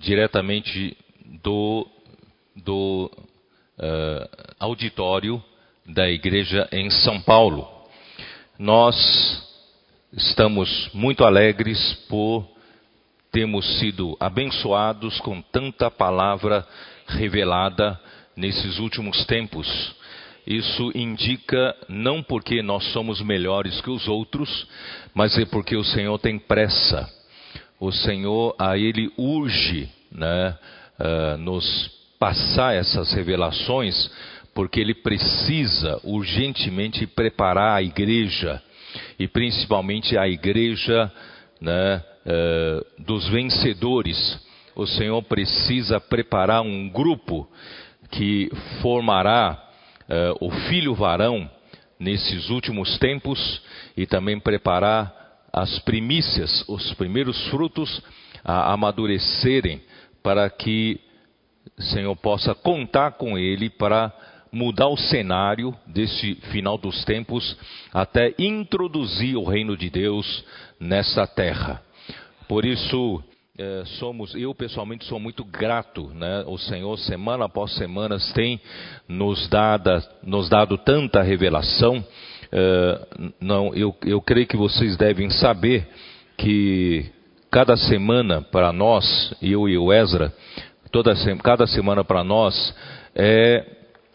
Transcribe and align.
diretamente 0.00 0.96
do, 1.42 1.86
do 2.56 3.10
uh, 3.78 4.54
auditório 4.58 5.42
da 5.86 6.08
igreja 6.08 6.66
em 6.72 6.90
São 6.90 7.20
Paulo. 7.20 7.68
Nós 8.58 8.96
estamos 10.12 10.90
muito 10.94 11.24
alegres 11.24 11.78
por 12.08 12.48
termos 13.30 13.78
sido 13.78 14.16
abençoados 14.18 15.20
com 15.20 15.40
tanta 15.40 15.90
palavra 15.90 16.66
revelada 17.06 18.00
nesses 18.34 18.78
últimos 18.78 19.24
tempos. 19.26 19.94
Isso 20.46 20.90
indica 20.94 21.76
não 21.88 22.22
porque 22.22 22.62
nós 22.62 22.84
somos 22.92 23.20
melhores 23.20 23.80
que 23.82 23.90
os 23.90 24.08
outros, 24.08 24.66
mas 25.14 25.38
é 25.38 25.44
porque 25.44 25.76
o 25.76 25.84
Senhor 25.84 26.18
tem 26.18 26.38
pressa. 26.38 27.19
O 27.80 27.90
Senhor, 27.90 28.54
a 28.58 28.76
Ele 28.76 29.10
urge 29.16 29.88
né, 30.12 30.54
uh, 30.98 31.38
nos 31.38 31.90
passar 32.18 32.74
essas 32.74 33.10
revelações, 33.14 34.10
porque 34.54 34.78
Ele 34.78 34.92
precisa 34.92 35.98
urgentemente 36.04 37.06
preparar 37.06 37.78
a 37.78 37.82
igreja, 37.82 38.62
e 39.18 39.26
principalmente 39.26 40.18
a 40.18 40.28
igreja 40.28 41.10
né, 41.58 42.04
uh, 42.26 43.02
dos 43.02 43.26
vencedores. 43.30 44.38
O 44.76 44.86
Senhor 44.86 45.22
precisa 45.22 45.98
preparar 45.98 46.60
um 46.60 46.86
grupo 46.86 47.48
que 48.10 48.50
formará 48.82 49.58
uh, 50.02 50.46
o 50.46 50.50
filho 50.68 50.94
varão 50.94 51.50
nesses 51.98 52.50
últimos 52.50 52.98
tempos 52.98 53.62
e 53.96 54.06
também 54.06 54.38
preparar 54.38 55.19
as 55.52 55.78
primícias, 55.80 56.64
os 56.68 56.92
primeiros 56.94 57.48
frutos 57.48 58.02
a 58.44 58.72
amadurecerem 58.72 59.82
para 60.22 60.48
que 60.48 61.00
o 61.78 61.82
Senhor 61.82 62.16
possa 62.16 62.54
contar 62.54 63.12
com 63.12 63.36
ele 63.38 63.68
para 63.70 64.12
mudar 64.52 64.88
o 64.88 64.96
cenário 64.96 65.74
desse 65.86 66.34
final 66.50 66.76
dos 66.76 67.04
tempos 67.04 67.56
até 67.92 68.34
introduzir 68.38 69.36
o 69.36 69.44
reino 69.44 69.76
de 69.76 69.88
Deus 69.88 70.44
nessa 70.78 71.26
terra. 71.26 71.82
Por 72.48 72.64
isso, 72.64 73.22
é, 73.56 73.84
somos, 73.98 74.34
eu 74.34 74.54
pessoalmente 74.54 75.04
sou 75.04 75.20
muito 75.20 75.44
grato, 75.44 76.08
né? 76.14 76.42
O 76.46 76.58
Senhor, 76.58 76.98
semana 76.98 77.44
após 77.44 77.72
semana, 77.74 78.16
tem 78.34 78.60
nos, 79.06 79.48
dado 79.48 80.02
nos 80.22 80.48
dado 80.48 80.76
tanta 80.78 81.22
revelação. 81.22 82.04
É, 82.52 83.00
não, 83.40 83.74
eu, 83.74 83.94
eu 84.04 84.20
creio 84.20 84.46
que 84.46 84.56
vocês 84.56 84.96
devem 84.96 85.30
saber 85.30 85.86
que 86.36 87.06
cada 87.50 87.76
semana 87.76 88.40
para 88.40 88.72
nós, 88.72 89.34
eu 89.42 89.68
e 89.68 89.76
o 89.76 89.92
Ezra, 89.92 90.32
toda, 90.90 91.14
cada 91.42 91.66
semana 91.66 92.02
para 92.04 92.24
nós 92.24 92.74
é 93.14 93.64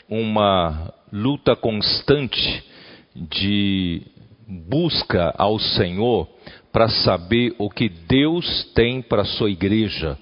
uma 0.09 0.94
luta 1.11 1.56
constante 1.56 2.63
de 3.16 4.02
busca 4.47 5.33
ao 5.38 5.58
Senhor 5.59 6.28
para 6.72 6.89
saber 6.89 7.56
o 7.58 7.69
que 7.69 7.88
Deus 7.88 8.66
tem 8.75 9.02
para 9.02 9.22
a 9.22 9.25
sua 9.25 9.50
igreja, 9.50 10.17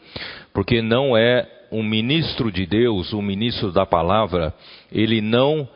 porque 0.54 0.82
não 0.82 1.18
é 1.18 1.48
um 1.72 1.82
ministro 1.82 2.52
de 2.52 2.68
Deus, 2.68 3.12
um 3.12 3.22
ministro 3.22 3.72
da 3.72 3.86
palavra, 3.86 4.54
ele 4.92 5.20
não 5.20 5.62
uh, 5.62 5.68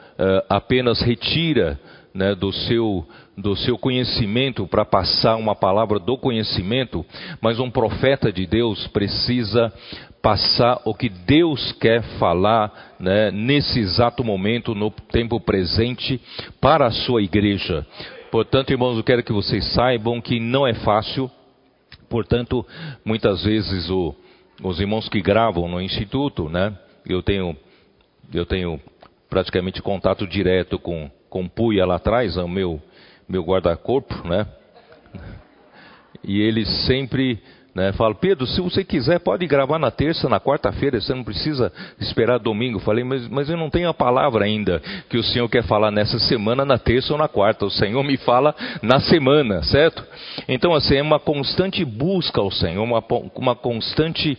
apenas 0.47 1.01
retira 1.01 1.79
né, 2.17 2.33
do, 2.33 2.51
seu, 2.51 3.07
do 3.37 3.55
seu 3.55 3.77
conhecimento 3.77 4.65
para 4.65 4.83
passar 4.83 5.35
uma 5.35 5.53
palavra 5.53 5.99
do 5.99 6.17
conhecimento, 6.17 7.05
mas 7.39 7.59
um 7.59 7.69
profeta 7.69 8.33
de 8.33 8.47
Deus 8.47 8.87
precisa 8.87 9.71
passar 10.19 10.81
o 10.83 10.95
que 10.95 11.09
Deus 11.09 11.71
quer 11.73 12.01
falar 12.17 12.95
né, 12.99 13.29
nesse 13.29 13.79
exato 13.79 14.23
momento, 14.23 14.73
no 14.73 14.89
tempo 14.89 15.39
presente, 15.39 16.19
para 16.59 16.87
a 16.87 16.91
sua 16.91 17.21
igreja. 17.21 17.85
Portanto, 18.31 18.71
irmãos, 18.71 18.97
eu 18.97 19.03
quero 19.03 19.21
que 19.21 19.31
vocês 19.31 19.63
saibam 19.73 20.19
que 20.19 20.39
não 20.39 20.65
é 20.65 20.73
fácil. 20.73 21.29
Portanto, 22.09 22.65
muitas 23.05 23.43
vezes 23.43 23.91
o, 23.91 24.15
os 24.63 24.79
irmãos 24.79 25.07
que 25.07 25.21
gravam 25.21 25.67
no 25.67 25.79
instituto, 25.79 26.49
né? 26.49 26.75
Eu 27.07 27.21
tenho, 27.21 27.55
eu 28.33 28.45
tenho 28.45 28.81
praticamente 29.29 29.83
contato 29.83 30.25
direto 30.25 30.79
com 30.79 31.11
com 31.37 31.47
Puia 31.47 31.85
lá 31.85 31.97
atrás, 31.97 32.35
o 32.35 32.47
meu 32.47 32.81
meu 33.29 33.43
guarda-corpo, 33.43 34.27
né? 34.27 34.47
E 36.23 36.41
eles 36.41 36.67
sempre 36.85 37.39
né? 37.75 37.91
Falo, 37.91 38.15
Pedro, 38.15 38.47
se 38.47 38.59
você 38.59 38.83
quiser, 38.83 39.19
pode 39.19 39.45
gravar 39.45 39.77
na 39.77 39.91
terça, 39.91 40.27
na 40.27 40.39
quarta-feira, 40.39 40.99
você 40.99 41.13
não 41.13 41.23
precisa 41.23 41.71
esperar 41.99 42.39
domingo. 42.39 42.79
Falei, 42.79 43.03
mas, 43.03 43.27
mas 43.27 43.51
eu 43.51 43.55
não 43.55 43.69
tenho 43.69 43.87
a 43.87 43.93
palavra 43.93 44.45
ainda 44.45 44.81
que 45.07 45.15
o 45.15 45.23
Senhor 45.23 45.47
quer 45.47 45.61
falar 45.61 45.91
nessa 45.91 46.17
semana, 46.17 46.65
na 46.65 46.79
terça 46.79 47.13
ou 47.13 47.19
na 47.19 47.27
quarta. 47.27 47.67
O 47.67 47.69
Senhor 47.69 48.03
me 48.03 48.17
fala 48.17 48.55
na 48.81 48.99
semana, 49.01 49.61
certo? 49.61 50.03
Então, 50.47 50.73
assim, 50.73 50.95
é 50.95 51.03
uma 51.03 51.19
constante 51.19 51.85
busca 51.85 52.41
ao 52.41 52.49
Senhor, 52.49 52.83
uma, 52.83 53.03
uma 53.35 53.55
constante. 53.55 54.35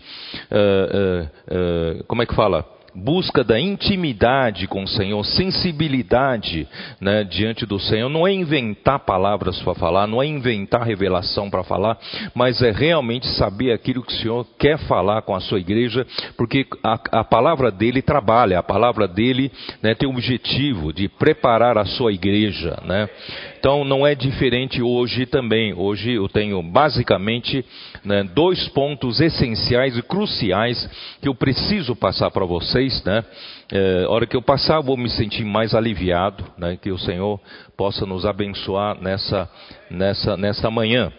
Uh, 0.50 1.20
uh, 1.20 2.00
uh, 2.00 2.04
como 2.08 2.24
é 2.24 2.26
que 2.26 2.34
fala? 2.34 2.77
Busca 2.94 3.44
da 3.44 3.58
intimidade 3.60 4.66
com 4.66 4.82
o 4.82 4.88
Senhor, 4.88 5.24
sensibilidade 5.24 6.66
né, 7.00 7.24
diante 7.24 7.66
do 7.66 7.78
Senhor, 7.78 8.08
não 8.08 8.26
é 8.26 8.32
inventar 8.32 9.00
palavras 9.00 9.60
para 9.62 9.74
falar, 9.74 10.06
não 10.06 10.22
é 10.22 10.26
inventar 10.26 10.82
revelação 10.82 11.50
para 11.50 11.62
falar, 11.62 11.98
mas 12.34 12.62
é 12.62 12.70
realmente 12.70 13.26
saber 13.34 13.72
aquilo 13.72 14.02
que 14.02 14.12
o 14.12 14.16
Senhor 14.16 14.46
quer 14.58 14.78
falar 14.78 15.22
com 15.22 15.34
a 15.34 15.40
sua 15.40 15.60
igreja, 15.60 16.06
porque 16.36 16.66
a, 16.82 17.20
a 17.20 17.24
palavra 17.24 17.70
dele 17.70 18.02
trabalha, 18.02 18.58
a 18.58 18.62
palavra 18.62 19.06
dele 19.06 19.50
né, 19.82 19.94
tem 19.94 20.08
o 20.08 20.12
objetivo 20.12 20.92
de 20.92 21.08
preparar 21.08 21.78
a 21.78 21.84
sua 21.84 22.12
igreja. 22.12 22.78
Né? 22.84 23.08
Então 23.58 23.84
não 23.84 24.06
é 24.06 24.14
diferente 24.14 24.80
hoje 24.80 25.26
também. 25.26 25.74
Hoje 25.74 26.12
eu 26.12 26.28
tenho 26.28 26.62
basicamente 26.62 27.64
né, 28.04 28.22
dois 28.22 28.68
pontos 28.68 29.20
essenciais 29.20 29.98
e 29.98 30.02
cruciais 30.02 30.88
que 31.20 31.28
eu 31.28 31.34
preciso 31.34 31.96
passar 31.96 32.30
para 32.30 32.44
vocês. 32.44 33.02
Né? 33.02 33.24
É, 33.72 34.06
hora 34.06 34.28
que 34.28 34.36
eu 34.36 34.42
passar, 34.42 34.80
vou 34.80 34.96
me 34.96 35.10
sentir 35.10 35.44
mais 35.44 35.74
aliviado, 35.74 36.44
né, 36.56 36.78
que 36.80 36.92
o 36.92 36.98
Senhor 36.98 37.40
possa 37.76 38.06
nos 38.06 38.24
abençoar 38.24 38.96
nessa, 39.02 39.50
nessa, 39.90 40.36
nessa 40.36 40.70
manhã. 40.70 41.12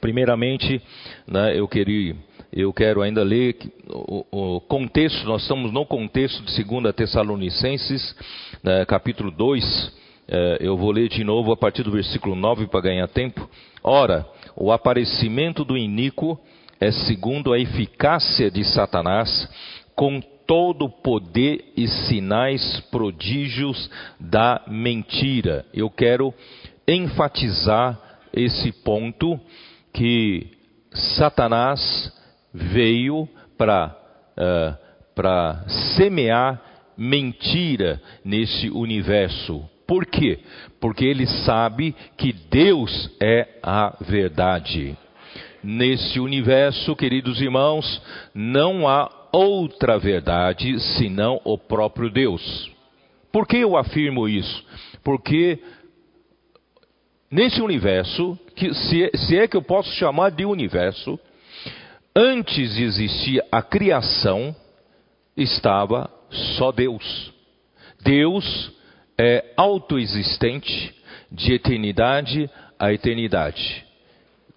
Primeiramente, 0.00 0.80
né, 1.28 1.52
eu 1.54 1.68
queria 1.68 2.16
eu 2.54 2.70
quero 2.70 3.00
ainda 3.00 3.22
ler 3.22 3.56
o, 3.88 4.60
contexto, 4.68 5.24
nós 5.24 5.40
estamos 5.40 5.72
no 5.72 5.86
contexto 5.86 6.42
de 6.42 6.64
2 6.64 6.94
Tessalonicenses, 6.94 8.14
né, 8.62 8.84
capítulo 8.84 9.30
2, 9.30 9.64
é, 9.64 10.01
eu 10.60 10.76
vou 10.76 10.90
ler 10.90 11.08
de 11.08 11.24
novo 11.24 11.52
a 11.52 11.56
partir 11.56 11.82
do 11.82 11.90
versículo 11.90 12.34
9 12.34 12.66
para 12.68 12.80
ganhar 12.80 13.08
tempo. 13.08 13.48
Ora, 13.82 14.26
o 14.56 14.70
aparecimento 14.72 15.64
do 15.64 15.76
iníquo 15.76 16.38
é 16.80 16.90
segundo 16.90 17.52
a 17.52 17.58
eficácia 17.58 18.50
de 18.50 18.64
Satanás, 18.64 19.48
com 19.94 20.20
todo 20.46 20.86
o 20.86 20.90
poder 20.90 21.72
e 21.76 21.86
sinais 21.86 22.80
prodígios 22.90 23.90
da 24.18 24.62
mentira. 24.66 25.64
Eu 25.72 25.88
quero 25.88 26.34
enfatizar 26.86 27.98
esse 28.32 28.72
ponto 28.72 29.38
que 29.92 30.48
Satanás 30.92 32.12
veio 32.52 33.28
para 33.56 33.96
uh, 34.36 35.70
semear 35.96 36.60
mentira 36.96 38.00
nesse 38.24 38.68
universo. 38.70 39.68
Por 39.86 40.06
quê? 40.06 40.38
Porque 40.80 41.04
ele 41.04 41.26
sabe 41.26 41.94
que 42.16 42.32
Deus 42.32 43.10
é 43.20 43.48
a 43.62 43.96
verdade. 44.00 44.96
Nesse 45.62 46.18
universo, 46.18 46.96
queridos 46.96 47.40
irmãos, 47.40 48.02
não 48.34 48.88
há 48.88 49.10
outra 49.32 49.98
verdade 49.98 50.78
senão 50.96 51.40
o 51.44 51.56
próprio 51.56 52.10
Deus. 52.10 52.70
Por 53.30 53.46
que 53.46 53.58
eu 53.58 53.76
afirmo 53.76 54.28
isso? 54.28 54.64
Porque 55.02 55.58
nesse 57.30 57.62
universo, 57.62 58.38
que 58.54 58.74
se, 58.74 59.10
se 59.14 59.38
é 59.38 59.48
que 59.48 59.56
eu 59.56 59.62
posso 59.62 59.90
chamar 59.94 60.30
de 60.30 60.44
universo, 60.44 61.18
antes 62.14 62.74
de 62.74 62.84
existir 62.84 63.42
a 63.50 63.62
criação, 63.62 64.54
estava 65.36 66.10
só 66.30 66.70
Deus. 66.70 67.32
Deus 68.02 68.72
é 69.22 69.44
autoexistente 69.56 70.92
de 71.30 71.54
eternidade 71.54 72.50
a 72.76 72.92
eternidade. 72.92 73.84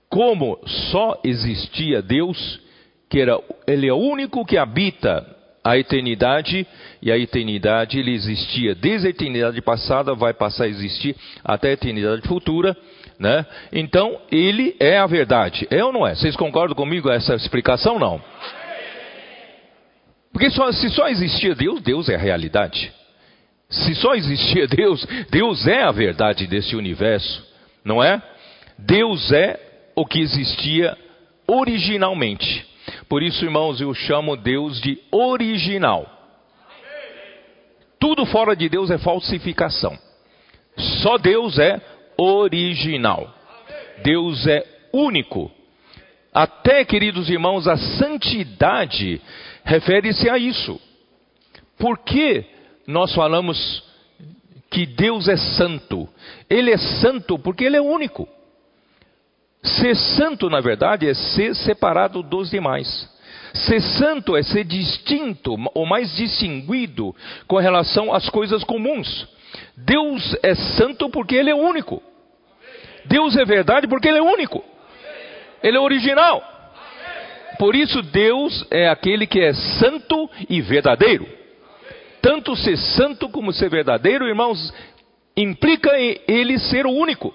Como 0.09 0.59
só 0.91 1.21
existia 1.23 2.01
Deus, 2.01 2.59
que 3.07 3.19
era, 3.19 3.39
ele 3.67 3.87
é 3.87 3.93
o 3.93 3.97
único 3.97 4.43
que 4.43 4.57
habita 4.57 5.23
a 5.63 5.77
eternidade, 5.77 6.65
e 6.99 7.11
a 7.11 7.17
eternidade 7.17 7.99
ele 7.99 8.11
existia 8.11 8.73
desde 8.73 9.07
a 9.07 9.09
eternidade 9.11 9.61
passada, 9.61 10.15
vai 10.15 10.33
passar 10.33 10.63
a 10.63 10.67
existir 10.67 11.15
até 11.43 11.69
a 11.69 11.73
eternidade 11.73 12.27
futura, 12.27 12.75
né? 13.19 13.45
Então, 13.71 14.19
ele 14.31 14.75
é 14.79 14.97
a 14.97 15.05
verdade. 15.05 15.67
É 15.69 15.83
ou 15.83 15.93
não 15.93 16.07
é? 16.07 16.15
Vocês 16.15 16.35
concordam 16.35 16.75
comigo 16.75 17.09
essa 17.09 17.35
explicação? 17.35 17.99
Não. 17.99 18.19
Porque 20.33 20.49
só, 20.49 20.71
se 20.71 20.89
só 20.89 21.07
existia 21.07 21.53
Deus, 21.53 21.81
Deus 21.81 22.09
é 22.09 22.15
a 22.15 22.19
realidade. 22.19 22.91
Se 23.69 23.95
só 23.95 24.13
existia 24.13 24.67
Deus, 24.69 25.05
Deus 25.29 25.67
é 25.67 25.83
a 25.83 25.91
verdade 25.91 26.47
desse 26.47 26.75
universo, 26.75 27.45
não 27.83 28.03
é? 28.03 28.21
Deus 28.77 29.31
é 29.31 29.59
o 29.95 30.05
que 30.05 30.19
existia 30.19 30.97
originalmente. 31.47 32.65
Por 33.07 33.23
isso, 33.23 33.43
irmãos, 33.43 33.79
eu 33.81 33.93
chamo 33.93 34.35
Deus 34.35 34.79
de 34.81 34.99
original. 35.11 36.11
Tudo 37.99 38.25
fora 38.25 38.55
de 38.55 38.69
Deus 38.69 38.91
é 38.91 38.97
falsificação. 38.97 39.97
Só 41.01 41.17
Deus 41.17 41.57
é 41.57 41.81
original. 42.17 43.33
Deus 44.03 44.45
é 44.45 44.63
único. 44.93 45.51
Até, 46.33 46.83
queridos 46.83 47.29
irmãos, 47.29 47.67
a 47.67 47.77
santidade 47.77 49.21
refere-se 49.63 50.29
a 50.29 50.37
isso. 50.37 50.79
Por 51.77 51.99
que 51.99 52.45
nós 52.87 53.13
falamos 53.13 53.83
que 54.69 54.85
Deus 54.85 55.27
é 55.27 55.37
santo? 55.37 56.07
Ele 56.49 56.71
é 56.71 56.77
santo 56.77 57.39
porque 57.39 57.63
ele 57.63 57.77
é 57.77 57.81
único. 57.81 58.27
Ser 59.63 59.95
santo, 59.95 60.49
na 60.49 60.61
verdade, 60.61 61.07
é 61.07 61.13
ser 61.13 61.55
separado 61.55 62.21
dos 62.21 62.51
demais. 62.51 63.09
Ser 63.53 63.81
santo 63.81 64.35
é 64.35 64.43
ser 64.43 64.63
distinto 64.65 65.55
ou 65.73 65.85
mais 65.85 66.15
distinguido 66.15 67.15
com 67.47 67.57
relação 67.57 68.13
às 68.13 68.29
coisas 68.29 68.63
comuns. 68.63 69.27
Deus 69.77 70.35
é 70.43 70.53
santo 70.53 71.09
porque 71.09 71.35
Ele 71.35 71.49
é 71.49 71.55
único. 71.55 72.03
Deus 73.05 73.35
é 73.37 73.45
verdade 73.45 73.87
porque 73.87 74.07
Ele 74.07 74.17
é 74.17 74.21
único. 74.21 74.63
Ele 75.63 75.77
é 75.77 75.79
original. 75.79 76.43
Por 77.57 77.75
isso, 77.75 78.01
Deus 78.01 78.65
é 78.69 78.89
aquele 78.89 79.25
que 79.25 79.39
é 79.39 79.53
santo 79.53 80.29
e 80.49 80.59
verdadeiro. 80.61 81.25
Tanto 82.25 82.55
ser 82.55 82.75
santo 82.75 83.29
como 83.29 83.53
ser 83.53 83.69
verdadeiro, 83.69 84.27
irmãos, 84.27 84.73
implica 85.37 85.91
ele 86.27 86.57
ser 86.57 86.87
o 86.87 86.91
único 86.91 87.31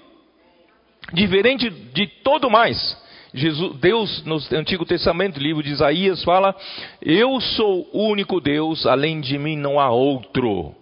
diferente 1.13 1.69
de 1.69 2.07
todo 2.07 2.49
mais. 2.49 2.99
Jesus, 3.33 3.79
Deus, 3.79 4.25
no 4.25 4.37
Antigo 4.51 4.83
Testamento, 4.83 5.39
livro 5.39 5.63
de 5.63 5.69
Isaías, 5.69 6.21
fala: 6.25 6.53
Eu 7.01 7.39
sou 7.39 7.89
o 7.93 8.05
único 8.09 8.41
Deus, 8.41 8.85
além 8.85 9.21
de 9.21 9.37
mim 9.37 9.55
não 9.55 9.79
há 9.79 9.89
outro. 9.89 10.75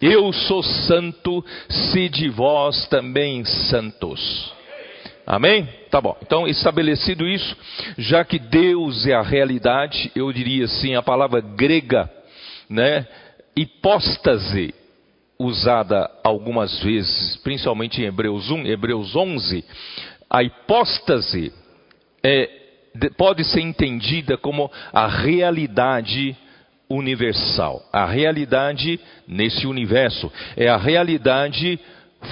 Eu 0.00 0.32
sou 0.32 0.62
santo, 0.62 1.44
se 1.68 2.08
de 2.08 2.28
vós 2.28 2.86
também 2.86 3.44
santos. 3.44 4.54
Amém? 5.26 5.68
Tá 5.90 6.00
bom. 6.00 6.16
Então, 6.22 6.46
estabelecido 6.46 7.26
isso, 7.26 7.56
já 7.98 8.24
que 8.24 8.38
Deus 8.38 9.04
é 9.04 9.14
a 9.14 9.22
realidade, 9.22 10.12
eu 10.14 10.32
diria 10.32 10.66
assim, 10.66 10.94
a 10.94 11.02
palavra 11.02 11.40
grega, 11.40 12.08
né? 12.70 13.06
Hipóstase, 13.56 14.72
usada 15.38 16.08
algumas 16.22 16.78
vezes, 16.80 17.36
principalmente 17.38 18.00
em 18.00 18.04
Hebreus 18.04 18.50
1, 18.50 18.66
Hebreus 18.66 19.16
11, 19.16 19.64
a 20.28 20.44
hipóstase 20.44 21.52
é, 22.22 22.48
pode 23.16 23.42
ser 23.44 23.60
entendida 23.60 24.36
como 24.36 24.70
a 24.92 25.08
realidade 25.08 26.36
universal. 26.88 27.82
A 27.92 28.04
realidade 28.04 29.00
nesse 29.26 29.66
universo 29.66 30.30
é 30.56 30.68
a 30.68 30.76
realidade 30.76 31.80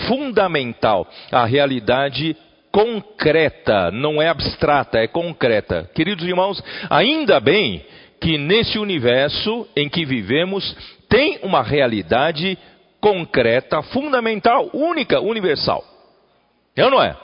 fundamental, 0.07 1.09
a 1.33 1.47
realidade 1.47 2.37
concreta, 2.71 3.91
não 3.91 4.21
é 4.21 4.29
abstrata, 4.29 4.99
é 4.99 5.07
concreta. 5.07 5.91
Queridos 5.95 6.27
irmãos, 6.27 6.63
ainda 6.91 7.41
bem 7.41 7.85
que 8.21 8.37
nesse 8.37 8.79
universo 8.79 9.67
em 9.77 9.89
que 9.89 10.05
vivemos 10.05 10.77
tem 11.09 11.39
uma 11.43 11.63
realidade 11.63 12.59
concreta, 13.01 13.83
fundamental, 13.83 14.71
única, 14.73 15.21
universal. 15.21 15.85
É 16.77 16.85
ou 16.85 16.91
não 16.91 17.03
é? 17.03 17.17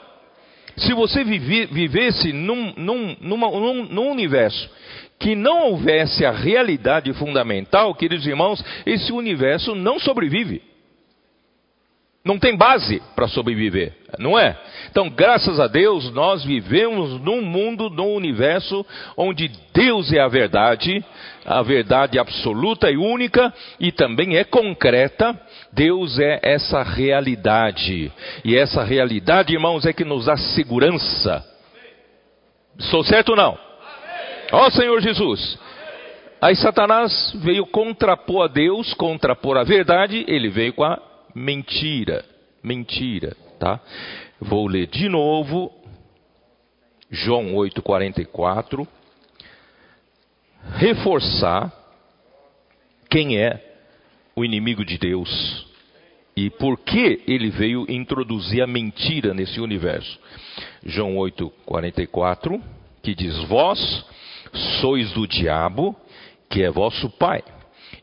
Se 0.77 0.93
você 0.93 1.23
vive, 1.23 1.67
vivesse 1.67 2.33
num, 2.33 2.73
num, 2.75 3.15
numa, 3.21 3.49
num, 3.49 3.85
num 3.85 4.11
universo 4.11 4.69
que 5.17 5.35
não 5.35 5.69
houvesse 5.69 6.25
a 6.25 6.31
realidade 6.31 7.13
fundamental, 7.13 7.95
queridos 7.95 8.27
irmãos, 8.27 8.63
esse 8.85 9.11
universo 9.13 9.73
não 9.73 9.97
sobrevive. 9.99 10.61
Não 12.25 12.39
tem 12.39 12.57
base 12.57 13.03
para 13.15 13.27
sobreviver, 13.27 13.93
não 14.17 14.37
é? 14.37 14.57
Então, 14.89 15.11
graças 15.11 15.59
a 15.59 15.67
Deus, 15.67 16.11
nós 16.11 16.43
vivemos 16.43 17.21
num 17.21 17.43
mundo, 17.43 17.87
num 17.87 18.15
universo 18.15 18.83
onde 19.15 19.51
Deus 19.71 20.11
é 20.11 20.19
a 20.19 20.27
verdade, 20.27 21.05
a 21.45 21.61
verdade 21.61 22.17
absoluta 22.17 22.89
e 22.89 22.97
única 22.97 23.53
e 23.79 23.91
também 23.91 24.37
é 24.37 24.43
concreta. 24.43 25.39
Deus 25.71 26.17
é 26.17 26.39
essa 26.41 26.81
realidade. 26.81 28.11
E 28.43 28.57
essa 28.57 28.83
realidade, 28.83 29.53
irmãos, 29.53 29.85
é 29.85 29.93
que 29.93 30.03
nos 30.03 30.25
dá 30.25 30.35
segurança. 30.35 31.45
Sou 32.79 33.03
certo 33.03 33.29
ou 33.29 33.35
não? 33.35 33.55
Ó 34.51 34.71
Senhor 34.71 34.99
Jesus. 34.99 35.59
Aí 36.41 36.55
Satanás 36.55 37.33
veio 37.35 37.67
contrapor 37.67 38.45
a 38.45 38.47
Deus, 38.47 38.95
contrapor 38.95 39.57
a 39.57 39.63
verdade, 39.63 40.25
ele 40.27 40.49
veio 40.49 40.73
com 40.73 40.83
a 40.83 40.99
mentira. 41.35 42.23
Mentira, 42.63 43.35
tá? 43.59 43.79
Vou 44.39 44.67
ler 44.67 44.87
de 44.87 45.07
novo 45.07 45.71
João 47.11 47.53
8:44. 47.53 48.87
Reforçar 50.77 51.71
quem 53.09 53.37
é 53.37 53.61
o 54.35 54.43
inimigo 54.43 54.83
de 54.83 54.97
Deus 54.97 55.65
e 56.35 56.49
por 56.49 56.79
que 56.79 57.21
ele 57.27 57.49
veio 57.49 57.85
introduzir 57.89 58.61
a 58.61 58.67
mentira 58.67 59.33
nesse 59.33 59.61
universo. 59.61 60.19
João 60.83 61.15
8:44, 61.15 62.61
que 63.01 63.15
diz: 63.15 63.37
Vós 63.43 64.05
sois 64.81 65.11
do 65.13 65.27
diabo, 65.27 65.95
que 66.49 66.63
é 66.63 66.69
vosso 66.69 67.09
pai, 67.11 67.43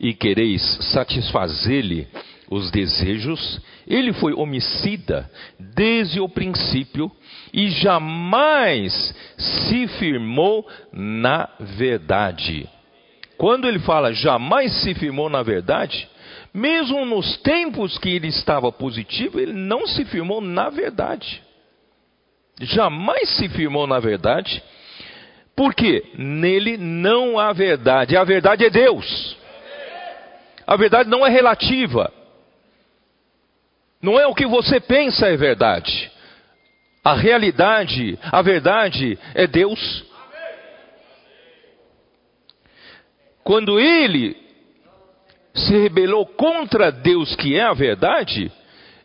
e 0.00 0.14
quereis 0.14 0.62
satisfazer-lhe 0.93 2.08
os 2.52 2.70
desejos, 2.70 3.60
ele 3.87 4.12
foi 4.12 4.34
homicida 4.34 5.28
desde 5.58 6.20
o 6.20 6.28
princípio 6.28 7.10
e 7.52 7.70
jamais 7.70 9.14
se 9.38 9.88
firmou 9.99 10.69
na 10.93 11.48
verdade. 11.58 12.69
Quando 13.38 13.67
ele 13.67 13.79
fala 13.79 14.12
jamais 14.12 14.70
se 14.82 14.94
firmou 14.94 15.31
na 15.31 15.43
verdade, 15.43 16.06
mesmo 16.53 17.06
nos 17.06 17.38
tempos 17.38 17.96
que 17.96 18.10
ele 18.10 18.29
estava 18.29 18.70
positivo, 18.70 19.41
ele 19.41 19.55
não 19.55 19.86
se 19.86 20.05
firmou 20.05 20.43
na 20.43 20.69
verdade. 20.69 21.43
Jamais 22.60 23.31
se 23.31 23.48
firmou 23.48 23.86
na 23.86 23.98
verdade, 23.98 24.62
porque 25.56 26.05
nele 26.19 26.76
não 26.76 27.38
há 27.38 27.50
verdade. 27.55 28.15
A 28.15 28.24
verdade 28.24 28.67
é 28.67 28.70
Deus. 28.70 29.36
A 30.67 30.76
verdade 30.76 31.08
não 31.08 31.26
é 31.26 31.31
relativa. 31.31 32.12
Não 34.02 34.18
é 34.18 34.26
o 34.26 34.34
que 34.34 34.46
você 34.46 34.80
pensa 34.80 35.28
é 35.28 35.36
verdade. 35.36 36.10
A 37.04 37.14
realidade, 37.14 38.18
a 38.20 38.42
verdade 38.42 39.16
é 39.32 39.46
Deus. 39.46 40.04
Quando 43.44 43.78
ele 43.78 44.36
se 45.54 45.76
rebelou 45.76 46.26
contra 46.26 46.90
Deus, 46.90 47.36
que 47.36 47.56
é 47.56 47.62
a 47.62 47.72
verdade, 47.72 48.50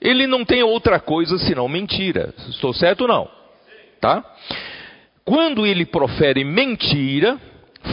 ele 0.01 0.25
não 0.25 0.43
tem 0.43 0.63
outra 0.63 0.99
coisa 0.99 1.37
senão 1.37 1.67
mentira. 1.67 2.33
Estou 2.49 2.73
certo 2.73 3.01
ou 3.01 3.07
não? 3.07 3.29
Tá? 4.01 4.23
Quando 5.23 5.65
ele 5.65 5.85
profere 5.85 6.43
mentira, 6.43 7.39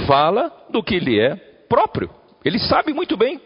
fala 0.06 0.50
do 0.70 0.82
que 0.82 0.94
ele 0.94 1.20
é 1.20 1.34
próprio. 1.68 2.10
Ele 2.44 2.58
sabe 2.58 2.92
muito 2.92 3.16
bem 3.16 3.40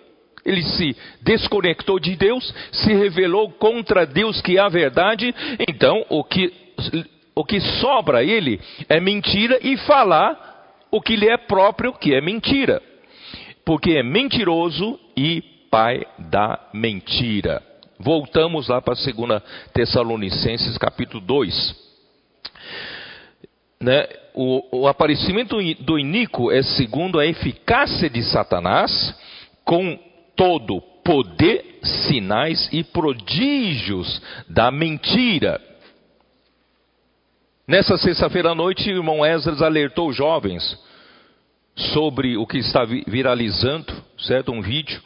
ele 0.45 0.63
se 0.63 0.97
desconectou 1.23 1.99
de 1.99 2.17
Deus, 2.17 2.55
se 2.73 2.93
revelou 2.93 3.51
contra 3.51 4.07
Deus 4.07 4.41
que 4.41 4.57
é 4.57 4.61
a 4.61 4.69
verdade, 4.69 5.35
então 5.69 6.05
o 6.09 6.25
que, 6.25 6.53
o 7.35 7.45
que 7.45 7.61
sobra 7.61 8.19
a 8.19 8.25
ele 8.25 8.61
é 8.89 9.01
mentira 9.01 9.59
e 9.63 9.77
falar 9.79 10.49
o 10.91 11.01
que 11.01 11.17
lhe 11.17 11.29
é 11.29 11.37
próprio, 11.37 11.93
que 11.93 12.15
é 12.15 12.21
mentira. 12.21 12.83
Porque 13.65 13.93
é 13.93 14.03
mentiroso 14.03 14.99
e 15.17 15.43
pai 15.71 16.07
da 16.19 16.69
mentira. 16.73 17.63
Voltamos 17.99 18.69
lá 18.69 18.81
para 18.81 18.95
2 18.95 19.43
Tessalonicenses 19.75 20.79
capítulo 20.79 21.21
2. 21.21 21.89
Né, 23.81 24.09
o, 24.35 24.81
o, 24.81 24.89
aparecimento 24.89 25.57
do 25.81 25.99
iníquo 25.99 26.51
é 26.51 26.63
segundo 26.63 27.19
a 27.19 27.27
eficácia 27.27 28.09
de 28.11 28.23
Satanás, 28.25 29.15
com 29.65 29.99
todo 30.39 30.81
poder, 31.05 31.81
sinais 31.83 32.69
e 32.73 32.85
prodígios 32.85 34.23
da 34.49 34.71
mentira. 34.71 35.61
Nessa 37.67 37.99
sexta-feira 37.99 38.53
à 38.53 38.55
noite, 38.55 38.89
o 38.89 38.97
irmão 38.97 39.27
Esdras 39.27 39.61
alertou 39.61 40.09
os 40.09 40.17
jovens 40.17 40.63
sobre 41.75 42.37
o 42.37 42.47
que 42.47 42.59
está 42.59 42.85
viralizando, 42.85 43.93
certo? 44.19 44.53
Um 44.53 44.63
vídeo 44.63 45.03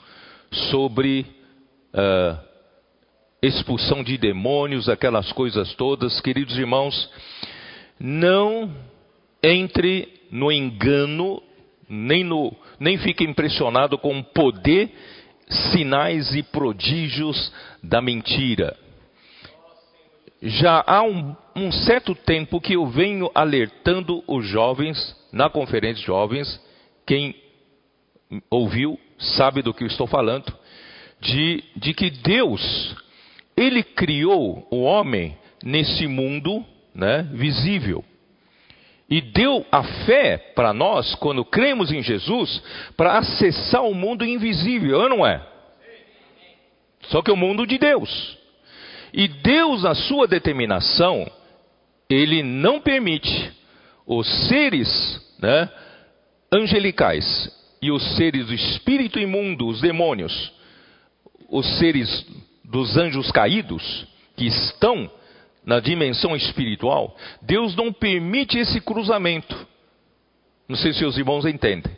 sobre 0.71 1.27
uh, 1.95 2.39
expulsão 3.43 4.05
de 4.05 4.19
demônios, 4.19 4.89
aquelas 4.89 5.33
coisas 5.33 5.75
todas. 5.75 6.21
Queridos 6.21 6.59
irmãos, 6.59 7.11
não 7.99 8.71
entre 9.43 10.21
no 10.31 10.53
engano, 10.53 11.43
nem, 11.89 12.23
no, 12.23 12.55
nem 12.79 12.97
fique 12.99 13.25
impressionado 13.25 13.99
com 13.99 14.19
o 14.19 14.25
poder, 14.25 14.91
sinais 15.53 16.35
e 16.35 16.43
prodígios 16.43 17.53
da 17.83 18.01
mentira. 18.01 18.77
Já 20.43 20.83
há 20.87 21.03
um, 21.03 21.37
um 21.55 21.71
certo 21.71 22.15
tempo 22.15 22.61
que 22.61 22.75
eu 22.75 22.87
venho 22.87 23.31
alertando 23.35 24.25
os 24.27 24.47
jovens, 24.47 25.17
na 25.33 25.49
conferência 25.49 26.01
de 26.01 26.07
jovens, 26.07 26.61
quem 27.07 27.35
ouviu 28.51 28.99
sabe 29.19 29.63
do 29.63 29.73
que 29.73 29.85
eu 29.85 29.89
estou 29.89 30.07
falando, 30.07 30.53
de, 31.21 31.63
de 31.77 31.95
que 31.95 32.11
Deus, 32.11 32.97
Ele 33.57 33.83
criou 33.83 34.67
o 34.71 34.83
homem 34.83 35.37
nesse 35.63 36.07
mundo 36.07 36.65
né, 36.95 37.23
visível. 37.33 38.05
E 39.13 39.21
deu 39.21 39.67
a 39.71 39.83
fé 39.83 40.39
para 40.39 40.73
nós, 40.73 41.15
quando 41.17 41.45
cremos 41.45 41.93
em 41.93 42.03
Jesus, 42.03 42.63
para 42.97 43.19
acessar 43.19 43.85
o 43.85 43.95
mundo 43.95 44.25
invisível, 44.25 45.07
não 45.07 45.27
é? 45.27 45.47
Só 47.09 47.21
que 47.21 47.31
é 47.31 47.35
o 47.35 47.37
mundo 47.37 47.67
de 47.67 47.77
Deus. 47.77 48.39
E 49.13 49.29
Deus, 49.29 49.83
na 49.83 49.95
sua 49.95 50.27
determinação, 50.27 51.31
Ele 52.09 52.43
não 52.43 52.81
permite 52.81 53.53
os 54.07 54.27
seres 54.49 54.89
né, 55.39 55.69
angelicais 56.51 57.55
e 57.83 57.91
os 57.91 58.17
seres 58.17 58.47
do 58.47 58.55
espírito 58.55 59.19
imundo, 59.19 59.69
os 59.69 59.83
demônios, 59.83 60.55
os 61.51 61.67
seres 61.79 62.27
dos 62.65 62.97
anjos 62.97 63.31
caídos, 63.31 64.07
que 64.39 64.47
estão 64.47 65.11
na 65.65 65.81
dimensão 65.81 66.35
espiritual, 66.35 67.17
Deus 67.41 67.77
não 67.77 67.93
permite 67.93 68.59
esse 68.59 68.81
cruzamento. 68.81 69.67
Não 70.69 70.77
sei 70.77 70.93
se 70.93 71.05
os 71.05 71.17
irmãos 71.17 71.45
entendem. 71.45 71.93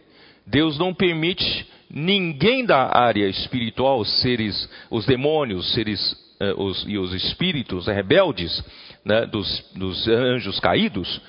Deus 0.47 0.79
não 0.79 0.93
permite 0.93 1.67
ninguém 1.89 2.65
da 2.65 2.97
área 2.97 3.27
espiritual, 3.29 4.01
os 4.01 4.21
seres, 4.21 4.69
os 4.91 5.07
demônios, 5.07 5.67
os 5.67 5.73
seres 5.73 6.25
eh, 6.41 6.55
os, 6.57 6.85
e 6.89 6.99
os 6.99 7.15
espíritos 7.15 7.87
rebeldes 7.87 8.63
né, 9.05 9.25
dos, 9.27 9.71
dos 9.75 10.09
anjos 10.09 10.59
caídos, 10.59 11.21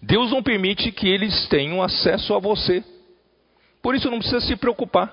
Deus 0.00 0.30
não 0.30 0.42
permite 0.42 0.92
que 0.92 1.08
eles 1.08 1.48
tenham 1.48 1.82
acesso 1.82 2.34
a 2.34 2.38
você. 2.38 2.84
Por 3.82 3.94
isso 3.94 4.10
não 4.10 4.18
precisa 4.18 4.40
se 4.40 4.54
preocupar. 4.54 5.12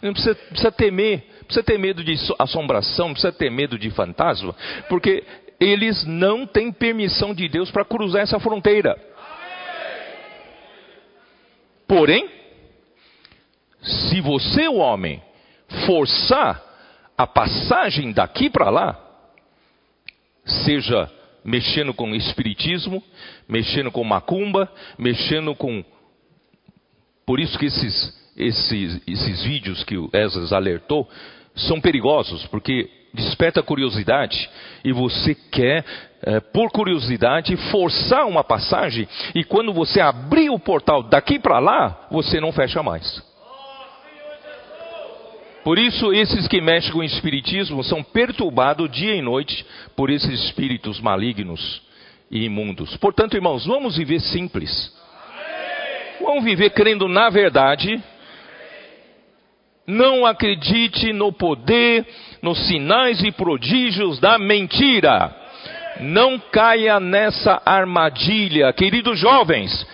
Não 0.00 0.12
precisa, 0.12 0.34
precisa 0.34 0.72
temer, 0.72 1.24
precisa 1.44 1.62
ter 1.62 1.78
medo 1.78 2.02
de 2.04 2.14
assombração, 2.38 3.12
precisa 3.12 3.32
ter 3.32 3.50
medo 3.50 3.78
de 3.78 3.90
fantasma, 3.90 4.54
porque 4.88 5.24
eles 5.60 6.04
não 6.04 6.46
têm 6.46 6.72
permissão 6.72 7.34
de 7.34 7.48
Deus 7.48 7.70
para 7.70 7.84
cruzar 7.84 8.22
essa 8.22 8.38
fronteira. 8.40 8.96
Porém, 11.86 12.28
se 13.82 14.20
você, 14.20 14.68
o 14.68 14.76
homem, 14.76 15.22
forçar 15.86 16.62
a 17.16 17.26
passagem 17.26 18.12
daqui 18.12 18.48
para 18.48 18.70
lá, 18.70 18.98
seja 20.44 21.10
mexendo 21.44 21.92
com 21.92 22.14
espiritismo, 22.14 23.02
mexendo 23.48 23.90
com 23.90 24.04
macumba, 24.04 24.72
mexendo 24.98 25.54
com. 25.54 25.84
Por 27.26 27.40
isso 27.40 27.58
que 27.58 27.66
esses, 27.66 28.32
esses, 28.36 29.02
esses 29.06 29.42
vídeos 29.42 29.84
que 29.84 29.96
o 29.96 30.08
Esdras 30.12 30.52
alertou 30.52 31.08
são 31.54 31.80
perigosos, 31.80 32.46
porque 32.46 32.88
desperta 33.12 33.62
curiosidade 33.62 34.48
e 34.84 34.92
você 34.92 35.34
quer, 35.34 35.84
é, 36.22 36.40
por 36.40 36.70
curiosidade, 36.70 37.56
forçar 37.70 38.26
uma 38.26 38.42
passagem 38.42 39.08
e 39.34 39.44
quando 39.44 39.72
você 39.72 40.00
abrir 40.00 40.50
o 40.50 40.58
portal 40.58 41.02
daqui 41.02 41.38
para 41.38 41.58
lá, 41.58 42.06
você 42.10 42.40
não 42.40 42.52
fecha 42.52 42.82
mais. 42.82 43.22
Por 45.64 45.78
isso, 45.78 46.12
esses 46.12 46.48
que 46.48 46.60
mexem 46.60 46.90
com 46.90 46.98
o 46.98 47.04
espiritismo 47.04 47.84
são 47.84 48.02
perturbados 48.02 48.90
dia 48.90 49.14
e 49.14 49.22
noite 49.22 49.64
por 49.94 50.10
esses 50.10 50.44
espíritos 50.44 51.00
malignos 51.00 51.82
e 52.30 52.44
imundos. 52.44 52.96
Portanto, 52.96 53.34
irmãos, 53.34 53.64
vamos 53.64 53.96
viver 53.96 54.20
simples. 54.20 54.92
Vamos 56.20 56.44
viver 56.44 56.70
crendo 56.70 57.06
na 57.06 57.30
verdade. 57.30 58.02
Não 59.86 60.26
acredite 60.26 61.12
no 61.12 61.32
poder, 61.32 62.06
nos 62.42 62.66
sinais 62.66 63.22
e 63.22 63.30
prodígios 63.30 64.18
da 64.18 64.38
mentira. 64.38 65.32
Não 66.00 66.38
caia 66.38 66.98
nessa 66.98 67.62
armadilha, 67.64 68.72
queridos 68.72 69.18
jovens. 69.18 69.86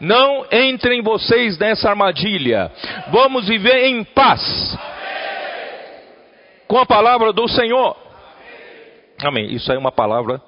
Não 0.00 0.44
entrem 0.52 1.00
vocês 1.02 1.56
nessa 1.58 1.88
armadilha. 1.88 2.70
Vamos 3.10 3.48
viver 3.48 3.86
em 3.86 4.04
paz 4.04 4.78
com 6.68 6.78
a 6.78 6.84
palavra 6.84 7.32
do 7.32 7.48
Senhor. 7.48 7.96
Amém. 9.22 9.54
Isso 9.54 9.70
aí 9.70 9.76
é 9.76 9.80
uma 9.80 9.92
palavra 9.92 10.42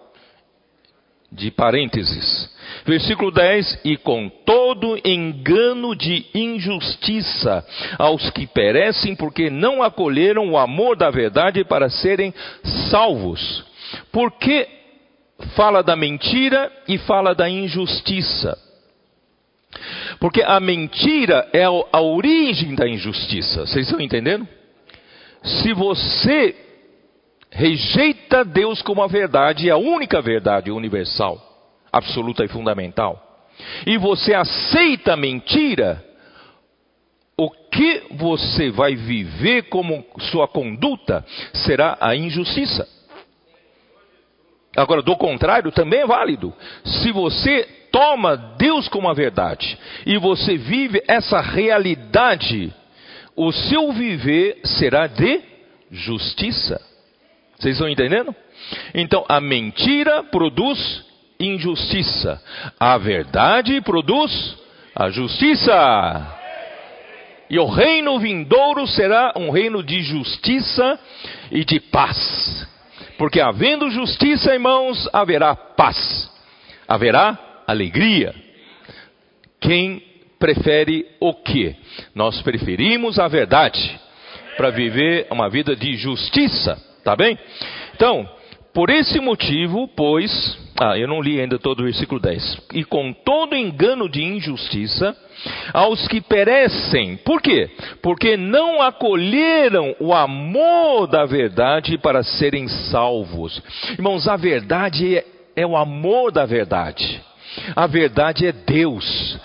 de 1.37 1.51
parênteses. 1.51 2.51
Versículo 2.85 3.31
10: 3.31 3.81
E 3.85 3.97
com 3.97 4.29
todo 4.29 4.99
engano 5.05 5.95
de 5.95 6.25
injustiça 6.35 7.65
aos 7.99 8.31
que 8.31 8.47
perecem, 8.47 9.15
porque 9.15 9.51
não 9.51 9.83
acolheram 9.83 10.51
o 10.51 10.59
amor 10.59 10.97
da 10.97 11.11
verdade 11.11 11.63
para 11.63 11.91
serem 11.91 12.35
salvos. 12.91 13.65
Porque 14.11 14.67
fala 15.55 15.83
da 15.83 15.95
mentira 15.95 16.73
e 16.89 16.97
fala 16.99 17.35
da 17.35 17.49
injustiça. 17.49 18.59
Porque 20.19 20.43
a 20.43 20.59
mentira 20.59 21.47
é 21.53 21.65
a 21.65 22.01
origem 22.01 22.75
da 22.75 22.89
injustiça. 22.89 23.67
Vocês 23.67 23.87
estão 23.87 24.01
entendendo? 24.01 24.49
Se 25.43 25.75
você 25.75 26.66
rejeita 27.57 28.45
Deus 28.45 28.83
como 28.83 29.03
a 29.03 29.07
verdade, 29.07 29.71
a 29.71 29.79
única 29.79 30.21
verdade 30.21 30.71
universal, 30.71 31.41
absoluta 31.91 32.45
e 32.45 32.49
fundamental, 32.49 33.47
e 33.87 33.97
você 33.97 34.35
aceita 34.35 35.15
a 35.15 35.17
mentira, 35.17 36.05
o 37.39 37.51
que 37.51 38.03
você 38.13 38.71
vai 38.71 38.95
viver 38.95 39.63
como 39.65 40.05
sua 40.31 40.47
conduta 40.47 41.25
será 41.53 41.97
a 42.01 42.15
injustiça. 42.15 42.87
Agora, 44.77 45.01
do 45.01 45.17
contrário, 45.17 45.73
também 45.73 46.01
é 46.01 46.07
válido. 46.07 46.53
Se 46.85 47.11
você 47.11 47.65
toma 47.91 48.37
Deus 48.37 48.89
como 48.89 49.09
a 49.09 49.15
verdade 49.15 49.79
e 50.05 50.19
você 50.19 50.59
vive 50.59 51.03
essa 51.09 51.41
realidade 51.41 52.73
o 53.35 53.53
seu 53.53 53.93
viver 53.93 54.61
será 54.65 55.07
de 55.07 55.43
justiça. 55.91 56.96
Vocês 57.59 57.75
estão 57.75 57.89
entendendo? 57.89 58.35
Então, 58.95 59.25
a 59.29 59.41
mentira 59.41 60.23
produz 60.25 61.05
injustiça, 61.39 62.43
a 62.79 62.97
verdade 62.99 63.81
produz 63.81 64.57
a 64.95 65.11
justiça. 65.11 66.33
E 67.49 67.59
o 67.59 67.67
reino 67.67 68.19
vindouro 68.19 68.87
será 68.87 69.33
um 69.37 69.51
reino 69.51 69.83
de 69.83 70.03
justiça 70.03 70.99
e 71.51 71.65
de 71.65 71.79
paz. 71.79 72.67
Porque 73.19 73.41
havendo 73.41 73.91
justiça, 73.91 74.53
irmãos, 74.53 75.09
haverá 75.13 75.55
paz, 75.55 76.31
haverá 76.89 77.39
alegria. 77.67 78.35
Quem 79.61 80.03
prefere 80.39 81.07
o 81.21 81.33
que? 81.35 81.75
Nós 82.15 82.43
preferimos 82.43 83.19
a 83.19 83.29
verdade 83.29 83.99
para 84.57 84.71
viver 84.71 85.27
uma 85.31 85.49
vida 85.49 85.77
de 85.77 85.97
justiça, 85.97 86.79
tá 87.07 87.15
bem? 87.15 87.39
Então, 87.95 88.29
por 88.75 88.91
esse 88.91 89.21
motivo, 89.21 89.89
pois, 89.97 90.59
ah, 90.77 90.99
eu 90.99 91.07
não 91.07 91.23
li 91.23 91.41
ainda 91.41 91.57
todo 91.57 91.79
o 91.79 91.85
versículo 91.85 92.21
10. 92.21 92.59
E 92.75 92.83
com 92.83 93.13
todo 93.13 93.55
engano 93.55 94.09
de 94.09 94.25
injustiça, 94.25 95.17
aos 95.73 96.09
que 96.09 96.21
perecem. 96.21 97.17
Por 97.19 97.41
quê? 97.41 97.71
Porque 98.03 98.37
não 98.37 98.83
acolheram 98.83 99.95
o 100.01 100.13
amor 100.13 101.07
da 101.07 101.25
verdade 101.25 101.97
para 101.97 102.25
serem 102.25 102.67
salvos. 102.67 103.63
Irmãos, 103.93 104.27
a 104.27 104.37
verdade 104.37 105.17
é, 105.17 105.25
é 105.55 105.65
o 105.65 105.77
amor 105.77 106.33
da 106.33 106.45
verdade. 106.45 107.23
A 107.77 107.87
verdade 107.87 108.49
é 108.49 108.53
Deus 108.53 109.39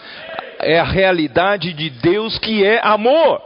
é 0.63 0.79
a 0.79 0.83
realidade 0.83 1.73
de 1.73 1.89
Deus 1.89 2.37
que 2.37 2.63
é 2.63 2.79
amor. 2.83 3.41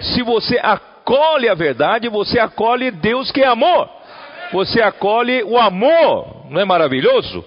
Se 0.00 0.22
você 0.22 0.58
acolhe 0.62 0.89
a 1.16 1.54
verdade, 1.54 2.08
você 2.08 2.38
acolhe 2.38 2.90
Deus 2.90 3.30
que 3.30 3.40
é 3.40 3.46
amor. 3.46 3.88
Você 4.52 4.82
acolhe 4.82 5.42
o 5.42 5.56
amor, 5.58 6.46
não 6.50 6.60
é 6.60 6.64
maravilhoso? 6.64 7.44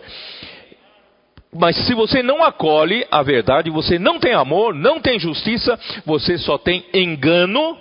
Mas 1.56 1.76
se 1.86 1.94
você 1.94 2.24
não 2.24 2.44
acolhe 2.44 3.06
a 3.12 3.22
verdade, 3.22 3.70
você 3.70 4.00
não 4.00 4.20
tem 4.20 4.34
amor, 4.34 4.74
não 4.74 5.00
tem 5.00 5.20
justiça, 5.20 5.80
você 6.06 6.38
só 6.38 6.58
tem 6.58 6.84
engano 6.94 7.78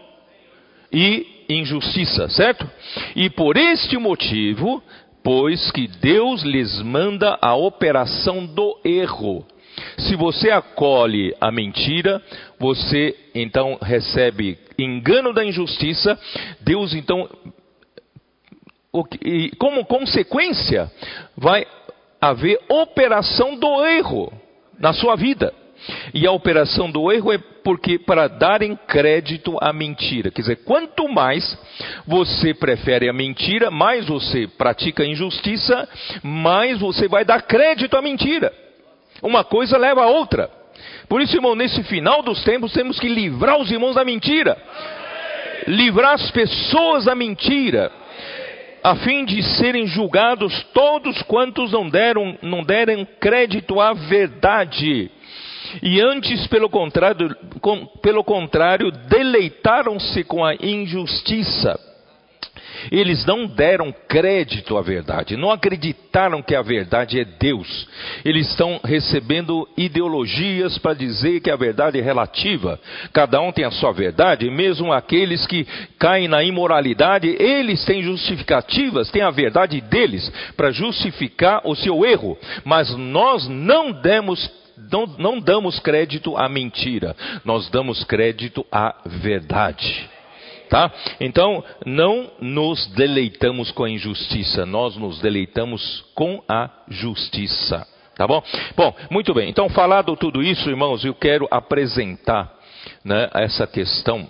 e 0.92 1.26
injustiça, 1.48 2.28
certo? 2.28 2.68
E 3.16 3.30
por 3.30 3.56
este 3.56 3.96
motivo, 3.96 4.82
pois 5.22 5.70
que 5.70 5.88
Deus 5.88 6.42
lhes 6.42 6.82
manda 6.82 7.38
a 7.40 7.54
operação 7.54 8.44
do 8.44 8.78
erro. 8.84 9.46
Se 9.96 10.16
você 10.16 10.50
acolhe 10.50 11.34
a 11.40 11.50
mentira, 11.50 12.20
você 12.58 13.16
então 13.34 13.78
recebe 13.80 14.58
engano 14.82 15.32
da 15.32 15.44
injustiça, 15.44 16.18
Deus 16.60 16.94
então, 16.94 17.28
como 19.58 19.84
consequência, 19.84 20.90
vai 21.36 21.66
haver 22.20 22.58
operação 22.68 23.56
do 23.56 23.84
erro 23.84 24.32
na 24.78 24.92
sua 24.92 25.16
vida. 25.16 25.52
E 26.14 26.26
a 26.26 26.32
operação 26.32 26.90
do 26.90 27.10
erro 27.10 27.32
é 27.32 27.38
porque 27.38 27.98
para 27.98 28.28
darem 28.28 28.76
crédito 28.86 29.56
à 29.60 29.72
mentira. 29.72 30.30
Quer 30.30 30.42
dizer, 30.42 30.56
quanto 30.64 31.08
mais 31.08 31.58
você 32.06 32.54
prefere 32.54 33.08
a 33.08 33.12
mentira, 33.12 33.70
mais 33.70 34.06
você 34.06 34.46
pratica 34.46 35.04
injustiça, 35.04 35.88
mais 36.22 36.78
você 36.78 37.08
vai 37.08 37.24
dar 37.24 37.42
crédito 37.42 37.96
à 37.96 38.02
mentira. 38.02 38.52
Uma 39.20 39.42
coisa 39.42 39.76
leva 39.76 40.02
a 40.02 40.08
outra. 40.08 40.61
Por 41.12 41.20
isso, 41.20 41.36
irmão, 41.36 41.54
nesse 41.54 41.82
final 41.82 42.22
dos 42.22 42.42
tempos, 42.42 42.72
temos 42.72 42.98
que 42.98 43.06
livrar 43.06 43.60
os 43.60 43.70
irmãos 43.70 43.96
da 43.96 44.02
mentira. 44.02 44.56
Livrar 45.66 46.14
as 46.14 46.30
pessoas 46.30 47.04
da 47.04 47.14
mentira 47.14 47.92
a 48.82 48.96
fim 48.96 49.26
de 49.26 49.42
serem 49.42 49.86
julgados 49.86 50.64
todos 50.72 51.20
quantos 51.24 51.70
não 51.72 51.86
deram, 51.86 52.38
não 52.40 52.64
deram 52.64 53.06
crédito 53.20 53.78
à 53.78 53.92
verdade. 53.92 55.10
E 55.82 56.00
antes, 56.00 56.46
pelo 56.46 56.70
contrário, 56.70 57.36
com, 57.60 57.84
pelo 58.00 58.24
contrário 58.24 58.90
deleitaram-se 58.90 60.24
com 60.24 60.42
a 60.42 60.54
injustiça 60.54 61.78
eles 62.90 63.24
não 63.24 63.46
deram 63.46 63.94
crédito 64.08 64.76
à 64.76 64.82
verdade, 64.82 65.36
não 65.36 65.50
acreditaram 65.50 66.42
que 66.42 66.54
a 66.54 66.62
verdade 66.62 67.20
é 67.20 67.24
Deus. 67.24 67.88
Eles 68.24 68.48
estão 68.48 68.80
recebendo 68.84 69.68
ideologias 69.76 70.78
para 70.78 70.94
dizer 70.94 71.40
que 71.40 71.50
a 71.50 71.56
verdade 71.56 71.98
é 71.98 72.02
relativa. 72.02 72.80
Cada 73.12 73.40
um 73.40 73.52
tem 73.52 73.64
a 73.64 73.70
sua 73.70 73.92
verdade, 73.92 74.50
mesmo 74.50 74.92
aqueles 74.92 75.46
que 75.46 75.66
caem 75.98 76.28
na 76.28 76.42
imoralidade, 76.42 77.28
eles 77.38 77.84
têm 77.84 78.02
justificativas, 78.02 79.10
têm 79.10 79.22
a 79.22 79.30
verdade 79.30 79.80
deles 79.80 80.30
para 80.56 80.70
justificar 80.70 81.62
o 81.64 81.74
seu 81.74 82.04
erro. 82.04 82.38
Mas 82.64 82.94
nós 82.96 83.46
não 83.48 83.92
demos 83.92 84.50
não, 84.90 85.06
não, 85.06 85.40
damos 85.40 85.78
crédito 85.78 86.36
à 86.36 86.48
mentira, 86.48 87.14
nós 87.44 87.68
damos 87.70 88.02
crédito 88.04 88.66
à 88.70 88.96
verdade. 89.06 90.10
Tá? 90.72 90.90
Então, 91.20 91.62
não 91.84 92.30
nos 92.40 92.86
deleitamos 92.94 93.70
com 93.72 93.84
a 93.84 93.90
injustiça, 93.90 94.64
nós 94.64 94.96
nos 94.96 95.20
deleitamos 95.20 96.02
com 96.14 96.42
a 96.48 96.70
justiça. 96.88 97.86
Tá 98.16 98.26
bom? 98.26 98.42
Bom, 98.74 98.96
muito 99.10 99.34
bem. 99.34 99.50
Então, 99.50 99.68
falado 99.68 100.16
tudo 100.16 100.42
isso, 100.42 100.70
irmãos, 100.70 101.04
eu 101.04 101.12
quero 101.12 101.46
apresentar 101.50 102.54
né, 103.04 103.28
essa 103.34 103.66
questão 103.66 104.26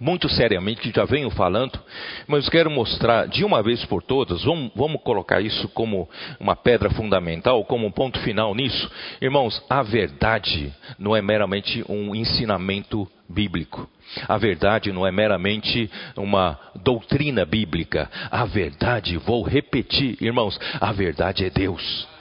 muito 0.00 0.28
seriamente, 0.28 0.92
já 0.94 1.04
venho 1.04 1.30
falando, 1.30 1.78
mas 2.26 2.48
quero 2.48 2.70
mostrar 2.70 3.26
de 3.28 3.44
uma 3.44 3.62
vez 3.62 3.84
por 3.84 4.02
todas, 4.02 4.44
vamos, 4.44 4.70
vamos, 4.74 5.02
colocar 5.02 5.40
isso 5.40 5.68
como 5.68 6.08
uma 6.38 6.56
pedra 6.56 6.90
fundamental, 6.90 7.64
como 7.64 7.86
um 7.86 7.90
ponto 7.90 8.18
final 8.20 8.54
nisso. 8.54 8.90
Irmãos, 9.20 9.62
a 9.68 9.82
verdade 9.82 10.72
não 10.98 11.14
é 11.14 11.22
meramente 11.22 11.84
um 11.88 12.14
ensinamento 12.14 13.08
bíblico. 13.28 13.88
A 14.28 14.36
verdade 14.36 14.92
não 14.92 15.06
é 15.06 15.10
meramente 15.10 15.90
uma 16.16 16.58
doutrina 16.82 17.44
bíblica. 17.44 18.10
A 18.30 18.44
verdade, 18.44 19.16
vou 19.16 19.42
repetir, 19.42 20.16
irmãos, 20.20 20.58
a 20.80 20.92
verdade 20.92 21.44
é 21.44 21.50
Deus. 21.50 22.13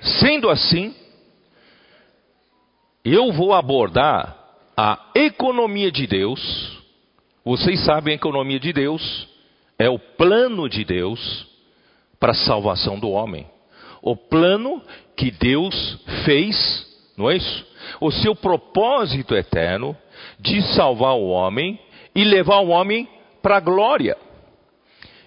Sendo 0.00 0.48
assim, 0.48 0.94
eu 3.04 3.32
vou 3.32 3.52
abordar 3.52 4.36
a 4.76 5.10
economia 5.14 5.90
de 5.90 6.06
Deus. 6.06 6.78
Vocês 7.44 7.84
sabem 7.84 8.12
a 8.12 8.16
economia 8.16 8.60
de 8.60 8.72
Deus 8.72 9.28
é 9.78 9.88
o 9.88 9.98
plano 9.98 10.68
de 10.68 10.84
Deus 10.84 11.46
para 12.18 12.32
a 12.32 12.34
salvação 12.34 12.98
do 12.98 13.10
homem. 13.10 13.46
O 14.02 14.16
plano 14.16 14.82
que 15.16 15.30
Deus 15.30 15.98
fez, 16.24 17.14
não 17.16 17.30
é 17.30 17.36
isso? 17.36 17.66
O 18.00 18.10
seu 18.10 18.34
propósito 18.34 19.34
eterno 19.34 19.96
de 20.38 20.60
salvar 20.74 21.14
o 21.14 21.28
homem 21.28 21.78
e 22.14 22.24
levar 22.24 22.58
o 22.58 22.68
homem 22.68 23.08
para 23.40 23.58
a 23.58 23.60
glória. 23.60 24.16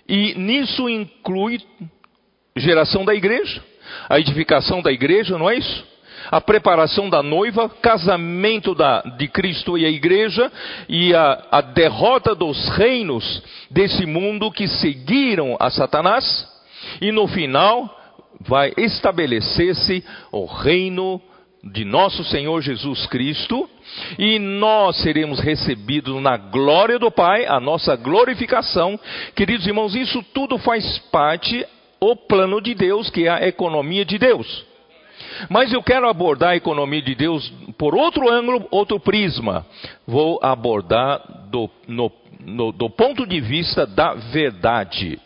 E 0.08 0.34
nisso 0.36 0.90
inclui 0.90 1.62
geração 2.56 3.06
da 3.06 3.16
igreja, 3.16 3.64
a 4.10 4.20
edificação 4.20 4.82
da 4.82 4.92
igreja, 4.92 5.38
não 5.38 5.50
é 5.50 5.56
isso? 5.56 5.92
A 6.30 6.40
preparação 6.40 7.10
da 7.10 7.24
noiva, 7.24 7.68
casamento 7.68 8.76
da, 8.76 9.02
de 9.18 9.28
Cristo 9.28 9.78
e 9.78 9.86
a 9.86 9.90
igreja, 9.90 10.52
e 10.88 11.14
a, 11.16 11.48
a 11.52 11.62
derrota 11.62 12.36
dos 12.36 12.70
reinos 12.70 13.44
desse 13.70 14.06
mundo 14.06 14.52
que 14.52 14.68
seguiram 14.68 15.58
a 15.60 15.70
Satanás, 15.70 16.48
e 17.02 17.12
no 17.12 17.28
final, 17.28 17.90
vai 18.40 18.72
estabelecer-se 18.78 20.04
o 20.32 20.46
reino 20.46 21.22
de 21.64 21.86
nosso 21.86 22.24
Senhor 22.24 22.62
Jesus 22.62 23.06
Cristo, 23.08 23.70
e 24.18 24.40
nós 24.40 24.98
seremos 24.98 25.40
recebidos 25.40 26.22
na 26.22 26.38
glória 26.38 26.98
do 26.98 27.12
Pai, 27.12 27.46
a 27.46 27.60
nossa 27.60 27.96
glorificação. 27.96 29.00
Queridos 29.36 29.68
irmãos, 29.68 29.96
isso 29.96 30.24
tudo 30.34 30.58
faz 30.58 30.98
parte 31.12 31.66
o 32.02 32.16
plano 32.16 32.60
de 32.60 32.74
Deus, 32.74 33.10
que 33.12 33.28
é 33.28 33.30
a 33.30 33.48
economia 33.48 34.04
de 34.04 34.18
Deus. 34.18 34.66
Mas 35.50 35.72
eu 35.72 35.84
quero 35.84 36.10
abordar 36.10 36.50
a 36.50 36.56
economia 36.56 37.02
de 37.02 37.14
Deus 37.14 37.54
por 37.78 37.96
outro 37.96 38.30
ângulo, 38.30 38.68
outro 38.72 39.00
prisma. 39.00 39.66
Vou 40.08 40.40
abordar 40.42 41.22
do, 41.50 41.70
no, 41.88 42.12
no, 42.44 42.72
do 42.72 42.90
ponto 42.90 43.26
de 43.26 43.40
vista 43.40 43.86
da 43.86 44.16
verdade. 44.16 45.20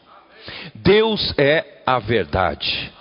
Deus 0.75 1.33
é 1.37 1.81
a 1.85 1.97
verdade. 1.97 2.91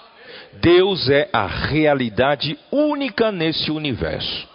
Deus 0.61 1.09
é 1.11 1.29
a 1.33 1.47
realidade 1.47 2.57
única 2.71 3.33
nesse 3.33 3.71
universo. 3.71 4.49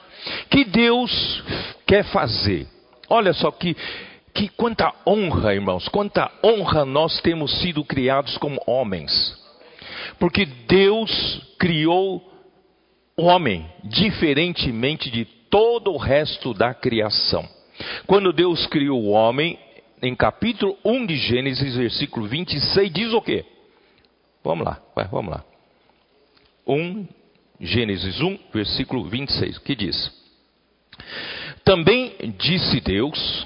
Que 0.50 0.64
Deus 0.64 1.44
quer 1.86 2.04
fazer. 2.06 2.68
Olha 3.10 3.34
só 3.34 3.52
que 3.52 3.76
que 4.40 4.48
quanta 4.48 4.94
honra, 5.06 5.54
irmãos, 5.54 5.90
quanta 5.90 6.32
honra 6.42 6.86
nós 6.86 7.20
temos 7.20 7.60
sido 7.60 7.84
criados 7.84 8.38
como 8.38 8.62
homens. 8.66 9.38
Porque 10.18 10.46
Deus 10.46 11.42
criou 11.60 12.24
o 13.18 13.24
homem 13.24 13.70
diferentemente 13.84 15.12
de 15.12 15.26
todo 15.26 15.92
o 15.92 15.98
resto 15.98 16.54
da 16.54 16.74
criação. 16.74 17.46
Quando 18.08 18.32
Deus 18.32 18.66
criou 18.68 19.04
o 19.04 19.10
homem, 19.10 19.60
em 20.02 20.16
capítulo 20.16 20.78
1 20.86 21.06
de 21.06 21.18
Gênesis, 21.18 21.76
versículo 21.76 22.26
26, 22.26 22.94
diz 22.94 23.12
o 23.12 23.22
quê? 23.22 23.44
Vamos 24.42 24.66
lá, 24.66 24.82
vai, 24.96 25.06
vamos 25.10 25.34
lá. 25.34 25.44
1, 26.66 27.06
Gênesis 27.60 28.22
1, 28.22 28.40
versículo 28.54 29.04
26, 29.04 29.58
que 29.58 29.76
diz: 29.76 30.14
Também 31.66 32.16
disse 32.38 32.80
Deus: 32.80 33.46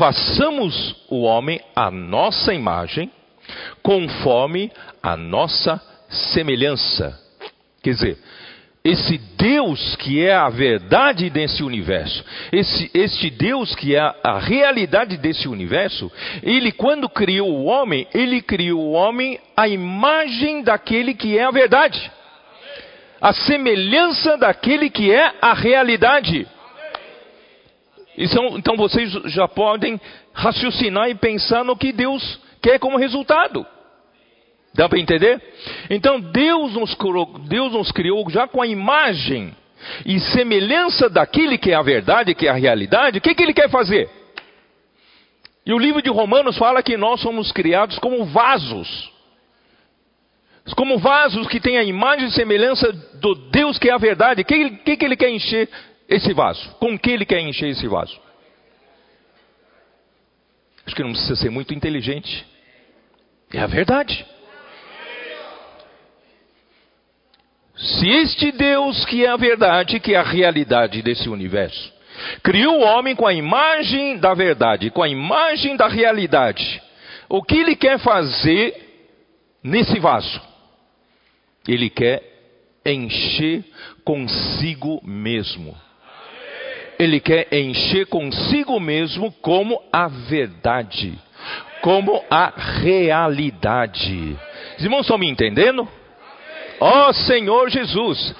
façamos 0.00 0.96
o 1.10 1.24
homem 1.24 1.60
à 1.76 1.90
nossa 1.90 2.54
imagem, 2.54 3.10
conforme 3.82 4.72
a 5.02 5.14
nossa 5.14 5.78
semelhança. 6.32 7.20
Quer 7.82 7.90
dizer, 7.90 8.18
esse 8.82 9.18
Deus 9.36 9.96
que 9.96 10.24
é 10.24 10.34
a 10.34 10.48
verdade 10.48 11.28
desse 11.28 11.62
universo, 11.62 12.24
esse, 12.50 12.90
este 12.94 13.28
Deus 13.28 13.74
que 13.74 13.94
é 13.94 14.00
a, 14.00 14.38
realidade 14.38 15.18
desse 15.18 15.46
universo, 15.46 16.10
ele, 16.42 16.72
quando 16.72 17.06
criou 17.06 17.50
o 17.50 17.66
homem, 17.66 18.08
ele 18.14 18.40
criou 18.40 18.80
o 18.80 18.92
homem 18.92 19.38
à 19.54 19.68
imagem 19.68 20.62
daquele 20.62 21.12
que 21.12 21.36
é 21.36 21.44
a 21.44 21.50
verdade, 21.50 22.10
a 23.20 23.34
semelhança 23.34 24.38
daquele 24.38 24.88
que 24.88 25.12
é 25.12 25.30
a 25.42 25.52
realidade. 25.52 26.48
Então, 28.20 28.58
então 28.58 28.76
vocês 28.76 29.10
já 29.32 29.48
podem 29.48 29.98
raciocinar 30.34 31.08
e 31.08 31.14
pensar 31.14 31.64
no 31.64 31.74
que 31.74 31.90
Deus 31.90 32.38
quer 32.60 32.78
como 32.78 32.98
resultado. 32.98 33.66
Dá 34.74 34.86
para 34.88 34.98
entender? 34.98 35.42
Então 35.88 36.20
Deus 36.20 36.74
nos, 36.74 36.94
Deus 37.48 37.72
nos 37.72 37.90
criou 37.90 38.28
já 38.28 38.46
com 38.46 38.60
a 38.60 38.66
imagem 38.66 39.56
e 40.04 40.20
semelhança 40.20 41.08
daquele 41.08 41.56
que 41.56 41.70
é 41.70 41.74
a 41.74 41.80
verdade, 41.80 42.34
que 42.34 42.46
é 42.46 42.50
a 42.50 42.54
realidade. 42.54 43.16
O 43.16 43.20
que, 43.22 43.34
que 43.34 43.42
Ele 43.42 43.54
quer 43.54 43.70
fazer? 43.70 44.10
E 45.64 45.72
o 45.72 45.78
livro 45.78 46.02
de 46.02 46.10
Romanos 46.10 46.58
fala 46.58 46.82
que 46.82 46.98
nós 46.98 47.20
somos 47.20 47.50
criados 47.50 47.98
como 47.98 48.26
vasos. 48.26 49.10
Como 50.76 50.98
vasos 50.98 51.48
que 51.48 51.58
têm 51.58 51.78
a 51.78 51.84
imagem 51.84 52.28
e 52.28 52.32
semelhança 52.32 52.92
do 53.14 53.34
Deus 53.50 53.78
que 53.78 53.88
é 53.88 53.92
a 53.92 53.98
verdade. 53.98 54.42
O 54.42 54.44
que, 54.44 54.70
que, 54.70 54.96
que 54.98 55.04
ele 55.04 55.16
quer 55.16 55.30
encher 55.30 55.70
esse 56.10 56.34
vaso? 56.34 56.68
Com 56.80 56.98
que 56.98 57.10
ele 57.10 57.24
quer 57.24 57.40
encher 57.40 57.68
esse 57.68 57.86
vaso? 57.86 58.20
Acho 60.84 60.96
que 60.96 61.02
não 61.04 61.12
precisa 61.12 61.36
ser 61.36 61.50
muito 61.50 61.72
inteligente. 61.72 62.44
É 63.52 63.60
a 63.60 63.66
verdade. 63.66 64.26
Se 67.76 68.08
este 68.08 68.50
Deus 68.50 69.04
que 69.04 69.24
é 69.24 69.28
a 69.28 69.36
verdade, 69.36 70.00
que 70.00 70.14
é 70.14 70.18
a 70.18 70.22
realidade 70.22 71.00
desse 71.00 71.28
universo, 71.28 71.92
criou 72.42 72.80
o 72.80 72.82
homem 72.82 73.14
com 73.14 73.26
a 73.26 73.32
imagem 73.32 74.18
da 74.18 74.34
verdade, 74.34 74.90
com 74.90 75.02
a 75.02 75.08
imagem 75.08 75.76
da 75.76 75.86
realidade, 75.86 76.82
o 77.28 77.42
que 77.42 77.56
ele 77.56 77.76
quer 77.76 77.98
fazer 78.00 78.74
nesse 79.62 79.98
vaso? 80.00 80.40
Ele 81.68 81.88
quer 81.88 82.22
encher 82.84 83.64
consigo 84.04 85.00
mesmo. 85.04 85.76
Ele 87.00 87.18
quer 87.18 87.48
encher 87.50 88.04
consigo 88.08 88.78
mesmo 88.78 89.32
como 89.40 89.80
a 89.90 90.06
verdade, 90.06 91.18
como 91.80 92.22
a 92.30 92.52
realidade. 92.82 94.36
Os 94.76 94.84
irmãos 94.84 95.00
estão 95.00 95.16
me 95.16 95.26
entendendo? 95.26 95.88
Ó 96.78 97.08
oh, 97.08 97.12
Senhor 97.14 97.70
Jesus, 97.70 98.36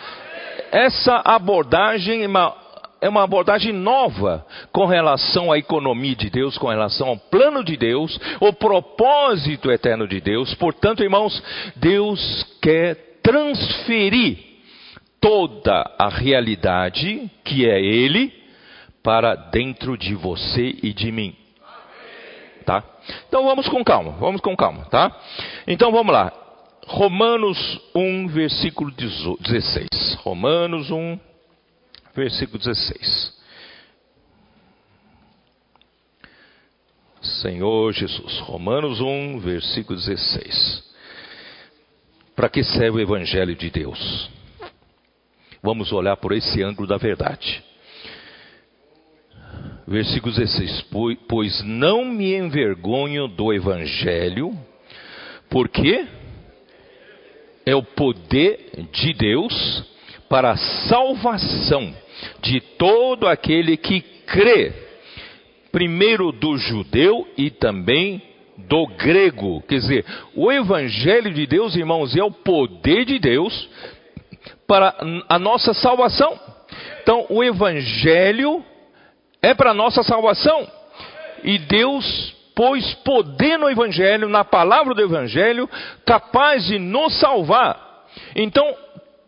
essa 0.71 1.23
abordagem 1.25 2.23
é 2.23 2.27
uma, 2.27 2.55
é 3.01 3.09
uma 3.09 3.23
abordagem 3.23 3.73
nova 3.73 4.45
com 4.71 4.85
relação 4.85 5.51
à 5.51 5.57
economia 5.57 6.15
de 6.15 6.29
Deus, 6.29 6.59
com 6.59 6.69
relação 6.69 7.09
ao 7.09 7.17
plano 7.17 7.65
de 7.65 7.79
Deus, 7.79 8.21
o 8.41 8.53
propósito 8.53 9.71
eterno 9.71 10.07
de 10.07 10.21
Deus. 10.21 10.53
Portanto, 10.57 11.03
irmãos, 11.03 11.43
Deus 11.77 12.45
quer 12.61 13.21
transferir 13.23 14.37
toda 15.19 15.83
a 15.99 16.11
realidade 16.11 17.31
que 17.43 17.67
é 17.67 17.81
Ele 17.81 18.40
para 19.03 19.35
dentro 19.35 19.97
de 19.97 20.15
você 20.15 20.77
e 20.83 20.93
de 20.93 21.11
mim. 21.11 21.37
Tá? 22.65 22.85
Então 23.29 23.45
vamos 23.45 23.69
com 23.69 23.83
calma, 23.83 24.13
vamos 24.13 24.41
com 24.41 24.55
calma, 24.57 24.85
tá? 24.85 25.17
Então 25.67 25.91
vamos 25.91 26.13
lá. 26.13 26.33
Romanos 26.87 27.81
1, 27.95 28.29
versículo 28.29 28.91
16. 28.91 29.89
Romanos 30.23 30.91
1, 30.91 31.19
versículo 32.15 32.59
16. 32.59 33.41
Senhor 37.23 37.93
Jesus. 37.93 38.39
Romanos 38.41 39.01
1, 39.01 39.39
versículo 39.41 39.99
16. 39.99 40.91
Para 42.35 42.49
que 42.49 42.65
serve 42.65 42.99
o 42.99 43.01
Evangelho 43.01 43.55
de 43.55 43.71
Deus? 43.71 44.31
Vamos 45.63 45.93
olhar 45.93 46.17
por 46.17 46.33
esse 46.33 46.63
ângulo 46.63 46.89
da 46.89 46.97
verdade. 46.97 47.63
Versículo 49.87 50.35
16: 50.35 50.87
Pois 51.29 51.63
não 51.65 52.05
me 52.05 52.35
envergonho 52.35 53.27
do 53.29 53.53
Evangelho, 53.53 54.57
porque 55.49 56.07
é 57.67 57.75
o 57.75 57.83
poder 57.83 58.89
de 58.93 59.13
Deus 59.13 59.85
para 60.29 60.53
a 60.53 60.57
salvação 60.57 61.95
de 62.43 62.61
todo 62.61 63.27
aquele 63.27 63.77
que 63.77 64.01
crê, 64.27 64.73
primeiro 65.73 66.31
do 66.33 66.57
judeu 66.57 67.27
e 67.37 67.51
também 67.51 68.23
do 68.57 68.87
grego. 68.87 69.63
Quer 69.63 69.77
dizer, 69.77 70.05
o 70.35 70.53
Evangelho 70.53 71.33
de 71.33 71.47
Deus, 71.47 71.75
irmãos, 71.75 72.15
é 72.17 72.23
o 72.23 72.31
poder 72.31 73.05
de 73.05 73.19
Deus 73.19 73.69
para 74.67 74.95
a 75.29 75.39
nossa 75.39 75.75
salvação. 75.75 76.39
Então, 77.03 77.27
o 77.29 77.43
Evangelho 77.43 78.65
é 79.43 79.55
para 79.55 79.75
nossa 79.75 80.03
salvação. 80.03 80.67
E 81.43 81.59
Deus 81.59 82.35
pôs 82.55 82.95
poder 82.97 83.59
no 83.59 83.71
Evangelho, 83.71 84.29
na 84.29 84.45
palavra 84.45 84.95
do 84.95 85.03
Evangelho, 85.03 85.69
capaz 86.05 86.67
de 86.67 86.79
nos 86.79 87.19
salvar. 87.19 88.05
Então, 88.37 88.77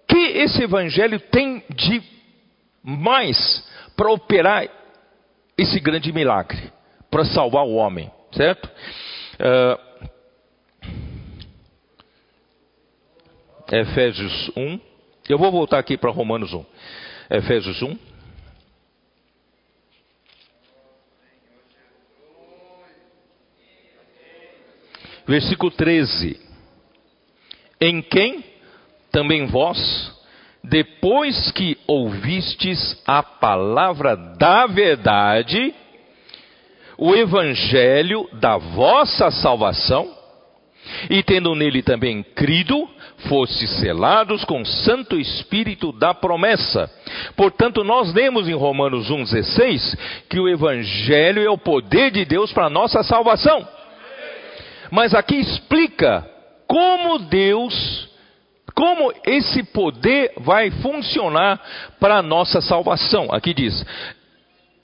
que 0.07 0.19
esse 0.19 0.63
Evangelho 0.63 1.19
tem 1.19 1.63
de 1.71 2.03
mais 2.83 3.67
para 3.97 4.11
operar 4.11 4.69
esse 5.57 5.81
grande 5.81 6.13
milagre, 6.13 6.73
para 7.11 7.25
salvar 7.25 7.65
o 7.65 7.75
homem, 7.75 8.11
certo? 8.33 8.69
Uh, 9.39 9.93
Efésios 13.71 14.51
1. 14.57 14.81
Eu 15.29 15.39
vou 15.39 15.51
voltar 15.51 15.79
aqui 15.79 15.97
para 15.97 16.11
Romanos 16.11 16.53
1. 16.53 16.65
Efésios 17.31 17.81
1. 17.81 18.12
Versículo 25.27 25.71
13: 25.71 26.39
Em 27.81 28.03
quem 28.03 28.45
também 29.11 29.47
vós, 29.47 30.13
depois 30.65 31.51
que 31.53 31.77
ouvistes 31.87 33.01
a 33.07 33.23
palavra 33.23 34.17
da 34.17 34.67
verdade, 34.67 35.75
o 36.97 37.15
evangelho 37.15 38.29
da 38.35 38.57
vossa 38.57 39.31
salvação, 39.31 40.23
e 41.09 41.23
tendo 41.23 41.55
nele 41.55 41.83
também 41.83 42.23
crido, 42.23 42.89
foste 43.29 43.67
selados 43.67 44.45
com 44.45 44.63
o 44.63 44.67
Santo 44.67 45.19
Espírito 45.19 45.93
da 45.93 46.13
promessa. 46.13 46.91
Portanto, 47.37 47.85
nós 47.85 48.13
lemos 48.13 48.49
em 48.49 48.55
Romanos 48.55 49.11
1,16 49.11 49.99
que 50.29 50.41
o 50.41 50.49
Evangelho 50.49 51.43
é 51.43 51.51
o 51.51 51.59
poder 51.59 52.11
de 52.11 52.25
Deus 52.25 52.53
para 52.53 52.67
a 52.67 52.71
nossa 52.71 53.03
salvação. 53.03 53.67
Mas 54.93 55.15
aqui 55.15 55.37
explica 55.37 56.23
como 56.69 57.19
Deus, 57.19 58.11
como 58.75 59.11
esse 59.27 59.63
poder 59.63 60.35
vai 60.37 60.71
funcionar 60.71 61.59
para 61.99 62.19
a 62.19 62.23
nossa 62.23 62.61
salvação. 62.61 63.29
Aqui 63.33 63.55
diz: 63.55 63.87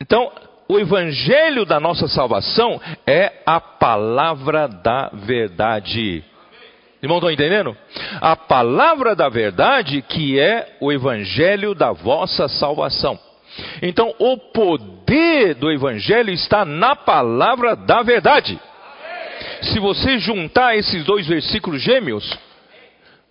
então, 0.00 0.32
o 0.66 0.78
evangelho 0.78 1.66
da 1.66 1.78
nossa 1.78 2.08
salvação 2.08 2.80
é 3.06 3.42
a 3.44 3.60
palavra 3.60 4.66
da 4.66 5.10
verdade. 5.12 6.24
Irmão, 7.02 7.18
estão 7.18 7.30
entendendo? 7.30 7.76
A 8.18 8.34
palavra 8.34 9.14
da 9.14 9.28
verdade 9.28 10.00
que 10.00 10.40
é 10.40 10.78
o 10.80 10.90
evangelho 10.90 11.74
da 11.74 11.92
vossa 11.92 12.48
salvação. 12.48 13.18
Então, 13.82 14.14
o 14.18 14.38
poder 14.38 15.54
do 15.54 15.70
evangelho 15.70 16.30
está 16.30 16.64
na 16.64 16.96
palavra 16.96 17.76
da 17.76 18.02
verdade. 18.02 18.58
Se 19.62 19.78
você 19.78 20.18
juntar 20.18 20.76
esses 20.76 21.04
dois 21.04 21.26
versículos 21.26 21.82
gêmeos, 21.82 22.38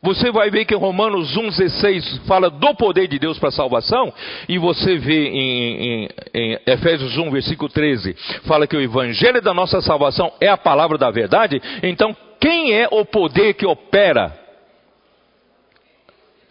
você 0.01 0.31
vai 0.31 0.49
ver 0.49 0.65
que 0.65 0.75
Romanos 0.75 1.35
1,16 1.35 2.25
fala 2.27 2.49
do 2.49 2.75
poder 2.75 3.07
de 3.07 3.17
Deus 3.17 3.39
para 3.39 3.49
a 3.49 3.51
salvação, 3.51 4.13
e 4.47 4.57
você 4.57 4.95
vê 4.97 5.27
em, 5.27 6.03
em, 6.03 6.09
em, 6.33 6.59
Efésios 6.65 7.17
1, 7.17 7.31
versículo 7.31 7.69
13, 7.69 8.13
fala 8.45 8.67
que 8.67 8.77
o 8.77 8.81
evangelho 8.81 9.41
da 9.41 9.53
nossa 9.53 9.81
salvação 9.81 10.31
é 10.39 10.47
a 10.47 10.57
palavra 10.57 10.97
da 10.97 11.09
verdade. 11.09 11.61
Então, 11.81 12.15
quem 12.39 12.73
é 12.73 12.87
o 12.91 13.03
poder 13.05 13.55
que 13.55 13.65
opera 13.65 14.37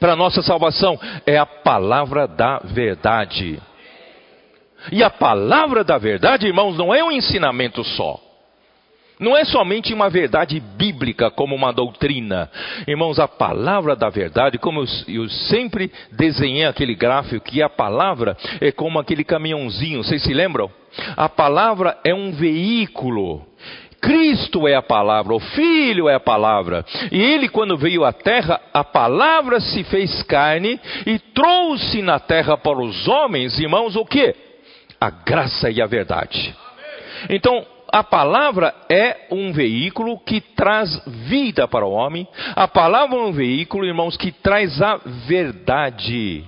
para 0.00 0.12
a 0.12 0.16
nossa 0.16 0.42
salvação? 0.42 0.98
É 1.24 1.38
a 1.38 1.46
palavra 1.46 2.26
da 2.26 2.58
verdade. 2.58 3.60
E 4.90 5.02
a 5.02 5.10
palavra 5.10 5.84
da 5.84 5.98
verdade, 5.98 6.46
irmãos, 6.46 6.76
não 6.76 6.94
é 6.94 7.02
um 7.02 7.12
ensinamento 7.12 7.82
só. 7.84 8.25
Não 9.18 9.36
é 9.36 9.44
somente 9.44 9.94
uma 9.94 10.10
verdade 10.10 10.60
bíblica 10.60 11.30
como 11.30 11.54
uma 11.54 11.72
doutrina. 11.72 12.50
Irmãos, 12.86 13.18
a 13.18 13.26
palavra 13.26 13.96
da 13.96 14.10
verdade, 14.10 14.58
como 14.58 14.80
eu, 14.80 14.86
eu, 15.08 15.28
sempre 15.28 15.90
desenhei 16.12 16.66
aquele 16.66 16.94
gráfico, 16.94 17.44
que 17.44 17.62
a 17.62 17.68
palavra 17.68 18.36
é 18.60 18.70
como 18.70 18.98
aquele 18.98 19.24
caminhãozinho, 19.24 20.04
vocês 20.04 20.22
se 20.22 20.34
lembram? 20.34 20.70
A 21.16 21.28
palavra 21.28 21.98
é 22.04 22.14
um 22.14 22.32
veículo. 22.32 23.46
Cristo 24.00 24.68
é 24.68 24.74
a 24.74 24.82
palavra, 24.82 25.34
o 25.34 25.40
Filho 25.40 26.08
é 26.08 26.14
a 26.14 26.20
palavra. 26.20 26.84
E 27.10 27.20
ele, 27.20 27.48
quando 27.48 27.76
veio 27.76 28.04
à 28.04 28.12
terra, 28.12 28.60
a 28.72 28.84
palavra 28.84 29.60
se 29.60 29.82
fez 29.84 30.22
carne 30.24 30.78
e 31.06 31.18
trouxe 31.18 32.02
na 32.02 32.20
terra 32.20 32.56
para 32.58 32.78
os 32.78 33.08
homens, 33.08 33.58
irmãos, 33.58 33.96
o 33.96 34.04
que? 34.04 34.34
A 35.00 35.10
graça 35.10 35.70
e 35.70 35.80
a 35.80 35.86
verdade. 35.86 36.54
Então, 37.30 37.64
a 37.88 38.02
palavra 38.02 38.74
é 38.88 39.26
um 39.30 39.52
veículo 39.52 40.18
que 40.18 40.40
traz 40.40 41.00
vida 41.28 41.68
para 41.68 41.86
o 41.86 41.92
homem. 41.92 42.26
A 42.54 42.66
palavra 42.66 43.16
é 43.16 43.22
um 43.22 43.32
veículo, 43.32 43.86
irmãos, 43.86 44.16
que 44.16 44.32
traz 44.32 44.80
a 44.82 44.96
verdade. 45.26 46.44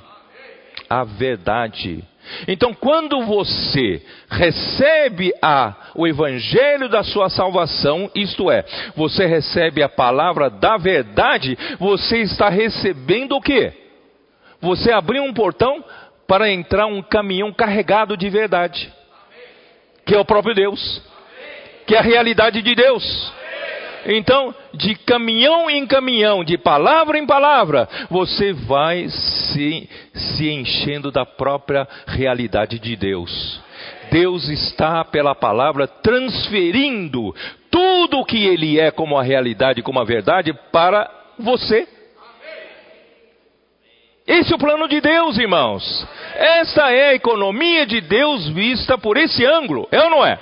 a 0.90 1.04
verdade. 1.04 2.04
Então, 2.46 2.74
quando 2.74 3.22
você 3.22 4.02
recebe 4.28 5.32
a, 5.40 5.74
o 5.94 6.06
evangelho 6.06 6.88
da 6.88 7.02
sua 7.02 7.30
salvação, 7.30 8.10
isto 8.14 8.50
é, 8.50 8.64
você 8.94 9.26
recebe 9.26 9.82
a 9.82 9.88
palavra 9.88 10.50
da 10.50 10.76
verdade, 10.76 11.56
você 11.78 12.18
está 12.18 12.48
recebendo 12.48 13.36
o 13.36 13.40
quê? 13.40 13.72
Você 14.60 14.92
abriu 14.92 15.22
um 15.22 15.32
portão 15.32 15.82
para 16.26 16.50
entrar 16.50 16.86
um 16.86 17.00
caminhão 17.00 17.52
carregado 17.52 18.16
de 18.16 18.28
verdade, 18.28 18.92
que 20.04 20.14
é 20.14 20.18
o 20.18 20.24
próprio 20.24 20.54
Deus, 20.54 21.02
que 21.88 21.94
é 21.94 21.98
a 21.98 22.02
realidade 22.02 22.60
de 22.60 22.74
Deus. 22.74 23.32
Então, 24.06 24.54
de 24.74 24.94
caminhão 24.94 25.68
em 25.68 25.86
caminhão, 25.86 26.44
de 26.44 26.58
palavra 26.58 27.18
em 27.18 27.26
palavra, 27.26 27.88
você 28.10 28.52
vai 28.52 29.08
se, 29.08 29.88
se 30.14 30.50
enchendo 30.50 31.10
da 31.10 31.24
própria 31.24 31.88
realidade 32.06 32.78
de 32.78 32.94
Deus. 32.94 33.60
Deus 34.10 34.48
está, 34.48 35.02
pela 35.04 35.34
palavra, 35.34 35.86
transferindo 35.86 37.34
tudo 37.70 38.20
o 38.20 38.24
que 38.24 38.46
Ele 38.46 38.78
é 38.78 38.90
como 38.90 39.18
a 39.18 39.22
realidade, 39.22 39.82
como 39.82 39.98
a 39.98 40.04
verdade, 40.04 40.52
para 40.70 41.10
você. 41.38 41.88
Esse 44.26 44.52
é 44.52 44.56
o 44.56 44.58
plano 44.58 44.86
de 44.88 45.00
Deus, 45.00 45.38
irmãos. 45.38 46.06
Esta 46.36 46.92
é 46.92 47.08
a 47.08 47.14
economia 47.14 47.86
de 47.86 48.02
Deus 48.02 48.46
vista 48.48 48.98
por 48.98 49.16
esse 49.16 49.44
ângulo, 49.44 49.88
é 49.90 50.02
ou 50.02 50.10
não 50.10 50.24
é? 50.24 50.38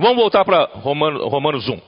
Vamos 0.00 0.16
voltar 0.16 0.46
para 0.46 0.64
Romanos, 0.64 1.20
Romanos 1.30 1.68
1. 1.68 1.78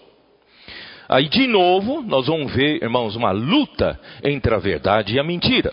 Aí 1.09 1.31
de 1.31 1.47
novo, 1.47 2.03
nós 2.03 2.27
vamos 2.27 2.53
ver, 2.53 2.83
irmãos, 2.83 3.17
uma 3.17 3.31
luta 3.31 3.99
entre 4.23 4.55
a 4.55 4.59
verdade 4.59 5.15
e 5.15 5.19
a 5.19 5.25
mentira. 5.25 5.73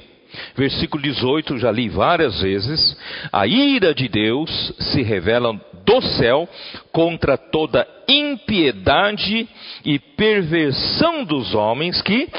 Versículo 0.55 1.03
18, 1.03 1.57
já 1.57 1.69
li 1.69 1.89
várias 1.89 2.41
vezes. 2.41 2.97
A 3.29 3.45
ira 3.45 3.93
de 3.93 4.07
Deus 4.07 4.73
se 4.79 5.01
revela 5.01 5.53
do 5.85 6.01
céu 6.01 6.47
contra 6.93 7.37
toda 7.37 7.85
impiedade 8.07 9.45
e 9.83 9.99
perversão 9.99 11.25
dos 11.25 11.53
homens 11.53 12.01
que 12.01 12.29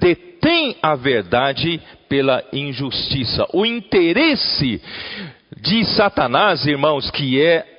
detêm 0.00 0.74
a 0.80 0.94
verdade 0.94 1.82
pela 2.08 2.42
injustiça. 2.50 3.46
O 3.52 3.66
interesse 3.66 4.80
de 5.60 5.84
Satanás, 5.84 6.66
irmãos, 6.66 7.10
que 7.10 7.42
é 7.42 7.75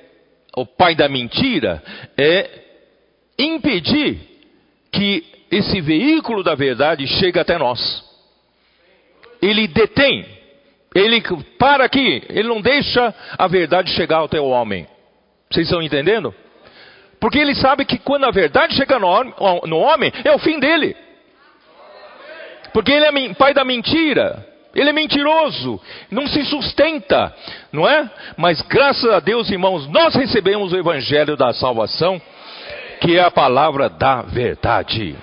o 0.60 0.66
pai 0.66 0.94
da 0.94 1.08
mentira, 1.08 1.82
é 2.16 2.48
impedir 3.38 4.18
que 4.92 5.24
esse 5.50 5.80
veículo 5.80 6.42
da 6.42 6.54
verdade 6.54 7.06
chegue 7.06 7.38
até 7.38 7.56
nós. 7.56 8.04
Ele 9.40 9.68
detém, 9.68 10.26
ele 10.94 11.22
para 11.58 11.84
aqui, 11.84 12.22
ele 12.28 12.48
não 12.48 12.60
deixa 12.60 13.14
a 13.36 13.46
verdade 13.46 13.92
chegar 13.92 14.24
até 14.24 14.40
o 14.40 14.48
homem. 14.48 14.86
Vocês 15.50 15.66
estão 15.66 15.82
entendendo? 15.82 16.34
Porque 17.20 17.38
ele 17.38 17.54
sabe 17.54 17.84
que 17.84 17.98
quando 17.98 18.24
a 18.24 18.30
verdade 18.30 18.74
chega 18.74 18.98
no, 18.98 19.24
no 19.66 19.78
homem, 19.78 20.12
é 20.24 20.32
o 20.32 20.38
fim 20.38 20.58
dele. 20.58 20.96
Porque 22.72 22.92
ele 22.92 23.04
é 23.04 23.34
pai 23.34 23.54
da 23.54 23.64
mentira. 23.64 24.46
Ele 24.78 24.90
é 24.90 24.92
mentiroso, 24.92 25.80
não 26.08 26.28
se 26.28 26.44
sustenta, 26.44 27.34
não 27.72 27.88
é? 27.88 28.08
Mas 28.36 28.62
graças 28.62 29.10
a 29.10 29.18
Deus, 29.18 29.50
irmãos, 29.50 29.88
nós 29.88 30.14
recebemos 30.14 30.72
o 30.72 30.76
evangelho 30.76 31.36
da 31.36 31.52
salvação, 31.52 32.22
que 33.00 33.16
é 33.16 33.22
a 33.22 33.30
palavra 33.30 33.88
da 33.88 34.22
verdade. 34.22 35.16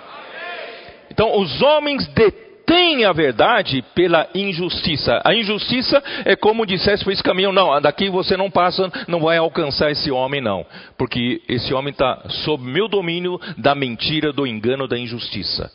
Então, 1.10 1.40
os 1.40 1.62
homens 1.62 2.06
detêm 2.10 3.06
a 3.06 3.14
verdade 3.14 3.82
pela 3.96 4.28
injustiça. 4.36 5.22
A 5.24 5.34
injustiça 5.34 6.04
é 6.26 6.36
como 6.36 6.66
dissesse 6.66 7.06
por 7.06 7.14
esse 7.14 7.24
caminho: 7.24 7.54
não, 7.54 7.80
daqui 7.80 8.10
você 8.10 8.36
não 8.36 8.52
passa, 8.52 8.92
não 9.08 9.22
vai 9.22 9.38
alcançar 9.38 9.90
esse 9.90 10.12
homem, 10.12 10.42
não. 10.42 10.66
Porque 10.98 11.42
esse 11.48 11.74
homem 11.74 11.92
está 11.92 12.24
sob 12.44 12.62
meu 12.62 12.90
domínio 12.90 13.40
da 13.58 13.74
mentira, 13.74 14.34
do 14.34 14.46
engano, 14.46 14.86
da 14.86 14.98
injustiça. 14.98 15.72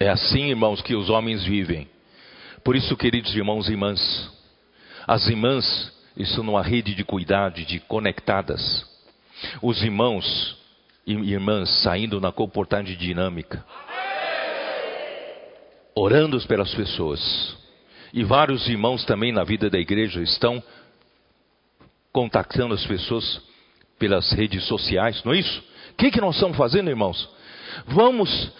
É 0.00 0.08
assim, 0.08 0.48
irmãos, 0.48 0.80
que 0.80 0.94
os 0.94 1.10
homens 1.10 1.44
vivem. 1.44 1.91
Por 2.64 2.76
isso, 2.76 2.96
queridos 2.96 3.34
irmãos 3.34 3.68
e 3.68 3.72
irmãs, 3.72 4.30
as 5.06 5.26
irmãs 5.26 5.92
estão 6.16 6.44
numa 6.44 6.62
rede 6.62 6.94
de 6.94 7.02
cuidado, 7.02 7.60
de 7.64 7.80
conectadas. 7.80 8.86
Os 9.60 9.82
irmãos 9.82 10.56
e 11.04 11.12
irmãs 11.12 11.68
saindo 11.82 12.20
na 12.20 12.30
comportagem 12.30 12.96
dinâmica. 12.96 13.64
Orando 15.94 16.40
pelas 16.46 16.72
pessoas. 16.72 17.56
E 18.12 18.22
vários 18.22 18.68
irmãos 18.68 19.04
também 19.04 19.32
na 19.32 19.42
vida 19.42 19.68
da 19.68 19.78
igreja 19.78 20.22
estão 20.22 20.62
contactando 22.12 22.74
as 22.74 22.86
pessoas 22.86 23.42
pelas 23.98 24.30
redes 24.32 24.64
sociais, 24.66 25.22
não 25.24 25.32
é 25.32 25.38
isso? 25.38 25.64
O 25.92 25.94
que, 25.94 26.10
que 26.10 26.20
nós 26.20 26.34
estamos 26.34 26.56
fazendo, 26.56 26.90
irmãos? 26.90 27.28
Vamos 27.86 28.52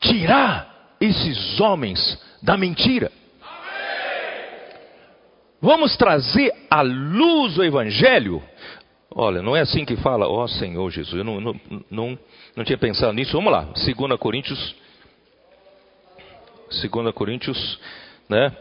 tirar 0.00 0.96
esses 1.00 1.60
homens 1.60 2.18
da 2.42 2.56
mentira. 2.56 3.10
Vamos 5.60 5.96
trazer 5.96 6.52
à 6.70 6.82
luz 6.82 7.58
o 7.58 7.64
Evangelho. 7.64 8.42
Olha, 9.10 9.42
não 9.42 9.56
é 9.56 9.60
assim 9.60 9.84
que 9.84 9.96
fala, 9.96 10.28
ó 10.28 10.44
oh, 10.44 10.48
Senhor 10.48 10.88
Jesus, 10.90 11.14
eu 11.14 11.24
não, 11.24 11.40
não, 11.40 11.60
não, 11.90 12.18
não 12.54 12.64
tinha 12.64 12.78
pensado 12.78 13.12
nisso. 13.12 13.32
Vamos 13.32 13.52
lá, 13.52 13.62
2 13.62 14.18
Coríntios, 14.20 14.76
2 16.70 17.12
Coríntios, 17.14 17.80
né, 18.28 18.54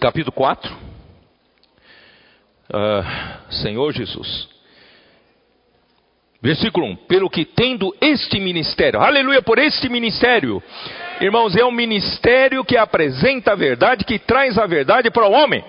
capítulo 0.00 0.32
4. 0.32 0.74
Uh, 2.64 2.76
ah, 2.76 3.40
Senhor 3.50 3.92
Jesus, 3.92 4.48
Versículo 6.44 6.84
1: 6.88 6.96
Pelo 7.08 7.30
que 7.30 7.46
tendo 7.46 7.96
este 7.98 8.38
ministério, 8.38 9.00
aleluia 9.00 9.40
por 9.40 9.58
este 9.58 9.88
ministério, 9.88 10.62
irmãos, 11.20 11.56
é 11.56 11.64
um 11.64 11.70
ministério 11.70 12.64
que 12.64 12.76
apresenta 12.76 13.52
a 13.52 13.56
verdade, 13.56 14.04
que 14.04 14.18
traz 14.18 14.58
a 14.58 14.66
verdade 14.66 15.10
para 15.10 15.26
o 15.26 15.32
homem. 15.32 15.64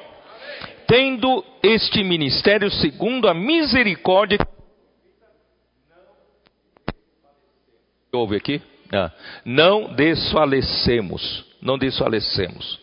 Tendo 0.88 1.44
este 1.64 2.04
ministério 2.04 2.70
segundo 2.70 3.28
a 3.28 3.34
misericórdia. 3.34 4.38
Ouve 8.12 8.36
aqui? 8.36 8.62
Ah, 8.94 9.12
não 9.44 9.94
desfalecemos, 9.94 11.46
não 11.62 11.78
desfalecemos. 11.78 12.80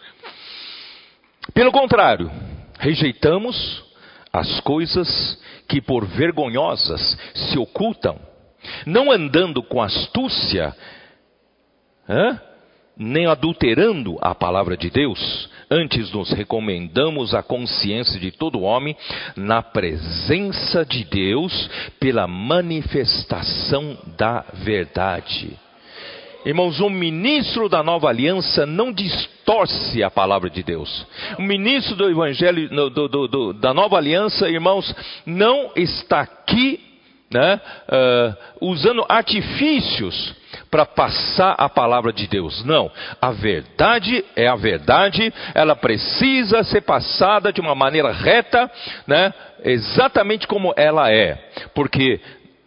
Pelo 1.54 1.70
contrário, 1.70 2.30
rejeitamos 2.78 3.84
as 4.32 4.60
coisas 4.60 5.40
que 5.68 5.80
por 5.80 6.06
vergonhosas 6.06 7.16
se 7.34 7.58
ocultam, 7.58 8.18
não 8.84 9.10
andando 9.10 9.62
com 9.62 9.80
astúcia, 9.80 10.74
hein? 12.08 12.40
Nem 12.96 13.26
adulterando 13.26 14.18
a 14.20 14.34
palavra 14.34 14.76
de 14.76 14.90
Deus, 14.90 15.48
antes 15.70 16.12
nos 16.12 16.30
recomendamos 16.30 17.34
a 17.34 17.42
consciência 17.42 18.20
de 18.20 18.30
todo 18.30 18.62
homem 18.62 18.96
na 19.36 19.62
presença 19.62 20.84
de 20.84 21.04
Deus 21.04 21.70
pela 21.98 22.26
manifestação 22.26 23.96
da 24.16 24.44
verdade. 24.52 25.58
Irmãos, 26.44 26.80
um 26.80 26.90
ministro 26.90 27.68
da 27.68 27.82
nova 27.84 28.08
aliança 28.08 28.66
não 28.66 28.92
distorce 28.92 30.02
a 30.02 30.10
palavra 30.10 30.50
de 30.50 30.62
Deus. 30.62 31.06
O 31.38 31.42
ministro 31.42 31.94
do 31.94 32.10
evangelho 32.10 32.68
do, 32.68 33.08
do, 33.08 33.28
do, 33.28 33.52
da 33.52 33.72
nova 33.72 33.96
aliança, 33.96 34.48
irmãos, 34.48 34.92
não 35.24 35.70
está 35.76 36.20
aqui 36.20 36.80
né, 37.30 37.60
uh, 37.88 38.68
usando 38.68 39.06
artifícios 39.08 40.41
para 40.72 40.86
passar 40.86 41.54
a 41.58 41.68
palavra 41.68 42.14
de 42.14 42.26
Deus. 42.26 42.64
Não. 42.64 42.90
A 43.20 43.30
verdade 43.30 44.24
é 44.34 44.48
a 44.48 44.56
verdade, 44.56 45.30
ela 45.54 45.76
precisa 45.76 46.64
ser 46.64 46.80
passada 46.80 47.52
de 47.52 47.60
uma 47.60 47.74
maneira 47.74 48.10
reta, 48.10 48.70
né, 49.06 49.34
exatamente 49.62 50.46
como 50.46 50.72
ela 50.74 51.12
é. 51.12 51.34
Porque 51.74 52.18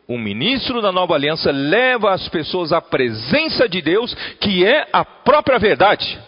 o 0.08 0.20
ministro 0.20 0.84
da 0.84 0.92
nova 0.92 1.16
aliança 1.16 1.50
leva 1.50 2.14
as 2.14 2.30
pessoas 2.30 2.72
à 2.72 2.80
presença 2.80 3.68
de 3.68 3.82
Deus, 3.82 4.14
que 4.40 4.64
é 4.64 4.88
a 4.94 5.04
própria 5.04 5.58
verdade. 5.58 6.20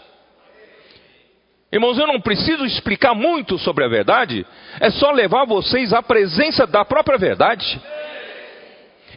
Irmãos, 1.70 1.96
eu 1.96 2.08
não 2.08 2.20
preciso 2.20 2.64
explicar 2.64 3.14
muito 3.14 3.56
sobre 3.56 3.84
a 3.84 3.88
verdade, 3.88 4.44
é 4.80 4.90
só 4.90 5.12
levar 5.12 5.44
vocês 5.44 5.92
à 5.92 6.02
presença 6.02 6.66
da 6.66 6.84
própria 6.84 7.18
verdade. 7.18 7.80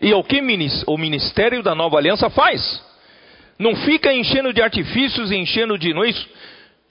E 0.01 0.11
é 0.11 0.15
o 0.15 0.23
que 0.23 0.41
o 0.87 0.97
ministério 0.97 1.61
da 1.61 1.75
nova 1.75 1.97
aliança 1.97 2.29
faz. 2.29 2.83
Não 3.59 3.75
fica 3.75 4.11
enchendo 4.11 4.51
de 4.51 4.61
artifícios, 4.61 5.31
enchendo 5.31 5.77
de 5.77 5.93
nois. 5.93 6.27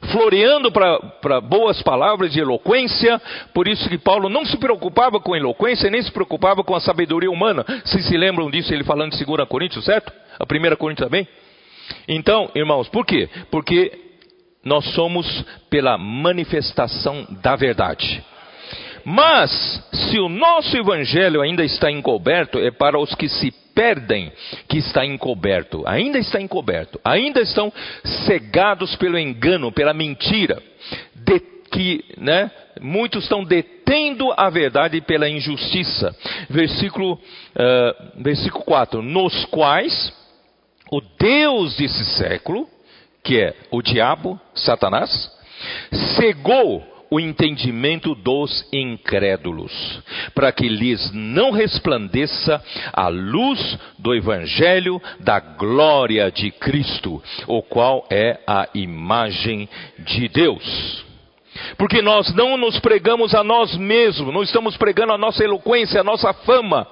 floreando 0.09 0.73
para 0.73 1.41
boas 1.41 1.83
palavras 1.83 2.33
de 2.33 2.41
eloquência, 2.41 3.21
por 3.53 3.69
isso 3.69 3.89
que 3.89 3.99
Paulo 3.99 4.29
não 4.29 4.45
se 4.45 4.57
preocupava 4.57 5.21
com 5.21 5.37
eloquência, 5.37 5.91
nem 5.91 6.03
se 6.03 6.11
preocupava 6.11 6.65
com 6.65 6.75
a 6.75 6.81
sabedoria 6.81 7.31
humana. 7.31 7.65
Vocês 7.85 8.07
se 8.07 8.17
lembram 8.17 8.51
disso, 8.51 8.73
ele 8.73 8.85
falando 8.85 9.15
em 9.15 9.25
2 9.25 9.49
Coríntios, 9.49 9.85
certo? 9.85 10.13
A 10.39 10.45
1 10.45 10.77
Coríntios 10.77 11.07
também? 11.07 11.29
Então, 12.09 12.51
irmãos, 12.55 12.89
por 12.89 13.05
quê? 13.05 13.29
Porque 13.51 13.93
nós 14.65 14.85
somos 14.95 15.45
pela 15.69 15.99
manifestação 15.99 17.27
da 17.43 17.57
verdade. 17.57 18.25
Mas, 19.05 19.51
se 19.93 20.19
o 20.19 20.29
nosso 20.29 20.77
evangelho 20.77 21.41
ainda 21.41 21.65
está 21.65 21.91
encoberto, 21.91 22.59
é 22.59 22.71
para 22.71 22.99
os 22.99 23.15
que 23.15 23.29
se 23.29 23.53
perdem 23.75 24.33
que 24.69 24.79
está 24.79 25.05
encoberto. 25.05 25.83
Ainda 25.87 26.19
está 26.19 26.41
encoberto. 26.41 27.01
Ainda 27.05 27.41
estão 27.41 27.73
cegados 28.27 28.95
pelo 28.97 29.19
engano, 29.19 29.73
pela 29.73 29.95
mentira. 29.95 30.63
De 31.15 31.41
que, 31.71 32.05
né, 32.19 32.51
muitos 32.81 33.23
estão 33.23 33.45
detendo 33.45 34.33
a 34.37 34.51
verdade 34.51 35.01
pela 35.01 35.29
injustiça. 35.29 36.15
Versículo, 36.49 37.15
uh, 37.15 38.23
versículo 38.23 38.65
4. 38.65 39.03
Nos 39.03 39.45
quais 39.47 40.13
o 40.91 41.01
Deus 41.01 41.77
desse 41.77 42.05
século, 42.17 42.69
que 43.23 43.41
é 43.41 43.55
o 43.71 43.81
diabo, 43.81 44.39
Satanás, 44.55 45.31
cegou 46.17 46.85
o 47.11 47.19
entendimento 47.19 48.15
dos 48.15 48.69
incrédulos, 48.73 49.73
para 50.35 50.53
que 50.53 50.69
lhes 50.69 51.11
não 51.13 51.51
resplandeça 51.51 52.63
a 52.93 53.09
luz 53.09 53.79
do 53.99 54.15
Evangelho 54.15 55.01
da 55.19 55.41
glória 55.41 56.31
de 56.31 56.51
Cristo, 56.53 57.23
o 57.47 57.63
qual 57.63 58.07
é 58.11 58.39
a 58.47 58.69
imagem 58.75 59.69
de 59.99 60.29
Deus. 60.29 61.05
Porque 61.77 62.01
nós 62.01 62.33
não 62.35 62.57
nos 62.57 62.79
pregamos 62.79 63.35
a 63.35 63.43
nós 63.43 63.77
mesmos, 63.77 64.33
não 64.33 64.43
estamos 64.43 64.77
pregando 64.77 65.13
a 65.13 65.19
nossa 65.19 65.43
eloquência, 65.43 66.01
a 66.01 66.05
nossa 66.05 66.33
fama, 66.33 66.87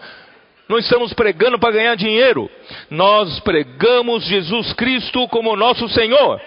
não 0.68 0.78
estamos 0.78 1.14
pregando 1.14 1.58
para 1.58 1.72
ganhar 1.72 1.94
dinheiro. 1.96 2.50
Nós 2.90 3.40
pregamos 3.40 4.24
Jesus 4.24 4.72
Cristo 4.74 5.26
como 5.28 5.56
nosso 5.56 5.88
Senhor 5.88 6.40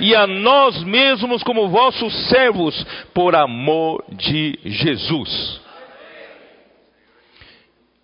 e 0.00 0.14
a 0.14 0.26
nós 0.26 0.82
mesmos 0.82 1.42
como 1.42 1.68
vossos 1.68 2.12
servos 2.28 2.84
por 3.14 3.36
amor 3.36 4.04
de 4.08 4.58
Jesus. 4.64 5.60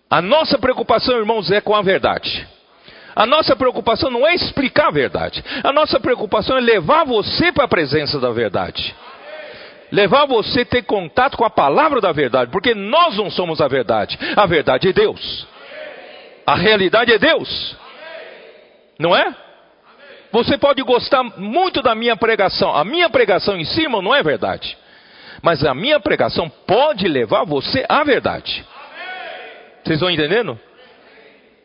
A 0.09 0.21
nossa 0.21 0.57
preocupação, 0.57 1.17
irmãos, 1.17 1.51
é 1.51 1.59
com 1.59 1.75
a 1.75 1.81
verdade. 1.81 2.47
A 3.13 3.25
nossa 3.25 3.55
preocupação 3.55 4.09
não 4.09 4.25
é 4.25 4.35
explicar 4.35 4.87
a 4.87 4.91
verdade. 4.91 5.43
A 5.63 5.73
nossa 5.73 5.99
preocupação 5.99 6.55
é 6.55 6.61
levar 6.61 7.03
você 7.03 7.51
para 7.51 7.65
a 7.65 7.67
presença 7.67 8.19
da 8.19 8.29
verdade. 8.31 8.95
Levar 9.91 10.25
você 10.27 10.61
a 10.61 10.65
ter 10.65 10.83
contato 10.83 11.35
com 11.35 11.43
a 11.43 11.49
palavra 11.49 11.99
da 11.99 12.11
verdade, 12.11 12.51
porque 12.51 12.75
nós 12.75 13.17
não 13.17 13.29
somos 13.29 13.59
a 13.59 13.67
verdade. 13.67 14.17
A 14.35 14.45
verdade 14.45 14.89
é 14.89 14.93
Deus. 14.93 15.56
A 16.47 16.55
realidade 16.55 17.11
é 17.11 17.19
Deus. 17.19 17.75
Não 18.97 19.13
é? 19.13 19.35
Você 20.31 20.57
pode 20.57 20.81
gostar 20.81 21.21
muito 21.37 21.81
da 21.81 21.93
minha 21.93 22.15
pregação. 22.15 22.73
A 22.73 22.85
minha 22.85 23.09
pregação 23.09 23.57
em 23.57 23.65
cima 23.65 24.01
não 24.01 24.15
é 24.15 24.23
verdade. 24.23 24.77
Mas 25.41 25.65
a 25.65 25.73
minha 25.73 25.99
pregação 25.99 26.49
pode 26.49 27.05
levar 27.05 27.43
você 27.43 27.85
à 27.89 28.01
verdade. 28.05 28.65
Vocês 29.83 29.97
estão 29.97 30.09
entendendo? 30.09 30.57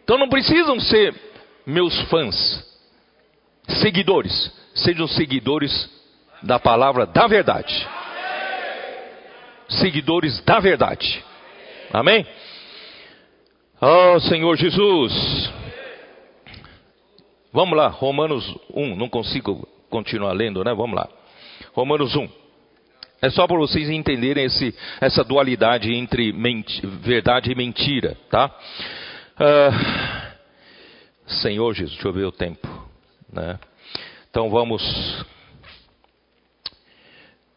Então 0.03 0.19
não 0.19 0.29
precisam 0.29 0.81
ser 0.81 1.15
meus 1.65 2.01
fãs, 2.03 2.35
seguidores. 3.69 4.53
Sejam 4.75 5.07
seguidores 5.07 5.89
da 6.43 6.59
palavra 6.59 7.07
da 7.07 7.29
verdade. 7.29 7.89
Seguidores 9.69 10.41
da 10.41 10.59
verdade. 10.59 11.25
Amém? 11.93 12.27
Oh, 13.85 14.21
Senhor 14.21 14.57
Jesus. 14.57 15.53
Vamos 17.53 17.77
lá, 17.77 17.89
Romanos 17.89 18.57
1. 18.73 18.95
Não 18.95 19.09
consigo 19.09 19.69
continuar 19.91 20.31
lendo, 20.35 20.63
né? 20.63 20.73
Vamos 20.73 20.95
lá. 20.95 21.09
Romanos 21.73 22.15
1. 22.15 22.29
É 23.21 23.29
só 23.31 23.45
para 23.45 23.57
vocês 23.57 23.91
entenderem 23.91 24.45
esse, 24.45 24.73
essa 25.01 25.25
dualidade 25.25 25.93
entre 25.93 26.31
verdade 27.03 27.51
e 27.51 27.57
mentira, 27.57 28.17
tá? 28.31 28.57
Uh, 29.41 29.73
Senhor 31.43 31.75
Jesus, 31.75 31.95
deixa 31.95 32.07
eu 32.07 32.13
ver 32.13 32.27
o 32.27 32.31
tempo, 32.31 32.69
né? 33.33 33.59
Então 34.31 34.49
vamos. 34.49 34.81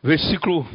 Versículo 0.01 0.67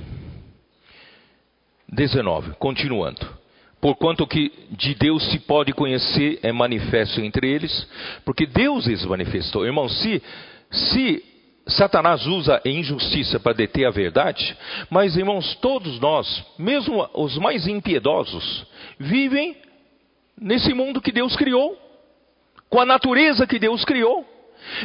19, 1.88 2.52
continuando. 2.52 3.39
Porquanto 3.80 4.26
que 4.26 4.52
de 4.70 4.94
Deus 4.94 5.24
se 5.30 5.38
pode 5.38 5.72
conhecer 5.72 6.38
é 6.42 6.52
manifesto 6.52 7.20
entre 7.20 7.50
eles, 7.50 7.88
porque 8.24 8.44
Deus 8.44 8.86
lhes 8.86 9.04
manifestou. 9.06 9.64
Irmão, 9.64 9.88
se, 9.88 10.22
se 10.70 11.24
Satanás 11.66 12.26
usa 12.26 12.60
a 12.62 12.68
injustiça 12.68 13.40
para 13.40 13.54
deter 13.54 13.86
a 13.86 13.90
verdade, 13.90 14.56
mas 14.90 15.16
irmãos, 15.16 15.54
todos 15.56 15.98
nós, 15.98 16.44
mesmo 16.58 17.08
os 17.14 17.38
mais 17.38 17.66
impiedosos, 17.66 18.66
vivem 18.98 19.56
nesse 20.38 20.74
mundo 20.74 21.00
que 21.00 21.12
Deus 21.12 21.34
criou, 21.36 21.78
com 22.68 22.80
a 22.80 22.86
natureza 22.86 23.46
que 23.46 23.58
Deus 23.58 23.84
criou. 23.84 24.26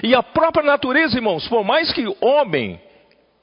E 0.04 0.16
a 0.16 0.24
própria 0.24 0.64
natureza, 0.64 1.18
irmãos, 1.18 1.48
por 1.50 1.64
mais 1.64 1.92
que 1.92 2.08
o 2.08 2.16
homem 2.22 2.80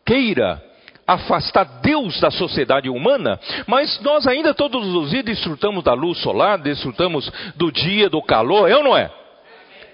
queira 0.04 0.62
afastar 1.06 1.64
Deus 1.82 2.20
da 2.20 2.30
sociedade 2.30 2.88
humana, 2.88 3.38
mas 3.66 4.00
nós 4.00 4.26
ainda 4.26 4.54
todos 4.54 4.86
os 4.94 5.10
dias 5.10 5.24
desfrutamos 5.24 5.82
da 5.82 5.92
luz 5.94 6.18
solar, 6.18 6.58
desfrutamos 6.58 7.30
do 7.56 7.72
dia, 7.72 8.08
do 8.08 8.22
calor, 8.22 8.70
é 8.70 8.76
ou 8.76 8.84
não 8.84 8.96
é? 8.96 9.10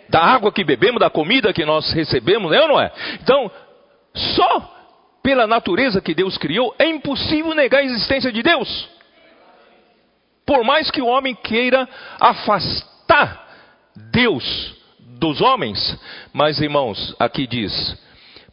Da 0.08 0.20
água 0.20 0.52
que 0.52 0.64
bebemos, 0.64 1.00
da 1.00 1.10
comida 1.10 1.52
que 1.52 1.64
nós 1.64 1.90
recebemos, 1.92 2.52
é 2.52 2.60
ou 2.60 2.68
não 2.68 2.80
é? 2.80 2.90
Então, 3.22 3.50
só 4.14 4.74
pela 5.22 5.46
natureza 5.46 6.00
que 6.00 6.14
Deus 6.14 6.38
criou, 6.38 6.74
é 6.78 6.86
impossível 6.86 7.54
negar 7.54 7.80
a 7.80 7.84
existência 7.84 8.32
de 8.32 8.42
Deus. 8.42 8.88
Por 10.46 10.64
mais 10.64 10.90
que 10.90 11.02
o 11.02 11.06
homem 11.06 11.34
queira 11.34 11.86
afastar 12.18 13.46
Deus 14.10 14.74
dos 15.18 15.40
homens, 15.42 15.98
mas 16.32 16.60
irmãos, 16.60 17.14
aqui 17.18 17.46
diz: 17.46 17.98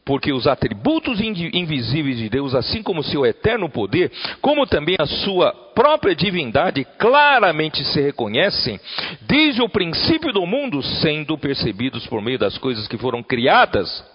porque 0.05 0.31
os 0.31 0.45
atributos 0.45 1.19
invisíveis 1.19 2.19
de 2.19 2.29
Deus, 2.29 2.53
assim 2.53 2.83
como 2.83 3.03
seu 3.03 3.25
eterno 3.25 3.67
poder, 3.67 4.11
como 4.39 4.67
também 4.67 4.95
a 4.99 5.07
sua 5.07 5.51
própria 5.73 6.15
divindade, 6.15 6.85
claramente 6.99 7.83
se 7.83 7.99
reconhecem 7.99 8.79
desde 9.21 9.63
o 9.63 9.69
princípio 9.69 10.31
do 10.31 10.45
mundo, 10.45 10.83
sendo 10.83 11.35
percebidos 11.39 12.05
por 12.05 12.21
meio 12.21 12.37
das 12.37 12.55
coisas 12.59 12.87
que 12.87 12.99
foram 12.99 13.23
criadas. 13.23 14.05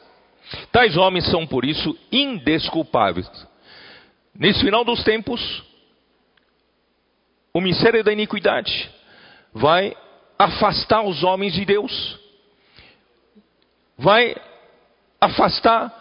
Tais 0.70 0.96
homens 0.96 1.26
são, 1.26 1.44
por 1.44 1.64
isso, 1.64 1.98
indesculpáveis. 2.12 3.29
Nesse 4.33 4.61
final 4.61 4.85
dos 4.85 5.03
tempos, 5.03 5.64
o 7.53 7.61
mistério 7.61 8.05
da 8.05 8.12
iniquidade 8.12 8.88
vai 9.53 9.92
afastar 10.38 11.03
os 11.03 11.24
homens 11.24 11.53
de 11.53 11.64
Deus, 11.64 12.18
vai 13.98 14.37
afastar 15.20 15.92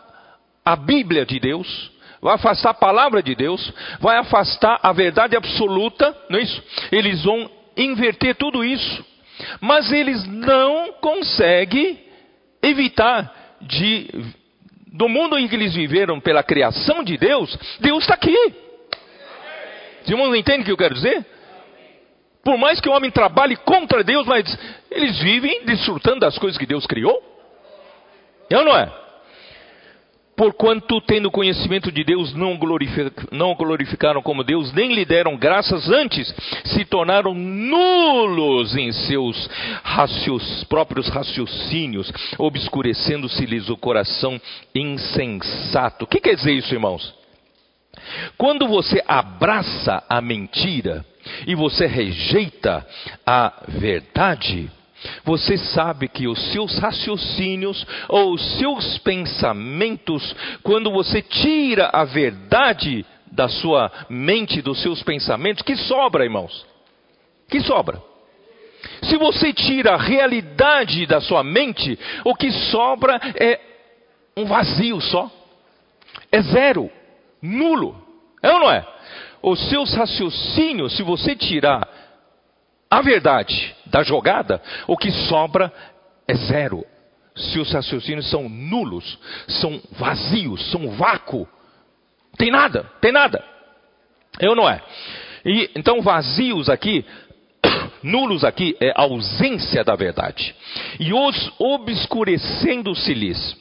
a 0.63 0.75
Bíblia 0.75 1.25
de 1.25 1.39
Deus, 1.39 1.91
vai 2.21 2.36
afastar 2.36 2.71
a 2.71 2.73
palavra 2.73 3.21
de 3.21 3.36
Deus, 3.36 3.73
vai 3.99 4.17
afastar 4.17 4.79
a 4.82 4.91
verdade 4.91 5.36
absoluta, 5.36 6.15
não 6.29 6.39
é 6.39 6.43
isso? 6.43 6.63
Eles 6.91 7.23
vão 7.23 7.49
inverter 7.75 8.36
tudo 8.36 8.63
isso, 8.63 9.05
mas 9.62 9.91
eles 9.91 10.25
não 10.27 10.93
conseguem 10.93 11.99
evitar 12.62 13.34
de 13.62 14.10
do 14.91 15.08
mundo 15.08 15.38
em 15.38 15.47
que 15.47 15.55
eles 15.55 15.75
viveram 15.75 16.19
pela 16.19 16.41
criação 16.41 17.03
de 17.03 17.15
Deus, 17.17 17.55
Deus 17.79 18.03
está 18.03 18.15
aqui. 18.15 18.36
Os 20.01 20.10
irmãos 20.10 20.36
entendem 20.36 20.62
o 20.62 20.65
que 20.65 20.71
eu 20.71 20.77
quero 20.77 20.95
dizer? 20.95 21.25
Por 22.43 22.58
mais 22.58 22.79
que 22.79 22.89
o 22.89 22.91
homem 22.91 23.12
trabalhe 23.12 23.55
contra 23.58 24.03
Deus, 24.03 24.25
mas 24.25 24.58
eles 24.89 25.19
vivem 25.19 25.65
desfrutando 25.65 26.21
das 26.21 26.38
coisas 26.38 26.58
que 26.58 26.65
Deus 26.65 26.88
criou. 26.88 27.21
É 28.50 28.58
ou 28.58 28.65
não 28.65 28.75
é? 28.75 28.91
Porquanto, 30.40 31.02
tendo 31.02 31.29
conhecimento 31.29 31.92
de 31.92 32.02
Deus, 32.02 32.33
não, 32.33 32.58
não 33.29 33.56
glorificaram 33.56 34.21
como 34.21 34.42
Deus, 34.42 34.71
nem 34.71 34.94
lhe 34.94 35.04
deram 35.04 35.35
graças, 35.35 35.90
antes 35.90 36.33
se 36.63 36.85
tornaram 36.85 37.33
nulos 37.33 38.73
em 38.73 38.90
seus 38.94 39.50
racios, 39.83 40.63
próprios 40.63 41.10
raciocínios, 41.10 42.10
obscurecendo-se-lhes 42.37 43.67
o 43.67 43.75
coração 43.75 44.40
insensato. 44.73 46.06
O 46.06 46.08
que 46.08 46.21
quer 46.21 46.35
dizer 46.35 46.54
isso, 46.54 46.73
irmãos? 46.73 47.13
Quando 48.37 48.65
você 48.65 49.04
abraça 49.06 50.02
a 50.08 50.21
mentira 50.21 51.06
e 51.46 51.54
você 51.54 51.85
rejeita 51.85 52.87
a 53.25 53.62
verdade, 53.67 54.71
Você 55.23 55.58
sabe 55.58 56.08
que 56.08 56.27
os 56.27 56.52
seus 56.52 56.77
raciocínios 56.77 57.85
ou 58.08 58.33
os 58.33 58.58
seus 58.58 58.97
pensamentos, 59.00 60.35
quando 60.63 60.91
você 60.91 61.21
tira 61.21 61.89
a 61.93 62.04
verdade 62.04 63.06
da 63.31 63.47
sua 63.47 63.91
mente, 64.10 64.62
dos 64.62 64.81
seus 64.81 65.02
pensamentos, 65.04 65.63
que 65.63 65.75
sobra, 65.75 66.23
irmãos? 66.23 66.65
Que 67.50 67.62
sobra? 67.62 68.02
Se 69.04 69.17
você 69.17 69.54
tira 69.54 69.93
a 69.93 69.97
realidade 69.97 71.06
da 71.06 71.21
sua 71.21 71.43
mente, 71.43 71.97
o 72.23 72.35
que 72.35 72.52
sobra 72.52 73.19
é 73.35 73.60
um 74.35 74.45
vazio 74.45 75.00
só. 75.02 75.29
É 76.31 76.41
zero, 76.41 76.89
nulo. 77.41 77.95
É 78.41 78.52
ou 78.52 78.60
não 78.60 78.71
é? 78.71 78.85
Os 79.41 79.69
seus 79.69 79.93
raciocínios, 79.93 80.95
se 80.95 81.04
você 81.04 81.35
tirar 81.35 81.87
a 82.89 83.02
verdade 83.02 83.75
da 83.90 84.04
jogada, 84.04 84.62
o 84.87 84.98
que 84.98 85.12
sobra 85.12 85.71
é 86.27 86.35
zero. 86.35 86.85
Seus 87.35 87.71
raciocínios 87.71 88.29
são 88.29 88.50
nulos, 88.50 89.17
são 89.48 89.81
vazios, 89.92 90.69
são 90.71 90.90
vácuo. 90.92 91.48
Tem 92.37 92.52
nada, 92.52 92.83
tem 93.02 93.12
nada. 93.12 93.44
Eu 94.40 94.56
não 94.56 94.69
é. 94.69 94.81
E, 95.46 95.69
então, 95.75 96.02
vazios 96.02 96.69
aqui, 96.69 97.06
nulos 98.04 98.44
aqui, 98.44 98.75
é 98.79 98.92
ausência 98.96 99.83
da 99.83 99.96
verdade. 99.96 100.56
E 101.00 101.12
os 101.13 101.52
obscurecendo-se-lhes 101.58 103.58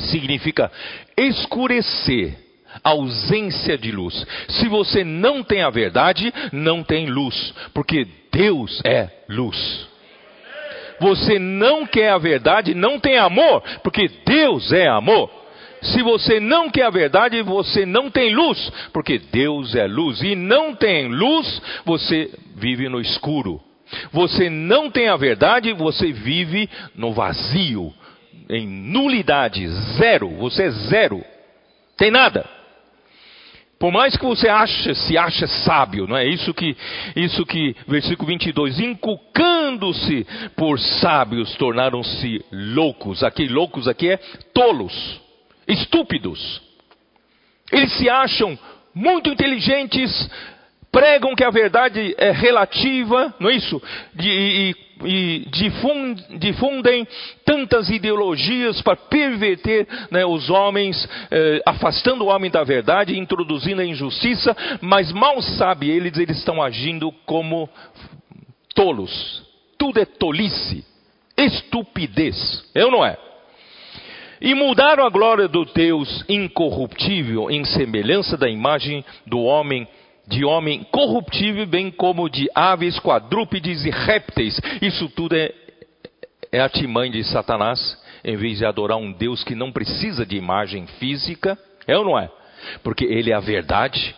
significa 0.00 0.72
escurecer, 1.16 2.38
ausência 2.82 3.76
de 3.76 3.90
luz. 3.90 4.26
Se 4.48 4.68
você 4.68 5.04
não 5.04 5.42
tem 5.42 5.62
a 5.62 5.70
verdade, 5.70 6.32
não 6.52 6.82
tem 6.82 7.06
luz, 7.06 7.54
porque 7.74 8.06
Deus 8.32 8.80
é 8.84 9.08
luz. 9.28 9.88
Você 11.00 11.38
não 11.38 11.84
quer 11.84 12.10
a 12.10 12.18
verdade, 12.18 12.74
não 12.74 12.98
tem 12.98 13.18
amor, 13.18 13.62
porque 13.82 14.08
Deus 14.24 14.72
é 14.72 14.86
amor. 14.86 15.30
Se 15.82 16.00
você 16.00 16.38
não 16.38 16.70
quer 16.70 16.84
a 16.84 16.90
verdade, 16.90 17.42
você 17.42 17.84
não 17.84 18.08
tem 18.08 18.32
luz, 18.32 18.72
porque 18.92 19.18
Deus 19.18 19.74
é 19.74 19.86
luz. 19.86 20.22
E 20.22 20.36
não 20.36 20.74
tem 20.76 21.08
luz, 21.08 21.60
você 21.84 22.30
vive 22.54 22.88
no 22.88 23.00
escuro. 23.00 23.60
Você 24.12 24.48
não 24.48 24.90
tem 24.90 25.08
a 25.08 25.16
verdade, 25.16 25.72
você 25.72 26.12
vive 26.12 26.70
no 26.94 27.12
vazio, 27.12 27.92
em 28.48 28.66
nulidade, 28.66 29.66
zero. 29.98 30.28
Você 30.36 30.64
é 30.64 30.70
zero. 30.70 31.24
Tem 31.96 32.10
nada. 32.10 32.61
Por 33.82 33.90
mais 33.90 34.16
que 34.16 34.24
você 34.24 34.48
ache, 34.48 34.94
se 34.94 35.18
ache 35.18 35.44
sábio, 35.48 36.06
não 36.06 36.16
é 36.16 36.24
isso 36.24 36.54
que, 36.54 36.76
isso 37.16 37.44
que, 37.44 37.74
versículo 37.88 38.28
22, 38.28 38.78
inculcando-se 38.78 40.24
por 40.56 40.78
sábios, 40.78 41.52
tornaram-se 41.56 42.44
loucos. 42.52 43.24
Aqui, 43.24 43.48
loucos 43.48 43.88
aqui 43.88 44.10
é 44.10 44.18
tolos, 44.54 45.20
estúpidos. 45.66 46.62
Eles 47.72 47.92
se 47.94 48.08
acham 48.08 48.56
muito 48.94 49.28
inteligentes, 49.28 50.30
pregam 50.92 51.34
que 51.34 51.42
a 51.42 51.50
verdade 51.50 52.14
é 52.18 52.30
relativa, 52.30 53.34
não 53.40 53.50
é 53.50 53.54
isso? 53.56 53.82
e, 54.20 54.70
e 54.70 54.91
difundem 56.38 57.06
tantas 57.44 57.90
ideologias 57.90 58.80
para 58.82 58.96
perverter 58.96 59.86
né, 60.10 60.24
os 60.24 60.50
homens, 60.50 61.08
eh, 61.30 61.62
afastando 61.66 62.24
o 62.24 62.28
homem 62.28 62.50
da 62.50 62.64
verdade, 62.64 63.18
introduzindo 63.18 63.80
a 63.80 63.84
injustiça, 63.84 64.56
mas 64.80 65.12
mal 65.12 65.40
sabe 65.42 65.90
eles, 65.90 66.16
eles 66.18 66.38
estão 66.38 66.62
agindo 66.62 67.12
como 67.26 67.68
tolos. 68.74 69.42
Tudo 69.78 70.00
é 70.00 70.04
tolice, 70.04 70.84
estupidez, 71.36 72.64
é 72.74 72.84
ou 72.84 72.90
não 72.90 73.04
é? 73.04 73.16
E 74.40 74.54
mudaram 74.54 75.06
a 75.06 75.08
glória 75.08 75.46
do 75.46 75.64
Deus 75.64 76.24
incorruptível 76.28 77.48
em 77.48 77.64
semelhança 77.64 78.36
da 78.36 78.48
imagem 78.48 79.04
do 79.24 79.40
homem 79.40 79.86
de 80.26 80.44
homem 80.44 80.84
corruptível, 80.90 81.66
bem 81.66 81.90
como 81.90 82.28
de 82.28 82.48
aves, 82.54 82.98
quadrúpedes 82.98 83.84
e 83.84 83.90
répteis. 83.90 84.60
Isso 84.80 85.08
tudo 85.10 85.34
é, 85.34 85.52
é 86.50 86.68
timã 86.68 87.10
de 87.10 87.22
Satanás, 87.24 88.00
em 88.24 88.36
vez 88.36 88.58
de 88.58 88.64
adorar 88.64 88.98
um 88.98 89.12
Deus 89.12 89.42
que 89.42 89.54
não 89.54 89.72
precisa 89.72 90.24
de 90.24 90.36
imagem 90.36 90.86
física. 90.98 91.58
É 91.86 91.96
ou 91.96 92.04
não 92.04 92.18
é? 92.18 92.30
Porque 92.82 93.04
ele 93.04 93.30
é 93.30 93.34
a 93.34 93.40
verdade. 93.40 94.14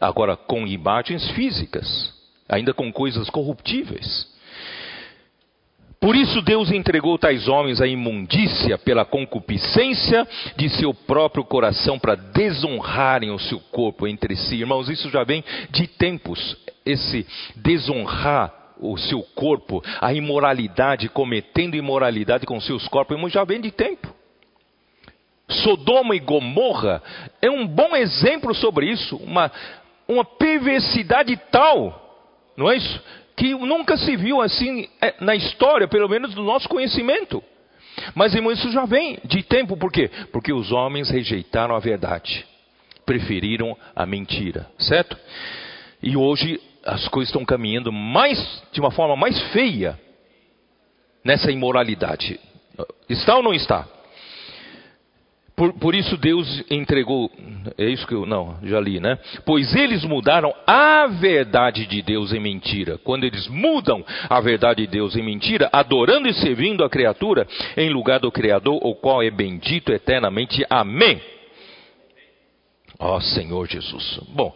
Agora, 0.00 0.36
com 0.36 0.66
imagens 0.66 1.30
físicas, 1.32 2.12
ainda 2.48 2.72
com 2.72 2.92
coisas 2.92 3.28
corruptíveis. 3.30 4.31
Por 6.02 6.16
isso 6.16 6.42
Deus 6.42 6.72
entregou 6.72 7.16
tais 7.16 7.46
homens 7.46 7.80
à 7.80 7.86
imundícia 7.86 8.76
pela 8.76 9.04
concupiscência 9.04 10.26
de 10.56 10.68
seu 10.68 10.92
próprio 10.92 11.44
coração 11.44 11.96
para 11.96 12.16
desonrarem 12.16 13.30
o 13.30 13.38
seu 13.38 13.60
corpo 13.70 14.08
entre 14.08 14.34
si. 14.34 14.56
Irmãos, 14.56 14.88
isso 14.88 15.08
já 15.10 15.22
vem 15.22 15.44
de 15.70 15.86
tempos. 15.86 16.56
Esse 16.84 17.24
desonrar 17.54 18.52
o 18.80 18.98
seu 18.98 19.22
corpo, 19.36 19.80
a 20.00 20.12
imoralidade, 20.12 21.08
cometendo 21.08 21.76
imoralidade 21.76 22.46
com 22.46 22.60
seus 22.60 22.88
corpos, 22.88 23.16
irmãos, 23.16 23.32
já 23.32 23.44
vem 23.44 23.60
de 23.60 23.70
tempo. 23.70 24.12
Sodoma 25.48 26.16
e 26.16 26.18
Gomorra 26.18 27.00
é 27.40 27.48
um 27.48 27.64
bom 27.64 27.94
exemplo 27.94 28.52
sobre 28.56 28.86
isso, 28.86 29.18
uma, 29.18 29.52
uma 30.08 30.24
perversidade 30.24 31.36
tal, 31.52 32.52
não 32.56 32.68
é 32.68 32.76
isso? 32.76 33.00
Que 33.36 33.54
nunca 33.54 33.96
se 33.96 34.16
viu 34.16 34.40
assim 34.40 34.88
é, 35.00 35.14
na 35.20 35.34
história, 35.34 35.88
pelo 35.88 36.08
menos 36.08 36.34
do 36.34 36.42
nosso 36.42 36.68
conhecimento. 36.68 37.42
Mas, 38.14 38.34
irmão, 38.34 38.52
isso 38.52 38.70
já 38.70 38.84
vem 38.84 39.18
de 39.24 39.42
tempo, 39.42 39.76
por 39.76 39.92
quê? 39.92 40.10
Porque 40.32 40.52
os 40.52 40.72
homens 40.72 41.10
rejeitaram 41.10 41.74
a 41.74 41.78
verdade, 41.78 42.44
preferiram 43.04 43.76
a 43.94 44.06
mentira, 44.06 44.66
certo? 44.78 45.16
E 46.02 46.16
hoje 46.16 46.60
as 46.84 47.06
coisas 47.08 47.28
estão 47.28 47.44
caminhando 47.44 47.92
mais, 47.92 48.62
de 48.72 48.80
uma 48.80 48.90
forma 48.90 49.14
mais 49.14 49.40
feia, 49.52 49.98
nessa 51.24 51.50
imoralidade. 51.52 52.40
Está 53.08 53.36
ou 53.36 53.42
não 53.42 53.54
está? 53.54 53.86
Por, 55.54 55.74
por, 55.74 55.94
isso 55.94 56.16
Deus 56.16 56.64
entregou, 56.70 57.30
é 57.76 57.84
isso 57.84 58.06
que 58.06 58.14
eu, 58.14 58.24
não, 58.24 58.56
já 58.62 58.80
li, 58.80 58.98
né? 58.98 59.18
Pois 59.44 59.74
eles 59.74 60.02
mudaram 60.02 60.52
a 60.66 61.06
verdade 61.06 61.86
de 61.86 62.00
Deus 62.00 62.32
em 62.32 62.40
mentira. 62.40 62.98
Quando 63.04 63.24
eles 63.24 63.46
mudam 63.48 64.04
a 64.30 64.40
verdade 64.40 64.86
de 64.86 64.90
Deus 64.90 65.14
em 65.14 65.22
mentira, 65.22 65.68
adorando 65.70 66.26
e 66.26 66.34
servindo 66.34 66.82
a 66.82 66.90
criatura 66.90 67.46
em 67.76 67.90
lugar 67.90 68.18
do 68.18 68.32
Criador, 68.32 68.80
o 68.82 68.94
qual 68.94 69.22
é 69.22 69.30
bendito 69.30 69.92
eternamente. 69.92 70.64
Amém. 70.70 71.20
Ó 72.98 73.16
oh, 73.16 73.20
Senhor 73.20 73.68
Jesus. 73.68 74.20
Bom, 74.30 74.54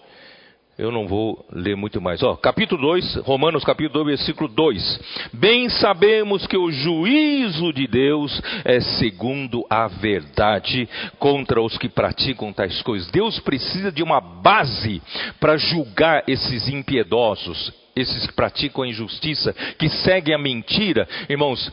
eu 0.78 0.92
não 0.92 1.08
vou 1.08 1.44
ler 1.50 1.74
muito 1.74 2.00
mais. 2.00 2.22
Ó, 2.22 2.36
capítulo 2.36 2.82
2, 2.82 3.16
Romanos 3.16 3.64
capítulo 3.64 4.04
2, 4.04 4.18
versículo 4.18 4.48
2. 4.48 5.30
Bem 5.32 5.70
sabemos 5.70 6.46
que 6.46 6.56
o 6.56 6.70
juízo 6.70 7.72
de 7.72 7.86
Deus 7.86 8.42
é 8.64 8.80
segundo 8.80 9.64
a 9.70 9.88
verdade 9.88 10.88
contra 11.18 11.62
os 11.62 11.78
que 11.78 11.88
praticam 11.88 12.52
tais 12.52 12.82
coisas. 12.82 13.10
Deus 13.10 13.38
precisa 13.40 13.90
de 13.90 14.02
uma 14.02 14.20
base 14.20 15.00
para 15.40 15.56
julgar 15.56 16.24
esses 16.28 16.68
impiedosos, 16.68 17.72
esses 17.94 18.26
que 18.26 18.34
praticam 18.34 18.84
a 18.84 18.88
injustiça, 18.88 19.54
que 19.78 19.88
seguem 19.88 20.34
a 20.34 20.38
mentira. 20.38 21.08
Irmãos, 21.28 21.72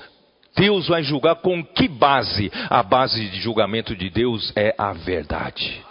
Deus 0.55 0.87
vai 0.87 1.03
julgar 1.03 1.35
com 1.35 1.61
que 1.61 1.89
base? 1.89 2.49
A 2.69 2.81
base 2.81 3.27
de 3.27 3.41
julgamento 3.41 3.95
de 3.95 4.09
Deus 4.09 4.53
é 4.55 4.73
a 4.77 4.93
verdade. 4.93 5.83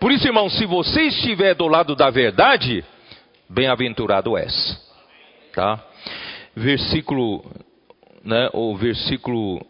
Por 0.00 0.10
isso, 0.10 0.26
irmão, 0.26 0.48
se 0.48 0.64
você 0.64 1.02
estiver 1.02 1.54
do 1.54 1.68
lado 1.68 1.94
da 1.94 2.08
verdade, 2.08 2.82
bem-aventurado 3.46 4.34
és. 4.34 4.80
Tá? 5.54 5.78
Versículo, 6.56 7.44
né, 8.24 8.48
o 8.54 8.74
versículo 8.74 9.60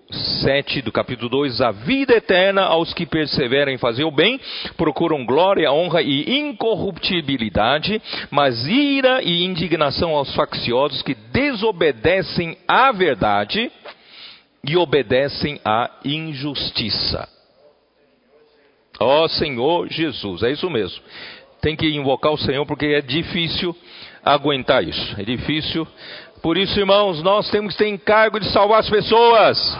7 0.42 0.82
do 0.82 0.92
capítulo 0.92 1.28
2: 1.28 1.60
A 1.60 1.72
vida 1.72 2.14
eterna 2.14 2.62
aos 2.62 2.94
que 2.94 3.06
perseveram 3.06 3.72
em 3.72 3.76
fazer 3.76 4.04
o 4.04 4.12
bem, 4.12 4.40
procuram 4.76 5.26
glória, 5.26 5.72
honra 5.72 6.00
e 6.00 6.38
incorruptibilidade, 6.38 8.00
mas 8.30 8.68
ira 8.68 9.20
e 9.24 9.42
indignação 9.42 10.14
aos 10.14 10.32
facciosos 10.36 11.02
que 11.02 11.16
desobedecem 11.32 12.56
à 12.68 12.92
verdade 12.92 13.68
e 14.64 14.76
obedecem 14.76 15.60
à 15.64 15.90
injustiça. 16.04 17.39
Ó 19.00 19.24
oh, 19.24 19.28
Senhor 19.28 19.88
Jesus, 19.88 20.42
é 20.42 20.50
isso 20.50 20.68
mesmo. 20.68 21.02
Tem 21.62 21.74
que 21.74 21.88
invocar 21.88 22.32
o 22.32 22.38
Senhor 22.38 22.66
porque 22.66 22.86
é 22.86 23.00
difícil 23.00 23.74
aguentar 24.22 24.84
isso. 24.84 25.14
É 25.18 25.22
difícil. 25.22 25.88
Por 26.42 26.58
isso, 26.58 26.78
irmãos, 26.78 27.22
nós 27.22 27.50
temos 27.50 27.72
que 27.72 27.78
ter 27.78 27.88
encargo 27.88 28.38
de 28.38 28.50
salvar 28.50 28.80
as 28.80 28.90
pessoas. 28.90 29.78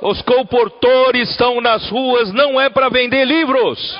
Os 0.00 0.22
comportores 0.22 1.30
estão 1.30 1.60
nas 1.60 1.88
ruas, 1.90 2.32
não 2.32 2.60
é 2.60 2.70
para 2.70 2.88
vender 2.88 3.24
livros. 3.24 3.98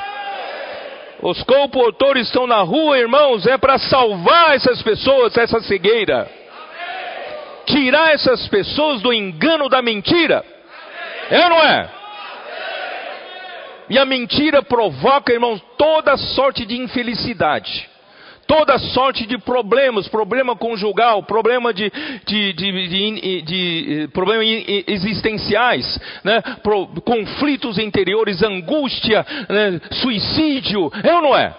Os 1.20 1.42
comportores 1.42 2.28
estão 2.28 2.46
na 2.46 2.62
rua, 2.62 2.98
irmãos, 2.98 3.46
é 3.46 3.58
para 3.58 3.76
salvar 3.78 4.54
essas 4.54 4.80
pessoas, 4.82 5.36
essa 5.36 5.60
cegueira. 5.60 6.30
tirar 7.66 8.12
essas 8.12 8.48
pessoas 8.48 9.02
do 9.02 9.12
engano 9.12 9.68
da 9.68 9.82
mentira. 9.82 10.44
É 11.30 11.44
ou 11.44 11.50
não 11.50 11.62
é? 11.62 11.99
E 13.90 13.98
a 13.98 14.04
mentira 14.06 14.62
provoca, 14.62 15.32
irmãos, 15.32 15.60
toda 15.76 16.16
sorte 16.16 16.64
de 16.64 16.80
infelicidade 16.80 17.90
toda 18.50 18.76
sorte 18.80 19.26
de 19.26 19.38
problemas, 19.38 20.08
problema 20.08 20.56
conjugal, 20.56 21.22
problema 21.22 21.72
de, 21.72 21.88
de, 22.26 22.52
de, 22.52 23.42
de, 23.42 24.08
problemas 24.12 24.44
existenciais, 24.88 26.00
né? 26.24 26.42
Pro, 26.60 26.88
conflitos 27.04 27.78
interiores, 27.78 28.42
angústia, 28.42 29.24
né? 29.48 29.80
suicídio, 29.92 30.90
é 31.04 31.14
ou 31.14 31.22
não 31.22 31.36
é? 31.36 31.54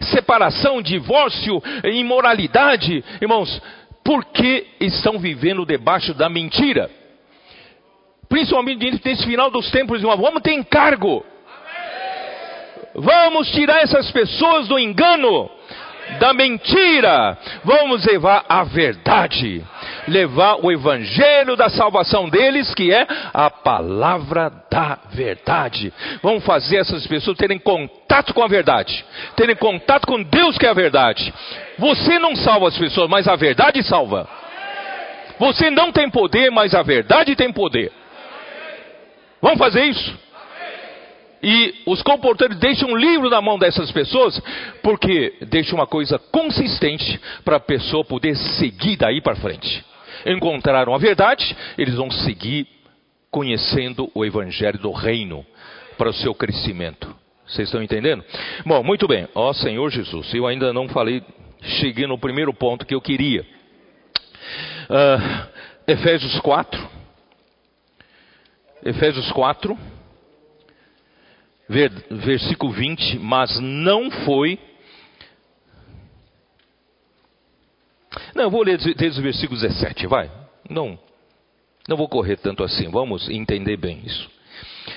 Separação, 0.00 0.82
divórcio, 0.82 1.62
imoralidade, 1.84 3.04
irmãos, 3.22 3.62
porque 4.02 4.66
estão 4.80 5.20
vivendo 5.20 5.64
debaixo 5.64 6.12
da 6.14 6.28
mentira. 6.28 6.90
Principalmente 8.28 9.00
nesse 9.04 9.24
final 9.24 9.52
dos 9.52 9.70
tempos, 9.70 10.00
irmãos, 10.00 10.18
vamos 10.18 10.42
ter 10.42 10.52
encargo. 10.52 11.24
Vamos 12.94 13.50
tirar 13.50 13.82
essas 13.82 14.10
pessoas 14.10 14.68
do 14.68 14.78
engano 14.78 15.50
da 16.18 16.32
mentira. 16.32 17.36
Vamos 17.64 18.04
levar 18.04 18.44
a 18.48 18.62
verdade, 18.64 19.64
levar 20.06 20.58
o 20.62 20.70
evangelho 20.70 21.56
da 21.56 21.68
salvação 21.68 22.28
deles, 22.28 22.72
que 22.74 22.92
é 22.92 23.06
a 23.32 23.50
palavra 23.50 24.52
da 24.70 24.98
verdade. 25.12 25.92
Vamos 26.22 26.44
fazer 26.44 26.76
essas 26.76 27.06
pessoas 27.06 27.36
terem 27.36 27.58
contato 27.58 28.32
com 28.32 28.42
a 28.42 28.48
verdade, 28.48 29.04
terem 29.36 29.56
contato 29.56 30.06
com 30.06 30.22
Deus 30.22 30.56
que 30.58 30.66
é 30.66 30.70
a 30.70 30.74
verdade. 30.74 31.32
Você 31.78 32.18
não 32.18 32.36
salva 32.36 32.68
as 32.68 32.78
pessoas, 32.78 33.08
mas 33.08 33.26
a 33.26 33.36
verdade 33.36 33.82
salva. 33.82 34.28
Você 35.38 35.68
não 35.70 35.90
tem 35.90 36.08
poder, 36.10 36.50
mas 36.50 36.74
a 36.74 36.82
verdade 36.82 37.34
tem 37.34 37.52
poder. 37.52 37.90
Vamos 39.42 39.58
fazer 39.58 39.84
isso? 39.84 40.23
E 41.44 41.74
os 41.84 42.00
comportadores 42.02 42.58
deixam 42.58 42.88
um 42.88 42.96
livro 42.96 43.28
na 43.28 43.42
mão 43.42 43.58
dessas 43.58 43.92
pessoas, 43.92 44.40
porque 44.82 45.34
deixa 45.42 45.74
uma 45.74 45.86
coisa 45.86 46.18
consistente 46.18 47.20
para 47.44 47.56
a 47.56 47.60
pessoa 47.60 48.02
poder 48.02 48.34
seguir 48.34 48.96
daí 48.96 49.20
para 49.20 49.36
frente. 49.36 49.84
Encontraram 50.24 50.94
a 50.94 50.98
verdade, 50.98 51.54
eles 51.76 51.96
vão 51.96 52.10
seguir 52.10 52.66
conhecendo 53.30 54.10
o 54.14 54.24
evangelho 54.24 54.78
do 54.78 54.90
reino 54.90 55.44
para 55.98 56.08
o 56.08 56.14
seu 56.14 56.34
crescimento. 56.34 57.14
Vocês 57.46 57.68
estão 57.68 57.82
entendendo? 57.82 58.24
Bom, 58.64 58.82
muito 58.82 59.06
bem. 59.06 59.28
Ó 59.34 59.52
Senhor 59.52 59.90
Jesus, 59.90 60.32
eu 60.32 60.46
ainda 60.46 60.72
não 60.72 60.88
falei, 60.88 61.22
cheguei 61.60 62.06
no 62.06 62.18
primeiro 62.18 62.54
ponto 62.54 62.86
que 62.86 62.94
eu 62.94 63.02
queria. 63.02 63.44
Uh, 64.88 65.46
Efésios 65.86 66.40
4. 66.40 66.88
Efésios 68.82 69.30
4 69.32 69.93
versículo 71.68 72.72
20, 72.72 73.18
mas 73.18 73.58
não 73.60 74.10
foi. 74.10 74.58
Não, 78.34 78.50
vou 78.50 78.62
ler 78.62 78.78
desde 78.94 79.20
o 79.20 79.22
versículo 79.22 79.60
17, 79.60 80.06
vai. 80.06 80.30
Não, 80.68 80.98
não 81.88 81.96
vou 81.96 82.08
correr 82.08 82.36
tanto 82.36 82.62
assim, 82.62 82.88
vamos 82.88 83.28
entender 83.28 83.76
bem 83.76 84.02
isso. 84.04 84.33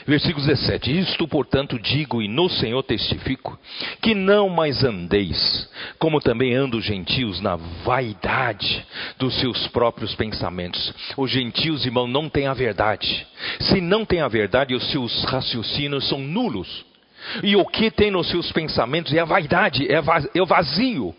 Versículo 0.08 0.46
17: 0.46 1.00
Isto, 1.00 1.28
portanto, 1.28 1.78
digo 1.78 2.22
e 2.22 2.30
no 2.30 2.50
Senhor 2.50 2.82
testifico, 2.82 3.60
que 4.02 4.16
não 4.16 4.48
mais 4.48 4.82
andeis, 4.82 5.70
como 6.00 6.22
também 6.22 6.56
andam 6.56 6.80
os 6.80 6.86
gentios, 6.86 7.42
na 7.42 7.58
vaidade 7.58 8.86
dos 9.20 9.38
seus 9.42 9.68
próprios 9.68 10.16
pensamentos. 10.16 10.94
Os 11.18 11.30
gentios, 11.30 11.86
irmão, 11.86 12.08
não 12.08 12.30
têm 12.30 12.48
a 12.48 12.54
verdade. 12.54 13.28
Se 13.60 13.82
não 13.82 14.06
têm 14.06 14.22
a 14.22 14.30
verdade, 14.30 14.74
os 14.74 14.90
seus 14.92 15.26
raciocínios 15.26 16.08
são 16.08 16.20
nulos. 16.20 16.86
E 17.44 17.58
o 17.58 17.66
que 17.66 17.92
tem 17.92 18.10
nos 18.10 18.30
seus 18.30 18.50
pensamentos 18.54 19.14
é 19.14 19.20
a 19.20 19.26
vaidade, 19.26 19.92
é, 19.92 20.02
é 20.34 20.42
o 20.42 20.46
vazio, 20.46 21.14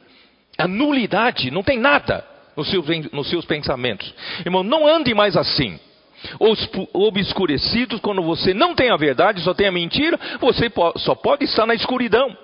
a 0.57 0.67
nulidade, 0.67 1.51
não 1.51 1.63
tem 1.63 1.79
nada 1.79 2.25
nos 2.57 2.71
seus, 2.71 2.87
nos 3.13 3.29
seus 3.29 3.45
pensamentos. 3.45 4.15
Irmão, 4.47 4.63
não 4.63 4.87
ande 4.87 5.13
mais 5.13 5.37
assim 5.37 5.79
obscurecidos, 6.93 8.01
quando 8.01 8.23
você 8.23 8.53
não 8.55 8.75
tem 8.75 8.91
a 8.91 8.97
verdade, 8.97 9.41
só 9.41 9.55
tem 9.55 9.67
a 9.67 9.73
mentira, 9.73 10.19
você 10.41 10.71
só 10.97 11.15
pode 11.15 11.45
estar 11.45 11.67
na 11.67 11.75
escuridão. 11.75 12.37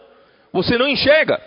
Você 0.55 0.79
não 0.79 0.87
enxerga. 0.87 1.43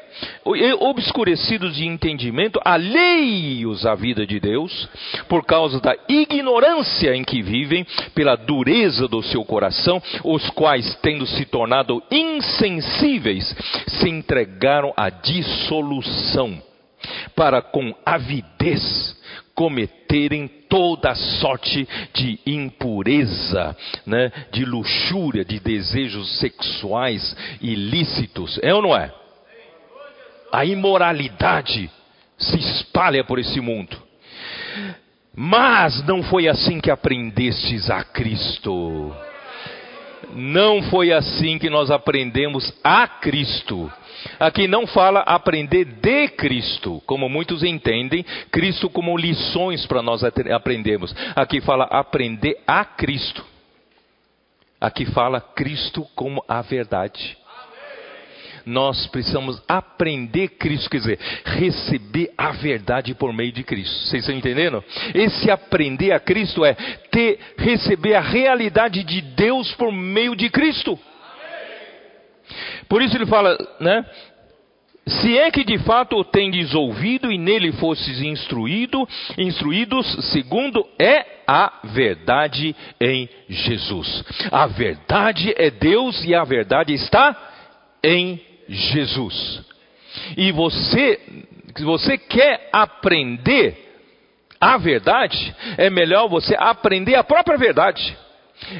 Obscurecidos 0.79 1.77
de 1.77 1.87
entendimento, 1.87 2.59
alheios 2.65 3.85
à 3.85 3.95
vida 3.95 4.27
de 4.27 4.37
Deus, 4.37 4.89
por 5.29 5.45
causa 5.45 5.79
da 5.79 5.95
ignorância 6.09 7.15
em 7.15 7.23
que 7.23 7.41
vivem, 7.41 7.87
pela 8.13 8.35
dureza 8.35 9.07
do 9.07 9.23
seu 9.23 9.45
coração, 9.45 10.03
os 10.25 10.49
quais, 10.49 10.93
tendo 10.95 11.25
se 11.25 11.45
tornado 11.45 12.03
insensíveis, 12.11 13.55
se 13.87 14.09
entregaram 14.09 14.93
à 14.97 15.09
dissolução, 15.09 16.61
para 17.37 17.61
com 17.61 17.93
avidez 18.03 19.15
cometerem 19.53 20.47
toda 20.67 21.13
sorte 21.13 21.87
de 22.11 22.39
impureza, 22.47 23.77
né, 24.07 24.31
de 24.51 24.65
luxúria, 24.65 25.45
de 25.45 25.59
desejos 25.59 26.39
sexuais 26.39 27.37
ilícitos. 27.61 28.59
É 28.63 28.73
ou 28.73 28.81
não 28.81 28.97
é? 28.97 29.13
A 30.51 30.65
imoralidade 30.65 31.91
se 32.39 32.57
espalha 32.57 33.23
por 33.23 33.37
esse 33.37 33.61
mundo. 33.61 33.95
Mas 35.35 36.03
não 36.07 36.23
foi 36.23 36.47
assim 36.47 36.79
que 36.79 36.89
aprendestes 36.89 37.91
a 37.91 38.03
Cristo. 38.03 39.15
Não 40.33 40.81
foi 40.83 41.13
assim 41.13 41.59
que 41.59 41.69
nós 41.69 41.91
aprendemos 41.91 42.73
a 42.83 43.07
Cristo. 43.07 43.91
Aqui 44.39 44.67
não 44.67 44.85
fala 44.87 45.21
aprender 45.21 45.85
de 45.85 46.27
Cristo, 46.29 47.01
como 47.05 47.29
muitos 47.29 47.63
entendem, 47.63 48.25
Cristo 48.51 48.89
como 48.89 49.17
lições 49.17 49.85
para 49.85 50.01
nós 50.01 50.23
aprendermos. 50.23 51.15
Aqui 51.35 51.61
fala 51.61 51.85
aprender 51.85 52.57
a 52.65 52.83
Cristo. 52.83 53.43
Aqui 54.79 55.05
fala 55.05 55.41
Cristo 55.41 56.05
como 56.15 56.43
a 56.47 56.61
verdade. 56.61 57.37
Nós 58.65 59.07
precisamos 59.07 59.61
aprender 59.65 60.49
Cristo, 60.49 60.89
quer 60.89 60.97
dizer, 60.97 61.19
receber 61.45 62.33
a 62.37 62.51
verdade 62.51 63.15
por 63.15 63.31
meio 63.31 63.53
de 63.53 63.63
Cristo. 63.63 63.95
Vocês 64.07 64.23
estão 64.23 64.35
entendendo? 64.35 64.83
Esse 65.15 65.49
aprender 65.49 66.11
a 66.11 66.19
Cristo 66.19 66.65
é 66.65 66.73
ter, 67.09 67.39
receber 67.57 68.15
a 68.15 68.19
realidade 68.19 69.05
de 69.05 69.21
Deus 69.21 69.73
por 69.75 69.91
meio 69.91 70.35
de 70.35 70.49
Cristo. 70.49 70.99
Por 72.87 73.01
isso 73.01 73.15
ele 73.15 73.25
fala, 73.25 73.57
né? 73.79 74.05
Se 75.07 75.37
é 75.37 75.49
que 75.49 75.63
de 75.63 75.77
fato 75.79 76.17
o 76.17 76.23
tendes 76.23 76.75
ouvido 76.75 77.31
e 77.31 77.37
nele 77.37 77.71
fostes 77.73 78.21
instruído, 78.21 79.07
instruídos, 79.37 80.05
segundo 80.31 80.85
é 80.99 81.25
a 81.47 81.79
verdade 81.85 82.75
em 82.99 83.29
Jesus. 83.47 84.25
A 84.51 84.67
verdade 84.67 85.53
é 85.57 85.69
Deus 85.69 86.25
e 86.25 86.35
a 86.35 86.43
verdade 86.43 86.93
está 86.93 87.35
em 88.03 88.41
Jesus. 88.67 89.61
E 90.35 90.51
você, 90.51 91.19
se 91.73 91.83
você 91.85 92.17
quer 92.17 92.69
aprender 92.73 93.85
a 94.59 94.75
verdade, 94.77 95.55
é 95.77 95.89
melhor 95.89 96.27
você 96.27 96.53
aprender 96.59 97.15
a 97.15 97.23
própria 97.23 97.57
verdade 97.57 98.17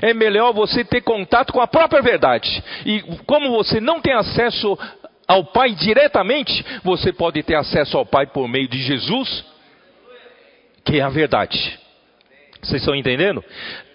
é 0.02 0.14
melhor 0.14 0.54
você 0.54 0.84
ter 0.84 1.02
contato 1.02 1.54
com 1.54 1.62
a 1.62 1.68
própria 1.68 2.02
verdade. 2.02 2.64
E 2.86 3.02
como 3.26 3.52
você 3.52 3.80
não 3.80 4.02
tem 4.02 4.14
acesso 4.14 4.78
ao 5.28 5.44
Pai 5.46 5.72
diretamente, 5.72 6.66
você 6.84 7.12
pode 7.12 7.44
ter 7.44 7.56
acesso 7.56 7.98
ao 7.98 8.06
Pai 8.06 8.28
por 8.28 8.48
meio 8.48 8.68
de 8.68 8.82
Jesus, 8.82 9.46
que 10.86 11.00
é 11.00 11.02
a 11.02 11.10
verdade. 11.10 11.78
Vocês 12.62 12.82
estão 12.82 12.96
entendendo? 12.96 13.44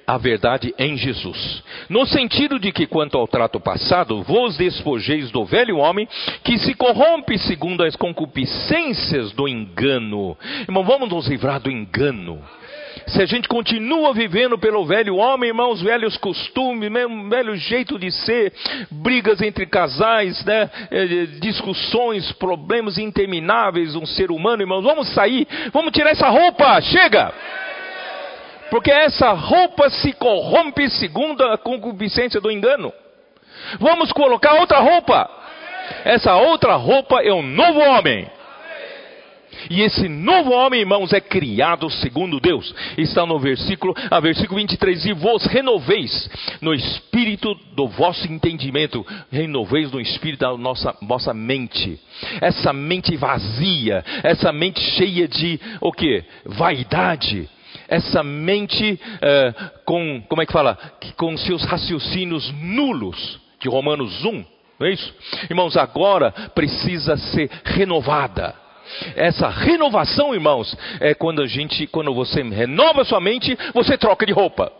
A 0.06 0.18
verdade 0.18 0.74
em 0.78 0.96
Jesus. 0.96 1.62
No 1.88 2.04
sentido 2.06 2.58
de 2.58 2.72
que, 2.72 2.86
quanto 2.86 3.16
ao 3.16 3.26
trato 3.26 3.60
passado, 3.60 4.22
vos 4.22 4.56
despojeis 4.56 5.30
do 5.30 5.44
velho 5.44 5.78
homem 5.78 6.08
que 6.44 6.58
se 6.58 6.74
corrompe 6.74 7.38
segundo 7.38 7.84
as 7.84 7.96
concupiscências 7.96 9.32
do 9.32 9.48
engano. 9.48 10.36
Irmão, 10.62 10.84
vamos 10.84 11.08
nos 11.08 11.28
livrar 11.28 11.60
do 11.60 11.70
engano 11.70 12.42
se 13.06 13.22
a 13.22 13.26
gente 13.26 13.48
continua 13.48 14.12
vivendo 14.12 14.58
pelo 14.58 14.84
velho 14.84 15.16
homem, 15.16 15.48
irmãos, 15.48 15.80
velhos 15.80 16.16
costumes, 16.16 16.90
mesmo 16.90 17.28
velho 17.28 17.54
jeito 17.56 17.98
de 17.98 18.10
ser, 18.10 18.52
brigas 18.90 19.40
entre 19.40 19.66
casais, 19.66 20.44
né, 20.44 20.70
eh, 20.90 21.26
discussões, 21.40 22.32
problemas 22.32 22.98
intermináveis, 22.98 23.94
um 23.94 24.06
ser 24.06 24.30
humano, 24.30 24.62
irmãos, 24.62 24.82
vamos 24.82 25.08
sair, 25.08 25.46
vamos 25.72 25.92
tirar 25.92 26.10
essa 26.10 26.28
roupa, 26.28 26.80
chega! 26.80 27.32
Porque 28.70 28.90
essa 28.90 29.32
roupa 29.32 29.90
se 29.90 30.14
corrompe 30.14 30.88
segundo 30.88 31.44
a 31.44 31.58
concupiscência 31.58 32.40
do 32.40 32.50
engano. 32.50 32.90
Vamos 33.78 34.10
colocar 34.12 34.54
outra 34.54 34.78
roupa. 34.78 35.28
Essa 36.06 36.34
outra 36.36 36.74
roupa 36.76 37.22
é 37.22 37.32
um 37.32 37.42
novo 37.42 37.80
homem. 37.80 38.26
E 39.70 39.82
esse 39.82 40.08
novo 40.08 40.50
homem, 40.50 40.80
irmãos, 40.80 41.12
é 41.12 41.20
criado 41.20 41.90
segundo 41.90 42.40
Deus. 42.40 42.74
Está 42.96 43.26
no 43.26 43.38
versículo, 43.38 43.94
a 44.10 44.20
versículo 44.20 44.58
23, 44.58 45.06
e 45.06 45.12
vos 45.12 45.44
renoveis 45.46 46.30
no 46.60 46.74
espírito 46.74 47.54
do 47.74 47.88
vosso 47.88 48.30
entendimento, 48.30 49.04
renoveis 49.30 49.90
no 49.92 50.00
espírito 50.00 50.40
da 50.40 50.56
nossa, 50.56 50.94
vossa 51.02 51.34
mente. 51.34 51.98
Essa 52.40 52.72
mente 52.72 53.16
vazia, 53.16 54.04
essa 54.22 54.52
mente 54.52 54.80
cheia 54.80 55.28
de 55.28 55.60
o 55.80 55.92
que? 55.92 56.24
Vaidade 56.44 57.48
essa 57.88 58.22
mente 58.22 58.98
uh, 59.16 59.80
com, 59.84 60.22
como 60.28 60.42
é 60.42 60.46
que 60.46 60.52
fala? 60.52 60.78
Com 61.16 61.36
seus 61.36 61.62
raciocínios 61.64 62.50
nulos, 62.52 63.40
de 63.60 63.68
Romanos 63.68 64.24
1, 64.24 64.44
não 64.78 64.86
é 64.86 64.92
isso? 64.92 65.14
Irmãos, 65.48 65.76
agora 65.76 66.32
precisa 66.54 67.16
ser 67.16 67.50
renovada. 67.64 68.61
Essa 69.16 69.48
renovação, 69.48 70.34
irmãos, 70.34 70.76
é 71.00 71.14
quando 71.14 71.42
a 71.42 71.46
gente, 71.46 71.86
quando 71.86 72.14
você 72.14 72.42
renova 72.42 73.04
sua 73.04 73.20
mente, 73.20 73.56
você 73.72 73.96
troca 73.96 74.26
de 74.26 74.32
roupa. 74.32 74.72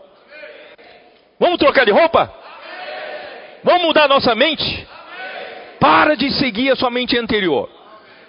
Vamos 1.39 1.59
trocar 1.59 1.85
de 1.85 1.93
roupa? 1.93 2.33
Vamos 3.65 3.83
mudar 3.83 4.09
nossa 4.09 4.35
mente? 4.35 4.87
Para 5.81 6.17
de 6.17 6.31
seguir 6.33 6.71
a 6.71 6.77
sua 6.77 6.91
mente 6.91 7.19
anterior. 7.19 7.69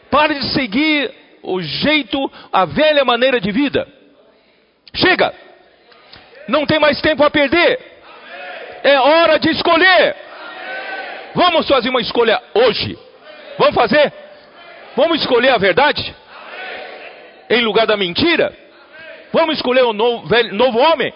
Para 0.10 0.34
de 0.34 0.54
seguir 0.54 1.12
o 1.44 1.62
jeito, 1.62 2.32
a 2.52 2.66
velha 2.66 3.04
maneira 3.04 3.40
de 3.40 3.52
vida. 3.52 3.88
Chega! 4.96 5.34
Não 6.48 6.66
tem 6.66 6.80
mais 6.80 7.00
tempo 7.02 7.24
a 7.24 7.30
perder. 7.30 7.80
É 8.84 9.00
hora 9.00 9.40
de 9.40 9.50
escolher. 9.50 10.16
Vamos 11.36 11.68
fazer 11.68 11.90
uma 11.90 12.02
escolha 12.02 12.42
hoje. 12.54 12.98
Vamos 13.58 13.76
fazer? 13.76 14.12
Vamos 14.96 15.22
escolher 15.22 15.50
a 15.50 15.58
verdade? 15.58 16.16
Em 17.50 17.62
lugar 17.62 17.88
da 17.88 17.98
mentira? 17.98 18.56
Vamos 19.32 19.58
escolher 19.58 19.84
o 19.84 19.94
novo, 19.94 20.28
velho, 20.28 20.54
novo 20.54 20.78
homem? 20.80 21.14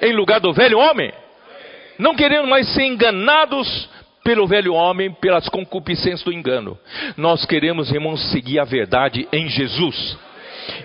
Em 0.00 0.12
lugar 0.12 0.40
do 0.40 0.52
velho 0.52 0.78
homem? 0.78 1.12
Não 1.98 2.14
queremos 2.14 2.48
mais 2.48 2.68
ser 2.68 2.84
enganados 2.84 3.88
pelo 4.24 4.46
velho 4.46 4.74
homem, 4.74 5.12
pelas 5.12 5.48
concupiscências 5.48 6.22
do 6.22 6.32
engano. 6.32 6.78
Nós 7.16 7.44
queremos, 7.44 7.90
irmãos, 7.90 8.30
seguir 8.30 8.58
a 8.60 8.64
verdade 8.64 9.28
em 9.32 9.48
Jesus. 9.48 10.16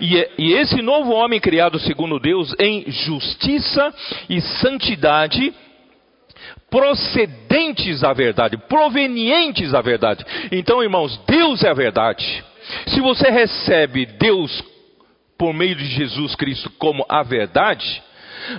E, 0.00 0.28
e 0.38 0.52
esse 0.54 0.82
novo 0.82 1.12
homem 1.12 1.38
criado 1.38 1.78
segundo 1.78 2.18
Deus 2.18 2.54
em 2.58 2.90
justiça 2.90 3.94
e 4.28 4.40
santidade, 4.40 5.54
procedentes 6.70 8.00
da 8.00 8.12
verdade, 8.12 8.56
provenientes 8.56 9.72
da 9.72 9.80
verdade. 9.80 10.24
Então, 10.52 10.82
irmãos, 10.82 11.18
Deus 11.26 11.62
é 11.62 11.68
a 11.68 11.74
verdade. 11.74 12.44
Se 12.88 13.00
você 13.00 13.30
recebe 13.30 14.06
Deus 14.06 14.62
por 15.38 15.54
meio 15.54 15.74
de 15.74 15.86
Jesus 15.86 16.34
Cristo 16.34 16.70
como 16.78 17.06
a 17.08 17.22
verdade, 17.22 18.02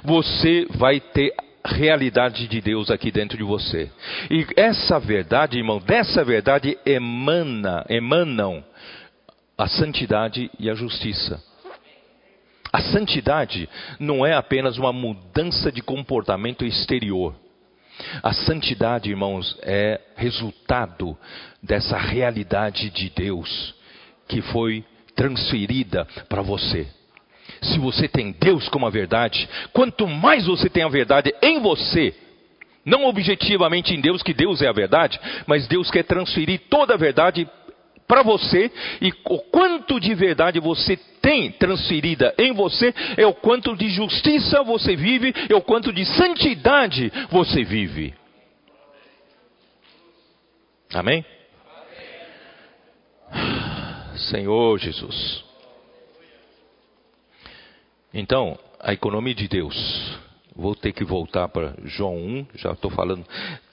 você 0.04 0.66
vai 0.72 1.00
ter 1.00 1.34
realidade 1.66 2.48
de 2.48 2.62
Deus 2.62 2.90
aqui 2.90 3.12
dentro 3.12 3.38
de 3.38 3.44
você. 3.44 3.92
E 4.30 4.46
essa 4.56 5.00
verdade, 5.00 5.58
irmão, 5.58 5.80
dessa 5.80 6.24
verdade 6.24 6.78
emana, 6.86 7.86
emanam 7.90 8.64
a 9.58 9.68
santidade 9.68 10.50
e 10.58 10.70
a 10.70 10.74
justiça. 10.74 11.44
A 12.72 12.82
santidade 12.82 13.68
não 14.00 14.26
é 14.26 14.34
apenas 14.34 14.78
uma 14.78 14.94
mudança 14.94 15.72
de 15.72 15.82
comportamento 15.82 16.64
exterior. 16.64 17.36
A 18.24 18.34
santidade, 18.34 19.10
irmãos, 19.10 19.58
é 19.62 20.00
resultado 20.16 21.18
dessa 21.62 21.98
realidade 21.98 22.90
de 22.90 23.10
Deus 23.10 23.76
que 24.28 24.42
foi 24.42 24.86
transferida 25.16 26.08
para 26.30 26.42
você. 26.42 26.88
Se 27.62 27.78
você 27.80 28.08
tem 28.08 28.32
Deus 28.32 28.70
como 28.70 28.86
a 28.86 28.90
verdade, 28.90 29.50
quanto 29.74 30.08
mais 30.08 30.46
você 30.46 30.70
tem 30.70 30.84
a 30.84 30.88
verdade 30.88 31.34
em 31.42 31.60
você, 31.60 32.16
não 32.86 33.06
objetivamente 33.06 33.94
em 33.94 34.00
Deus, 34.00 34.24
que 34.24 34.34
Deus 34.34 34.62
é 34.62 34.68
a 34.68 34.74
verdade, 34.74 35.20
mas 35.46 35.68
Deus 35.68 35.92
quer 35.92 36.04
transferir 36.04 36.62
toda 36.70 36.94
a 36.94 36.98
verdade 36.98 37.48
para 38.10 38.24
você 38.24 38.72
e 39.00 39.14
o 39.26 39.38
quanto 39.52 40.00
de 40.00 40.16
verdade 40.16 40.60
você 40.60 40.98
tem 41.22 41.52
transferida 41.52 42.34
em 42.40 42.52
você 42.52 42.92
é 43.16 43.28
o 43.28 43.36
quanto 43.36 43.78
de 43.78 43.88
justiça 43.88 44.64
você 44.64 44.96
vive, 44.96 45.32
é 45.48 45.54
o 45.54 45.62
quanto 45.62 45.94
de 45.94 46.04
santidade 46.06 47.12
você 47.30 47.64
vive. 47.64 48.16
Amém? 50.92 51.24
Senhor 54.32 54.80
Jesus. 54.80 55.46
Então, 58.12 58.58
a 58.80 58.92
economia 58.92 59.36
de 59.36 59.48
Deus. 59.48 60.20
Vou 60.56 60.76
ter 60.76 60.92
que 60.92 61.06
voltar 61.06 61.48
para 61.48 61.76
João 61.86 62.18
1, 62.18 62.48
já 62.56 62.72
estou 62.72 62.92
falando 62.92 63.26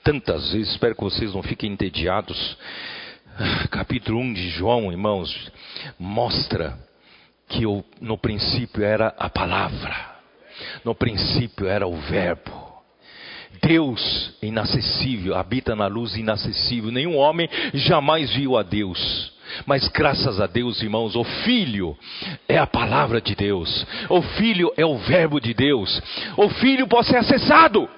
tantas 0.05 0.53
vezes, 0.53 0.71
espero 0.71 0.95
que 0.95 1.03
vocês 1.03 1.35
não 1.35 1.43
fiquem 1.43 1.73
entediados 1.73 2.57
capítulo 3.71 4.19
1 4.21 4.33
de 4.33 4.49
João, 4.51 4.91
irmãos, 4.91 5.53
mostra 5.99 6.79
que 7.49 7.63
no 8.01 8.17
princípio 8.17 8.83
era 8.83 9.15
a 9.19 9.29
palavra, 9.29 9.95
no 10.85 10.95
princípio 10.95 11.67
era 11.67 11.87
o 11.87 11.97
Verbo. 11.97 12.67
Deus 13.63 14.35
inacessível, 14.43 15.35
habita 15.35 15.75
na 15.75 15.87
luz 15.87 16.15
inacessível. 16.15 16.91
Nenhum 16.91 17.17
homem 17.17 17.49
jamais 17.73 18.35
viu 18.35 18.57
a 18.57 18.63
Deus. 18.63 19.33
Mas 19.65 19.89
graças 19.89 20.41
a 20.41 20.47
Deus, 20.47 20.83
irmãos, 20.83 21.17
o 21.17 21.25
Filho 21.25 21.97
é 22.49 22.59
a 22.59 22.67
palavra 22.67 23.21
de 23.21 23.35
Deus. 23.35 23.87
O 24.11 24.21
Filho 24.21 24.73
é 24.77 24.85
o 24.85 24.99
Verbo 24.99 25.41
de 25.41 25.55
Deus. 25.55 26.03
O 26.37 26.49
Filho 26.51 26.87
pode 26.87 27.09
ser 27.09 27.17
acessado. 27.17 27.89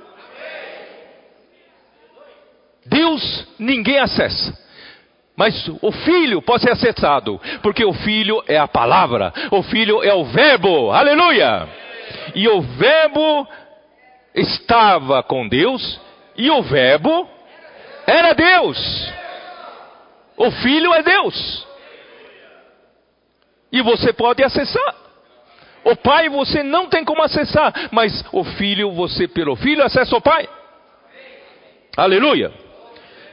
Deus 2.86 3.46
ninguém 3.58 3.98
acessa. 3.98 4.67
Mas 5.38 5.70
o 5.80 5.92
filho 5.92 6.42
pode 6.42 6.64
ser 6.64 6.72
acessado, 6.72 7.40
porque 7.62 7.84
o 7.84 7.92
filho 7.92 8.42
é 8.48 8.58
a 8.58 8.66
palavra, 8.66 9.32
o 9.52 9.62
filho 9.62 10.02
é 10.02 10.12
o 10.12 10.24
verbo, 10.24 10.90
aleluia! 10.90 11.68
E 12.34 12.48
o 12.48 12.60
verbo 12.60 13.46
estava 14.34 15.22
com 15.22 15.46
Deus, 15.46 16.00
e 16.36 16.50
o 16.50 16.60
verbo 16.60 17.28
era 18.04 18.32
Deus. 18.32 19.12
O 20.36 20.50
filho 20.50 20.92
é 20.92 21.04
Deus. 21.04 21.66
E 23.70 23.80
você 23.80 24.12
pode 24.12 24.42
acessar. 24.42 24.94
O 25.84 25.94
pai 25.94 26.28
você 26.28 26.64
não 26.64 26.88
tem 26.88 27.04
como 27.04 27.22
acessar, 27.22 27.72
mas 27.92 28.24
o 28.32 28.42
filho, 28.42 28.90
você 28.90 29.28
pelo 29.28 29.54
filho 29.54 29.84
acessa 29.84 30.16
o 30.16 30.20
pai. 30.20 30.48
Aleluia. 31.96 32.67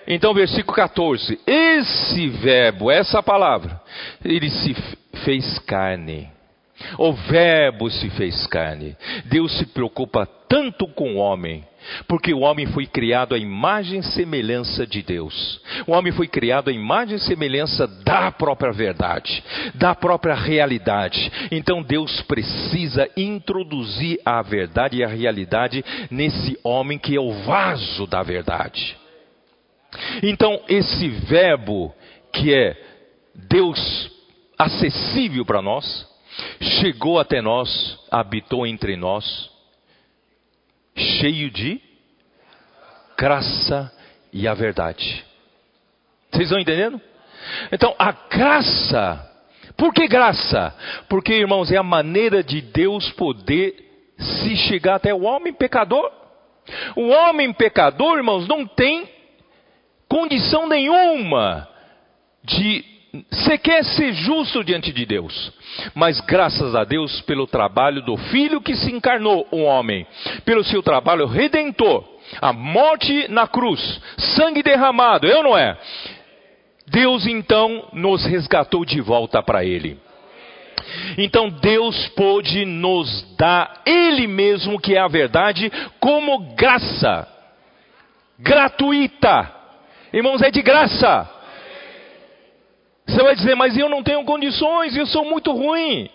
Então, 0.08 0.34
versículo 0.34 0.76
14: 0.76 1.40
Esse 1.46 2.28
verbo, 2.30 2.92
essa 2.92 3.22
palavra, 3.24 3.82
ele 4.24 4.50
se 4.50 4.76
fez 5.24 5.60
carne. 5.60 6.30
O 6.98 7.14
Verbo 7.14 7.90
se 7.90 8.10
fez 8.12 8.46
carne. 8.48 8.96
Deus 9.26 9.58
se 9.58 9.66
preocupa 9.68 10.28
tanto 10.48 10.88
com 10.88 11.16
o 11.16 11.18
homem, 11.18 11.64
porque 12.08 12.34
o 12.34 12.42
homem 12.42 12.66
foi 12.68 12.86
criado 12.86 13.34
à 13.34 13.38
imagem 13.38 14.00
e 14.00 14.04
semelhança 14.04 14.86
de 14.86 15.02
Deus. 15.02 15.62
O 15.88 15.94
homem 15.94 16.12
foi 16.12 16.28
criado 16.28 16.70
à 16.70 16.74
imagem 16.74 17.16
e 17.16 17.20
semelhança 17.20 17.88
da 17.88 18.32
própria 18.32 18.72
verdade, 18.72 19.44
da 19.74 19.96
própria 19.96 20.36
realidade. 20.36 21.32
Então 21.50 21.82
Deus 21.82 22.22
precisa 22.24 23.10
introduzir 23.16 24.20
a 24.26 24.42
verdade 24.42 24.98
e 24.98 25.04
a 25.04 25.08
realidade 25.08 25.84
nesse 26.12 26.60
homem 26.64 27.00
que 27.00 27.16
é 27.16 27.20
o 27.20 27.32
vaso 27.44 28.06
da 28.06 28.22
verdade. 28.22 28.98
Então, 30.24 30.62
esse 30.68 31.08
verbo 31.08 31.94
que 32.32 32.54
é 32.54 32.76
Deus 33.34 34.12
acessível 34.58 35.46
para 35.46 35.62
nós, 35.62 36.08
chegou 36.62 37.20
até 37.20 37.42
nós, 37.42 38.00
habitou 38.12 38.66
entre 38.66 38.96
nós, 38.96 39.50
cheio 40.96 41.50
de 41.50 41.82
graça 43.18 43.92
e 44.32 44.48
a 44.48 44.54
verdade. 44.54 45.24
Vocês 46.32 46.44
estão 46.44 46.60
entendendo? 46.60 47.00
Então, 47.72 47.96
a 47.98 48.12
graça, 48.12 49.32
por 49.78 49.94
que 49.94 50.08
graça? 50.08 50.76
Porque, 51.08 51.34
irmãos, 51.34 51.72
é 51.72 51.78
a 51.78 51.84
maneira 51.84 52.44
de 52.44 52.62
Deus 52.62 53.10
poder 53.12 53.76
se 54.18 54.56
chegar 54.56 54.96
até 54.96 55.14
o 55.14 55.24
homem 55.24 55.54
pecador. 55.54 56.12
O 56.96 57.10
homem 57.10 57.54
pecador, 57.54 58.18
irmãos, 58.18 58.48
não 58.48 58.66
tem 58.66 59.08
condição 60.08 60.68
nenhuma 60.68 61.68
de 62.44 62.84
sequer 63.32 63.84
ser 63.84 64.14
justo 64.14 64.64
diante 64.64 64.92
de 64.92 65.06
Deus. 65.06 65.54
Mas 65.94 66.20
graças 66.22 66.76
a 66.76 66.84
Deus 66.84 67.22
pelo 67.22 67.48
trabalho 67.48 68.02
do 68.02 68.18
Filho 68.18 68.62
que 68.62 68.76
se 68.76 68.92
encarnou, 68.92 69.48
um 69.52 69.64
homem, 69.64 70.06
pelo 70.44 70.64
seu 70.64 70.82
trabalho 70.84 71.26
redentor, 71.26 72.04
a 72.42 72.52
morte 72.52 73.28
na 73.30 73.48
cruz, 73.48 74.02
sangue 74.18 74.64
derramado, 74.64 75.28
eu 75.28 75.44
não 75.44 75.58
é? 75.58 75.78
Deus 76.88 77.26
então 77.26 77.90
nos 77.94 78.26
resgatou 78.26 78.86
de 78.86 79.02
volta 79.02 79.42
para 79.42 79.64
Ele. 79.64 80.00
Então 81.18 81.50
Deus 81.50 82.08
pôde 82.10 82.66
nos 82.66 83.36
dar 83.38 83.82
Ele 83.86 84.28
mesmo, 84.28 84.80
que 84.80 84.96
é 84.96 85.00
a 85.00 85.08
verdade, 85.08 85.72
como 86.00 86.56
graça 86.56 87.28
gratuita. 88.38 89.55
Irmãos, 90.16 90.42
é 90.42 90.50
de 90.50 90.62
graça. 90.62 91.30
Você 93.06 93.22
vai 93.22 93.36
dizer, 93.36 93.54
mas 93.54 93.78
eu 93.78 93.90
não 93.90 94.02
tenho 94.02 94.24
condições, 94.24 94.96
eu 94.96 95.06
sou 95.06 95.26
muito 95.26 95.52
ruim. 95.52 96.10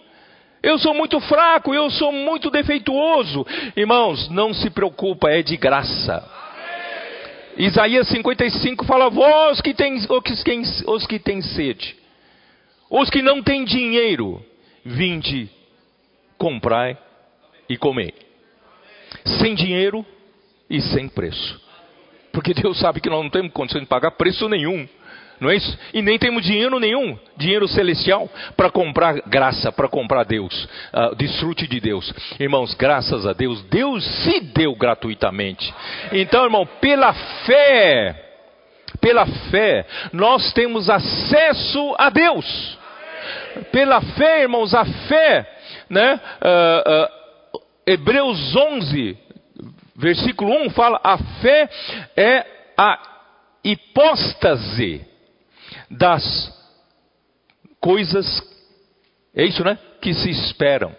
Eu 0.63 0.79
sou 0.79 0.95
muito 0.95 1.21
fraco, 1.21 1.75
eu 1.75 1.91
sou 1.91 2.11
muito 2.11 2.51
defeituoso. 2.51 3.47
Irmãos, 3.77 4.31
não 4.31 4.55
se 4.55 4.71
preocupa, 4.71 5.29
é 5.29 5.43
de 5.43 5.55
graça. 5.59 6.27
Isaías 7.59 8.09
55 8.09 8.87
fala: 8.87 9.11
Vós 9.11 9.61
que 9.61 9.75
tens, 9.75 10.07
os 10.87 11.07
que 11.07 11.19
têm 11.19 11.43
sede, 11.43 11.95
os 12.89 13.11
que 13.11 13.21
não 13.21 13.43
têm 13.43 13.67
dinheiro, 13.67 14.43
vinde, 14.83 15.51
comprai 16.39 16.97
e 17.69 17.77
comei. 17.77 18.15
Sem 19.39 19.55
dinheiro 19.55 20.07
e 20.71 20.81
sem 20.81 21.07
preço. 21.07 21.70
Porque 22.33 22.55
Deus 22.55 22.79
sabe 22.79 23.01
que 23.01 23.11
nós 23.11 23.23
não 23.23 23.31
temos 23.31 23.53
condições 23.53 23.83
de 23.83 23.89
pagar 23.89 24.13
preço 24.13 24.49
nenhum. 24.49 24.89
Não 25.41 25.49
é 25.49 25.57
isso? 25.57 25.79
E 25.95 26.03
nem 26.03 26.19
temos 26.19 26.45
dinheiro 26.45 26.79
nenhum, 26.79 27.19
dinheiro 27.37 27.67
celestial, 27.67 28.29
para 28.55 28.71
comprar 28.71 29.23
graça, 29.23 29.73
para 29.73 29.89
comprar 29.89 30.25
Deus, 30.25 30.69
uh, 30.93 31.17
desfrute 31.17 31.67
de 31.67 31.81
Deus. 31.81 32.13
Irmãos, 32.39 32.75
graças 32.75 33.27
a 33.27 33.33
Deus, 33.33 33.63
Deus 33.65 34.05
se 34.23 34.41
deu 34.41 34.75
gratuitamente. 34.75 35.73
Então, 36.13 36.45
irmão, 36.45 36.69
pela 36.79 37.15
fé, 37.15 38.31
pela 39.01 39.25
fé, 39.51 39.87
nós 40.13 40.53
temos 40.53 40.91
acesso 40.91 41.95
a 41.97 42.11
Deus. 42.11 42.79
Pela 43.73 44.03
fé, 44.03 44.43
irmãos, 44.43 44.75
a 44.75 44.85
fé, 44.85 45.51
né? 45.89 46.21
Uh, 46.43 47.07
uh, 47.57 47.61
Hebreus 47.87 48.55
11, 48.55 49.19
versículo 50.01 50.51
1 50.65 50.71
fala: 50.71 51.01
a 51.05 51.19
fé 51.19 51.69
é 52.17 52.47
a 52.77 52.99
hipóstase 53.63 55.07
das 55.91 56.25
coisas, 57.81 58.43
é 59.35 59.45
isso, 59.45 59.63
né? 59.63 59.79
Que 60.01 60.15
se 60.15 60.31
esperam. 60.31 60.97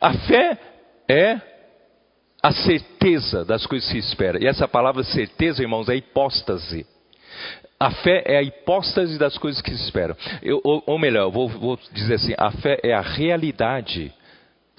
A 0.00 0.12
fé 0.14 0.58
é 1.08 1.40
a 2.42 2.52
certeza 2.52 3.44
das 3.44 3.66
coisas 3.66 3.88
que 3.88 4.00
se 4.00 4.10
espera. 4.10 4.42
E 4.42 4.46
essa 4.46 4.66
palavra 4.66 5.04
certeza, 5.04 5.62
irmãos, 5.62 5.88
é 5.88 5.96
hipóstase. 5.96 6.86
A 7.78 7.90
fé 7.90 8.22
é 8.26 8.36
a 8.36 8.42
hipóstase 8.42 9.18
das 9.18 9.38
coisas 9.38 9.62
que 9.62 9.70
se 9.70 9.84
esperam. 9.84 10.16
Eu, 10.42 10.60
ou, 10.64 10.82
ou, 10.86 10.98
melhor, 10.98 11.30
vou, 11.30 11.48
vou 11.48 11.78
dizer 11.92 12.14
assim: 12.14 12.34
a 12.36 12.50
fé 12.50 12.78
é 12.82 12.92
a 12.92 13.00
realidade 13.00 14.12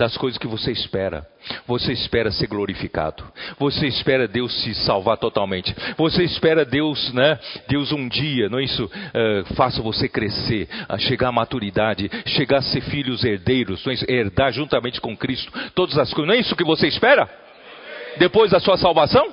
das 0.02 0.18
coisas 0.18 0.40
que 0.40 0.48
você 0.48 0.72
espera. 0.72 1.28
Você 1.68 1.94
espera 1.94 2.32
ser 2.32 2.48
glorificado. 2.48 3.24
Você 3.60 3.86
espera 3.86 4.28
Deus 4.28 4.52
se 4.64 4.74
salvar 4.74 5.16
totalmente. 5.18 5.76
Você 5.96 6.24
espera 6.24 6.66
Deus, 6.66 7.14
né? 7.14 7.38
Deus 7.68 7.92
um 7.92 8.08
dia, 8.08 8.50
não 8.50 8.58
é 8.58 8.64
isso? 8.64 8.84
Uh, 8.86 9.54
faça 9.54 9.80
você 9.80 10.10
crescer, 10.10 10.68
a 10.90 10.98
chegar 10.98 11.28
à 11.28 11.32
maturidade, 11.32 12.10
chegar 12.26 12.58
a 12.58 12.62
ser 12.64 12.82
filhos 12.82 13.24
herdeiros, 13.24 13.86
não 13.86 13.92
é 13.92 13.94
isso? 13.94 14.06
herdar 14.10 14.52
juntamente 14.52 15.00
com 15.00 15.16
Cristo 15.16 15.52
todas 15.76 15.96
as 16.00 16.12
coisas. 16.12 16.28
Não 16.28 16.34
é 16.34 16.40
isso 16.40 16.56
que 16.56 16.64
você 16.64 16.88
espera? 16.88 17.30
Depois 18.18 18.50
da 18.50 18.60
sua 18.60 18.78
salvação? 18.78 19.32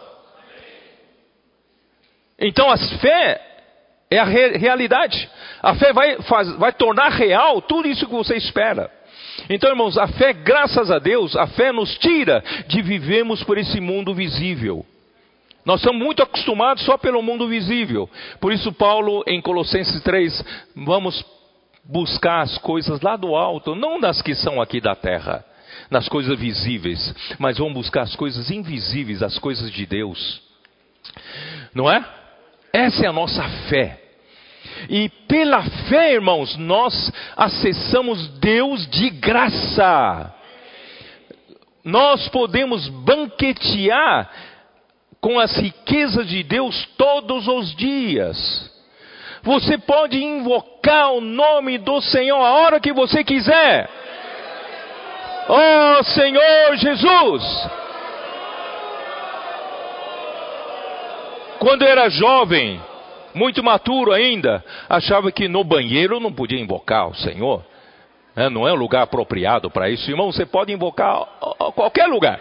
Então 2.39 2.71
a 2.71 2.77
fé 2.77 3.41
é 4.11 4.19
a 4.19 4.25
re 4.25 4.59
realidade. 4.59 5.31
A 5.63 5.75
fé 5.77 5.95
vai, 5.95 6.21
faz, 6.23 6.55
vai 6.57 6.75
tornar 6.75 7.09
real 7.09 7.63
tudo 7.63 7.89
isso 7.89 8.05
que 8.05 8.13
você 8.13 8.37
espera. 8.37 8.98
Então, 9.49 9.71
irmãos, 9.71 9.97
a 9.97 10.07
fé, 10.09 10.33
graças 10.33 10.91
a 10.91 10.99
Deus, 10.99 11.35
a 11.37 11.47
fé 11.47 11.73
nos 11.73 11.97
tira 11.99 12.43
de 12.67 12.83
vivermos 12.83 13.43
por 13.45 13.57
esse 13.57 13.81
mundo 13.81 14.15
visível. 14.15 14.85
Nós 15.65 15.81
estamos 15.81 16.03
muito 16.03 16.23
acostumados 16.23 16.85
só 16.85 16.97
pelo 16.97 17.23
mundo 17.23 17.49
visível. 17.49 18.09
Por 18.41 18.53
isso, 18.53 18.73
Paulo, 18.73 19.23
em 19.27 19.41
Colossenses 19.41 20.03
3, 20.03 20.45
vamos 20.77 21.25
buscar 21.85 22.41
as 22.41 22.59
coisas 22.59 23.01
lá 23.01 23.17
do 23.17 23.35
alto, 23.35 23.75
não 23.75 23.99
das 23.99 24.21
que 24.21 24.35
são 24.35 24.61
aqui 24.61 24.81
da 24.81 24.95
terra, 24.95 25.45
nas 25.91 26.09
coisas 26.09 26.39
visíveis, 26.39 27.15
mas 27.39 27.59
vamos 27.59 27.75
buscar 27.75 28.03
as 28.03 28.15
coisas 28.15 28.51
invisíveis, 28.51 29.23
as 29.23 29.39
coisas 29.39 29.71
de 29.71 29.87
Deus. 29.87 30.43
Não 31.75 31.91
é? 31.91 32.05
Essa 32.73 33.05
é 33.05 33.09
a 33.09 33.13
nossa 33.13 33.43
fé. 33.69 34.08
E 34.89 35.09
pela 35.27 35.63
fé, 35.63 36.15
irmãos, 36.15 36.57
nós 36.57 37.13
acessamos 37.37 38.29
Deus 38.39 38.87
de 38.89 39.11
graça. 39.11 40.35
Nós 41.85 42.29
podemos 42.29 42.89
banquetear 42.89 44.31
com 45.21 45.39
as 45.39 45.57
riquezas 45.57 46.29
de 46.29 46.43
Deus 46.43 46.87
todos 46.97 47.49
os 47.49 47.75
dias. 47.75 48.71
Você 49.43 49.79
pode 49.79 50.23
invocar 50.23 51.13
o 51.13 51.21
nome 51.21 51.79
do 51.79 52.01
Senhor 52.01 52.37
a 52.37 52.53
hora 52.55 52.81
que 52.81 52.93
você 52.93 53.25
quiser. 53.25 53.89
Oh 55.49 56.03
Senhor 56.05 56.77
Jesus! 56.77 57.69
Quando 61.59 61.83
eu 61.83 61.89
era 61.89 62.09
jovem, 62.09 62.81
muito 63.35 63.63
maturo 63.63 64.13
ainda, 64.13 64.65
achava 64.89 65.31
que 65.31 65.49
no 65.49 65.63
banheiro 65.65 66.21
não 66.21 66.33
podia 66.33 66.61
invocar 66.61 67.09
o 67.09 67.15
Senhor. 67.15 67.65
É, 68.37 68.49
não 68.49 68.69
é 68.69 68.73
um 68.73 68.77
lugar 68.77 69.03
apropriado 69.03 69.71
para 69.71 69.91
isso. 69.91 70.11
Irmão, 70.11 70.31
você 70.31 70.47
pode 70.47 70.73
invocar 70.73 71.27
a 71.61 71.73
qualquer 71.73 72.07
lugar. 72.07 72.41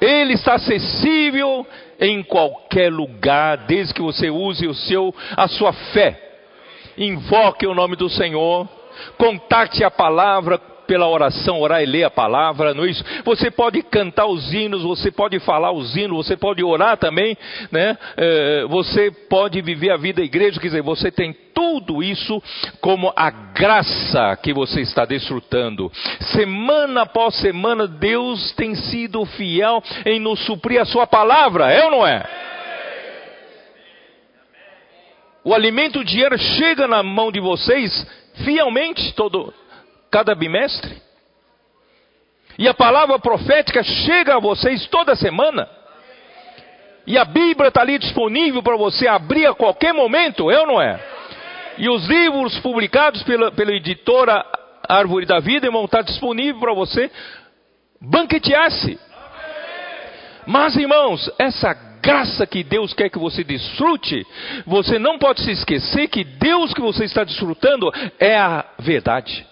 Ele 0.00 0.34
está 0.34 0.54
acessível 0.54 1.66
em 2.00 2.22
qualquer 2.22 2.92
lugar, 2.92 3.58
desde 3.58 3.94
que 3.94 4.02
você 4.02 4.30
use 4.30 4.66
o 4.66 4.74
seu, 4.74 5.14
a 5.36 5.46
sua 5.48 5.72
fé. 5.72 6.20
Invoque 6.98 7.66
o 7.66 7.74
nome 7.74 7.96
do 7.96 8.08
Senhor, 8.08 8.68
contate 9.16 9.84
a 9.84 9.90
palavra, 9.90 10.60
pela 10.92 11.08
oração, 11.08 11.58
orar 11.58 11.82
e 11.82 11.86
ler 11.86 12.04
a 12.04 12.10
palavra, 12.10 12.74
não 12.74 12.84
é 12.84 12.90
isso? 12.90 13.02
Você 13.24 13.50
pode 13.50 13.82
cantar 13.82 14.26
os 14.26 14.52
hinos, 14.52 14.82
você 14.82 15.10
pode 15.10 15.40
falar 15.40 15.72
os 15.72 15.96
hinos, 15.96 16.26
você 16.26 16.36
pode 16.36 16.62
orar 16.62 16.98
também, 16.98 17.34
né? 17.70 17.96
É, 18.14 18.66
você 18.68 19.10
pode 19.10 19.62
viver 19.62 19.90
a 19.90 19.96
vida 19.96 20.20
da 20.20 20.22
igreja, 20.22 20.60
quer 20.60 20.66
dizer, 20.66 20.82
você 20.82 21.10
tem 21.10 21.34
tudo 21.54 22.02
isso 22.02 22.42
como 22.78 23.10
a 23.16 23.30
graça 23.30 24.36
que 24.42 24.52
você 24.52 24.82
está 24.82 25.06
desfrutando. 25.06 25.90
Semana 26.34 27.04
após 27.04 27.36
semana, 27.36 27.86
Deus 27.86 28.52
tem 28.52 28.74
sido 28.74 29.24
fiel 29.24 29.82
em 30.04 30.20
nos 30.20 30.40
suprir 30.44 30.78
a 30.78 30.84
sua 30.84 31.06
palavra, 31.06 31.72
é 31.72 31.86
ou 31.86 31.90
não 31.90 32.06
é? 32.06 32.22
O 35.42 35.54
alimento 35.54 36.04
diário 36.04 36.38
chega 36.38 36.86
na 36.86 37.02
mão 37.02 37.32
de 37.32 37.40
vocês 37.40 38.06
fielmente 38.44 39.12
todo, 39.14 39.52
cada 40.12 40.34
bimestre. 40.34 41.00
E 42.58 42.68
a 42.68 42.74
palavra 42.74 43.18
profética 43.18 43.82
chega 43.82 44.36
a 44.36 44.40
vocês 44.40 44.86
toda 44.88 45.16
semana. 45.16 45.66
E 47.06 47.16
a 47.16 47.24
Bíblia 47.24 47.68
está 47.68 47.80
ali 47.80 47.98
disponível 47.98 48.62
para 48.62 48.76
você 48.76 49.08
abrir 49.08 49.46
a 49.46 49.54
qualquer 49.54 49.94
momento, 49.94 50.50
é 50.50 50.60
ou 50.60 50.66
não 50.66 50.80
é? 50.80 51.00
E 51.78 51.88
os 51.88 52.06
livros 52.06 52.58
publicados 52.60 53.22
pela, 53.22 53.50
pela 53.50 53.72
editora 53.72 54.44
Árvore 54.86 55.24
da 55.24 55.40
Vida, 55.40 55.66
irmão, 55.66 55.86
está 55.86 56.02
disponível 56.02 56.60
para 56.60 56.74
você 56.74 57.10
banquetear-se. 58.00 59.00
Mas, 60.46 60.76
irmãos, 60.76 61.30
essa 61.38 61.72
graça 62.02 62.46
que 62.46 62.62
Deus 62.62 62.92
quer 62.92 63.08
que 63.08 63.18
você 63.18 63.42
desfrute, 63.42 64.26
você 64.66 64.98
não 64.98 65.18
pode 65.18 65.40
se 65.40 65.52
esquecer 65.52 66.08
que 66.08 66.22
Deus 66.22 66.74
que 66.74 66.80
você 66.80 67.04
está 67.04 67.24
desfrutando 67.24 67.90
é 68.20 68.36
a 68.36 68.64
verdade. 68.78 69.46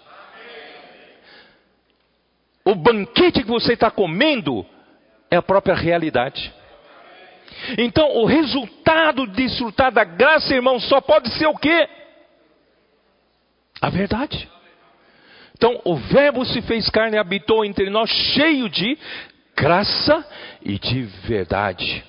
O 2.64 2.74
banquete 2.74 3.42
que 3.42 3.48
você 3.48 3.72
está 3.72 3.90
comendo 3.90 4.66
é 5.30 5.36
a 5.36 5.42
própria 5.42 5.74
realidade. 5.74 6.52
Então, 7.78 8.16
o 8.16 8.24
resultado 8.24 9.26
de 9.26 9.34
desfrutar 9.34 9.92
da 9.92 10.04
graça, 10.04 10.54
irmão, 10.54 10.78
só 10.80 11.00
pode 11.00 11.30
ser 11.34 11.46
o 11.46 11.56
quê? 11.56 11.88
A 13.80 13.88
verdade. 13.90 14.48
Então, 15.56 15.80
o 15.84 15.96
Verbo 15.96 16.44
se 16.44 16.62
fez 16.62 16.88
carne 16.88 17.16
e 17.16 17.18
habitou 17.18 17.64
entre 17.64 17.90
nós, 17.90 18.08
cheio 18.08 18.68
de 18.68 18.98
graça 19.56 20.26
e 20.62 20.78
de 20.78 21.02
verdade. 21.02 22.02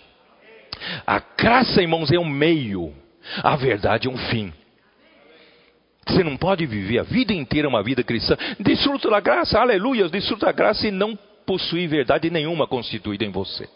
A 1.06 1.20
graça, 1.20 1.82
irmãos, 1.82 2.12
é 2.12 2.18
um 2.18 2.26
meio, 2.26 2.94
a 3.44 3.56
verdade 3.56 4.08
é 4.08 4.12
um 4.12 4.18
fim. 4.18 4.54
Você 6.08 6.24
não 6.24 6.36
pode 6.36 6.66
viver 6.66 7.00
a 7.00 7.04
vida 7.04 7.34
inteira 7.34 7.68
uma 7.68 7.84
vida 7.84 8.04
cristã. 8.04 8.36
Desfruta 8.60 9.10
da 9.10 9.20
graça, 9.20 9.60
aleluia, 9.60 10.10
desfruta 10.10 10.48
da 10.48 10.52
graça 10.52 10.88
e 10.88 10.92
não 10.92 11.18
possuir 11.46 11.88
verdade 11.88 12.30
nenhuma 12.30 12.68
constituída 12.68 13.26
em 13.26 13.30
você. 13.30 13.68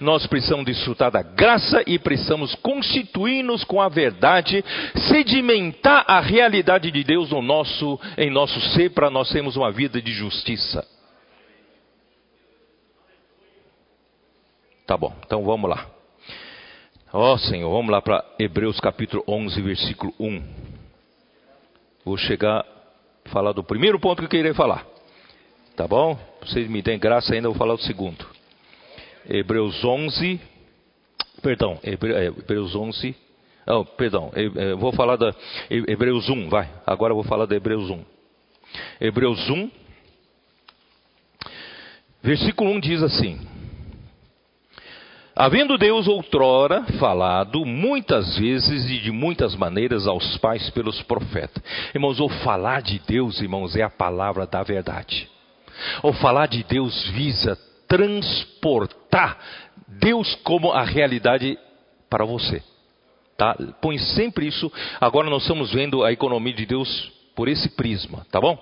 Nós 0.00 0.26
precisamos 0.26 0.66
desfrutar 0.66 1.10
da 1.10 1.22
graça 1.22 1.82
e 1.86 1.98
precisamos 1.98 2.54
constituir-nos 2.56 3.64
com 3.64 3.80
a 3.80 3.88
verdade, 3.88 4.64
sedimentar 5.08 6.04
a 6.06 6.20
realidade 6.20 6.90
de 6.90 7.04
Deus 7.04 7.30
no 7.30 7.40
nosso, 7.40 7.98
em 8.18 8.30
nosso 8.30 8.60
ser 8.72 8.90
para 8.90 9.10
nós 9.10 9.30
termos 9.30 9.56
uma 9.56 9.70
vida 9.70 10.02
de 10.02 10.12
justiça. 10.12 10.86
Tá 14.86 14.96
bom, 14.96 15.14
então 15.24 15.44
vamos 15.44 15.70
lá. 15.70 15.86
Ó 17.12 17.34
oh, 17.34 17.38
Senhor, 17.38 17.70
vamos 17.70 17.90
lá 17.90 18.02
para 18.02 18.24
Hebreus 18.38 18.80
capítulo 18.80 19.22
11, 19.26 19.60
versículo 19.62 20.12
1. 20.18 20.79
Vou 22.04 22.16
chegar 22.16 22.64
falar 23.26 23.52
do 23.52 23.62
primeiro 23.62 23.98
ponto 24.00 24.18
que 24.18 24.24
eu 24.24 24.28
queria 24.28 24.54
falar. 24.54 24.86
Tá 25.76 25.86
bom? 25.86 26.18
Vocês 26.40 26.68
me 26.68 26.82
deem 26.82 26.98
graça 26.98 27.34
ainda, 27.34 27.46
eu 27.46 27.52
vou 27.52 27.58
falar 27.58 27.74
do 27.74 27.82
segundo. 27.82 28.26
Hebreus 29.28 29.84
11, 29.84 30.40
perdão, 31.42 31.78
é, 31.82 31.92
Hebreus 31.92 32.74
11, 32.74 33.14
oh, 33.66 33.84
perdão, 33.84 34.32
vou 34.78 34.92
falar 34.92 35.16
da 35.16 35.34
Hebreus 35.70 36.28
1, 36.28 36.48
vai. 36.48 36.68
Agora 36.86 37.12
eu 37.12 37.16
vou 37.16 37.24
falar 37.24 37.46
da 37.46 37.54
Hebreus 37.54 37.88
1. 37.88 38.04
Hebreus 39.00 39.48
1, 39.48 39.70
versículo 42.22 42.70
1 42.70 42.80
diz 42.80 43.02
assim: 43.02 43.40
Havendo 45.40 45.78
Deus 45.78 46.06
outrora 46.06 46.82
falado 46.98 47.64
muitas 47.64 48.36
vezes 48.36 48.90
e 48.90 48.98
de 48.98 49.10
muitas 49.10 49.56
maneiras 49.56 50.06
aos 50.06 50.36
pais 50.36 50.68
pelos 50.68 51.00
profetas. 51.04 51.62
Irmãos, 51.94 52.20
o 52.20 52.28
falar 52.28 52.82
de 52.82 52.98
Deus, 52.98 53.40
irmãos, 53.40 53.74
é 53.74 53.80
a 53.80 53.88
palavra 53.88 54.46
da 54.46 54.62
verdade. 54.62 55.30
O 56.02 56.12
falar 56.12 56.46
de 56.46 56.62
Deus 56.62 57.08
visa 57.12 57.56
transportar 57.88 59.38
Deus 59.88 60.34
como 60.44 60.72
a 60.72 60.84
realidade 60.84 61.58
para 62.10 62.26
você. 62.26 62.62
Tá? 63.34 63.56
Põe 63.80 63.96
sempre 63.96 64.46
isso. 64.46 64.70
Agora 65.00 65.30
nós 65.30 65.40
estamos 65.40 65.72
vendo 65.72 66.04
a 66.04 66.12
economia 66.12 66.52
de 66.52 66.66
Deus 66.66 67.10
por 67.34 67.48
esse 67.48 67.68
prisma, 67.70 68.26
tá 68.30 68.40
bom? 68.40 68.58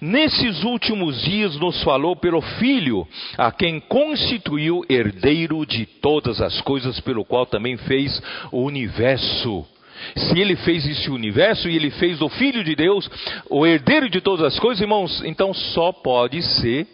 Nesses 0.00 0.62
últimos 0.62 1.20
dias 1.22 1.56
nos 1.58 1.82
falou 1.82 2.14
pelo 2.16 2.40
Filho, 2.40 3.06
a 3.36 3.50
quem 3.50 3.80
constituiu 3.80 4.84
herdeiro 4.88 5.64
de 5.66 5.86
todas 5.86 6.40
as 6.40 6.60
coisas, 6.60 7.00
pelo 7.00 7.24
qual 7.24 7.46
também 7.46 7.76
fez 7.76 8.22
o 8.52 8.62
universo. 8.62 9.66
Se 10.16 10.38
ele 10.38 10.56
fez 10.56 10.86
esse 10.86 11.10
universo 11.10 11.68
e 11.68 11.76
ele 11.76 11.90
fez 11.90 12.20
o 12.20 12.28
Filho 12.28 12.62
de 12.62 12.74
Deus, 12.74 13.10
o 13.48 13.66
herdeiro 13.66 14.08
de 14.10 14.20
todas 14.20 14.44
as 14.44 14.58
coisas, 14.58 14.80
irmãos, 14.80 15.22
então 15.24 15.54
só 15.54 15.92
pode 15.92 16.42
ser 16.42 16.86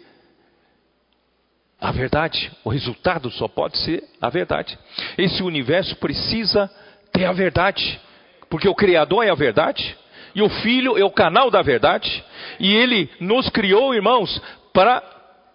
a 1.79 1.91
verdade. 1.91 2.51
O 2.63 2.69
resultado 2.69 3.31
só 3.31 3.47
pode 3.47 3.77
ser 3.79 4.03
a 4.21 4.29
verdade. 4.29 4.77
Esse 5.17 5.41
universo 5.41 5.95
precisa 5.95 6.69
ter 7.11 7.25
a 7.25 7.33
verdade, 7.33 7.99
porque 8.49 8.69
o 8.69 8.75
Criador 8.75 9.25
é 9.25 9.31
a 9.31 9.35
verdade. 9.35 9.97
E 10.33 10.41
o 10.41 10.49
Filho 10.49 10.97
é 10.97 11.03
o 11.03 11.11
canal 11.11 11.49
da 11.49 11.61
verdade. 11.61 12.23
E 12.59 12.73
Ele 12.73 13.09
nos 13.19 13.49
criou, 13.49 13.93
irmãos, 13.93 14.41
para 14.73 15.03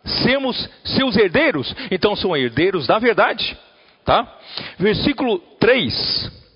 sermos 0.05 0.69
seus 0.85 1.17
herdeiros. 1.17 1.75
Então 1.91 2.15
são 2.17 2.37
herdeiros 2.37 2.87
da 2.87 2.99
verdade. 2.99 3.57
Tá? 4.05 4.39
Versículo 4.79 5.39
3. 5.59 6.47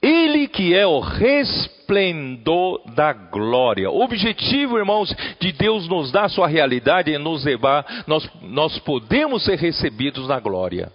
Ele 0.00 0.46
que 0.46 0.74
é 0.74 0.86
o 0.86 1.00
resplendor 1.00 2.82
da 2.94 3.12
glória. 3.12 3.90
O 3.90 4.02
objetivo, 4.02 4.78
irmãos, 4.78 5.14
de 5.40 5.52
Deus 5.52 5.88
nos 5.88 6.12
dar 6.12 6.28
sua 6.30 6.46
realidade 6.46 7.10
e 7.10 7.18
nos 7.18 7.44
levar, 7.44 8.04
nós, 8.06 8.28
nós 8.42 8.78
podemos 8.80 9.44
ser 9.44 9.58
recebidos 9.58 10.28
na 10.28 10.38
glória. 10.38 10.92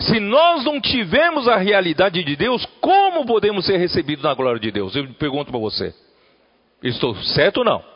Se 0.00 0.20
nós 0.20 0.64
não 0.64 0.80
tivermos 0.80 1.48
a 1.48 1.56
realidade 1.56 2.22
de 2.22 2.36
Deus, 2.36 2.64
como 2.80 3.26
podemos 3.26 3.64
ser 3.66 3.76
recebidos 3.76 4.24
na 4.24 4.34
glória 4.34 4.60
de 4.60 4.70
Deus? 4.70 4.94
Eu 4.94 5.06
pergunto 5.14 5.50
para 5.50 5.60
você. 5.60 5.94
Estou 6.82 7.14
certo 7.16 7.58
ou 7.58 7.64
não? 7.64 7.90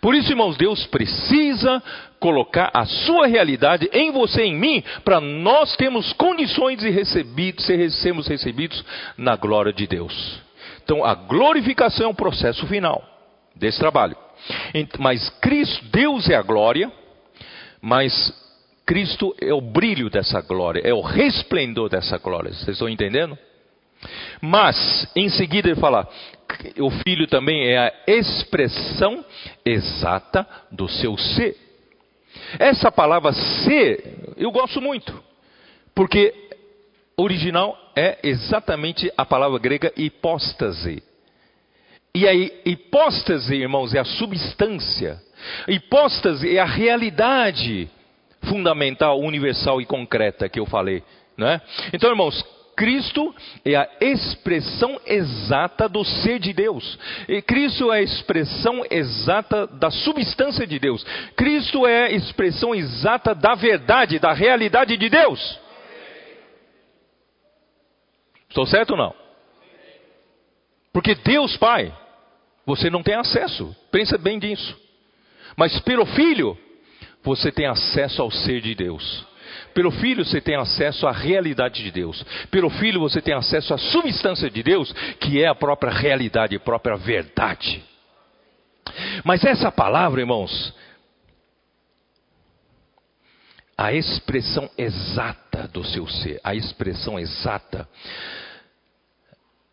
Por 0.00 0.14
isso, 0.14 0.32
irmãos, 0.32 0.56
Deus 0.56 0.86
precisa 0.86 1.82
colocar 2.18 2.70
a 2.72 2.84
sua 2.86 3.26
realidade 3.26 3.88
em 3.92 4.10
você 4.10 4.44
e 4.44 4.48
em 4.48 4.56
mim, 4.56 4.82
para 5.04 5.20
nós 5.20 5.76
termos 5.76 6.12
condições 6.14 6.78
de 6.78 6.90
recebidos, 6.90 7.64
sermos 8.00 8.26
recebidos 8.26 8.84
na 9.16 9.36
glória 9.36 9.72
de 9.72 9.86
Deus. 9.86 10.40
Então, 10.82 11.04
a 11.04 11.14
glorificação 11.14 12.06
é 12.06 12.08
um 12.08 12.14
processo 12.14 12.66
final 12.66 13.02
desse 13.54 13.78
trabalho. 13.78 14.16
Mas 14.98 15.28
Cristo, 15.40 15.84
Deus 15.86 16.28
é 16.30 16.34
a 16.34 16.42
glória, 16.42 16.90
mas 17.80 18.12
Cristo 18.88 19.36
é 19.38 19.52
o 19.52 19.60
brilho 19.60 20.08
dessa 20.08 20.40
glória, 20.40 20.80
é 20.82 20.94
o 20.94 21.02
resplendor 21.02 21.90
dessa 21.90 22.16
glória. 22.16 22.50
Vocês 22.50 22.68
estão 22.68 22.88
entendendo? 22.88 23.36
Mas, 24.40 25.06
em 25.14 25.28
seguida, 25.28 25.68
ele 25.68 25.78
fala: 25.78 26.08
o 26.78 26.88
Filho 26.88 27.26
também 27.26 27.68
é 27.68 27.76
a 27.76 27.92
expressão 28.06 29.22
exata 29.62 30.48
do 30.72 30.88
seu 30.88 31.18
ser. 31.18 31.54
Essa 32.58 32.90
palavra 32.90 33.30
ser, 33.34 34.34
eu 34.38 34.50
gosto 34.50 34.80
muito, 34.80 35.22
porque 35.94 36.32
original 37.14 37.76
é 37.94 38.18
exatamente 38.22 39.12
a 39.18 39.26
palavra 39.26 39.58
grega 39.58 39.92
hipóstase. 39.98 41.02
E 42.14 42.26
a 42.26 42.32
hipóstase, 42.32 43.54
irmãos, 43.54 43.94
é 43.94 43.98
a 43.98 44.04
substância. 44.04 45.20
Hipóstase 45.68 46.56
é 46.56 46.58
a 46.58 46.64
realidade 46.64 47.90
fundamental, 48.48 49.20
universal 49.20 49.80
e 49.80 49.86
concreta 49.86 50.48
que 50.48 50.60
eu 50.60 50.66
falei. 50.66 51.02
Né? 51.36 51.60
Então, 51.92 52.10
irmãos, 52.10 52.44
Cristo 52.78 53.34
é 53.64 53.74
a 53.74 53.88
expressão 54.00 55.00
exata 55.04 55.88
do 55.88 56.04
ser 56.04 56.38
de 56.38 56.52
Deus. 56.52 56.96
E 57.28 57.42
Cristo 57.42 57.92
é 57.92 57.98
a 57.98 58.02
expressão 58.02 58.84
exata 58.88 59.66
da 59.66 59.90
substância 59.90 60.64
de 60.64 60.78
Deus. 60.78 61.04
Cristo 61.34 61.86
é 61.86 62.04
a 62.04 62.10
expressão 62.12 62.72
exata 62.72 63.34
da 63.34 63.56
verdade, 63.56 64.20
da 64.20 64.32
realidade 64.32 64.96
de 64.96 65.08
Deus. 65.08 65.58
Estou 68.48 68.64
certo 68.64 68.92
ou 68.92 68.96
não? 68.96 69.14
Porque 70.92 71.16
Deus 71.16 71.56
Pai, 71.56 71.92
você 72.64 72.88
não 72.88 73.02
tem 73.02 73.14
acesso. 73.14 73.74
Pensa 73.90 74.16
bem 74.16 74.38
nisso. 74.38 74.76
Mas 75.56 75.80
pelo 75.80 76.06
Filho, 76.06 76.56
você 77.22 77.50
tem 77.50 77.66
acesso 77.66 78.22
ao 78.22 78.30
ser 78.30 78.60
de 78.60 78.74
Deus. 78.74 79.26
Pelo 79.74 79.90
Filho 79.90 80.24
você 80.24 80.40
tem 80.40 80.56
acesso 80.56 81.06
à 81.06 81.12
realidade 81.12 81.82
de 81.82 81.90
Deus. 81.90 82.24
Pelo 82.50 82.70
Filho 82.70 83.00
você 83.00 83.20
tem 83.20 83.34
acesso 83.34 83.74
à 83.74 83.78
substância 83.78 84.50
de 84.50 84.62
Deus, 84.62 84.92
que 85.20 85.42
é 85.42 85.46
a 85.46 85.54
própria 85.54 85.92
realidade, 85.92 86.56
a 86.56 86.60
própria 86.60 86.96
verdade. 86.96 87.84
Mas 89.24 89.44
essa 89.44 89.70
palavra, 89.70 90.20
irmãos, 90.20 90.74
a 93.76 93.92
expressão 93.92 94.68
exata 94.76 95.68
do 95.68 95.84
seu 95.84 96.08
ser, 96.08 96.40
a 96.42 96.54
expressão 96.54 97.18
exata, 97.18 97.88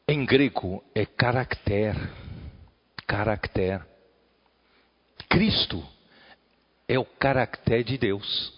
em 0.08 0.24
grego 0.26 0.84
é 0.94 1.06
caracter. 1.06 1.96
Caracter. 3.08 3.82
Cristo 5.28 5.84
é 6.88 7.00
o 7.00 7.06
caráter 7.06 7.84
de 7.84 7.98
Deus. 7.98 8.54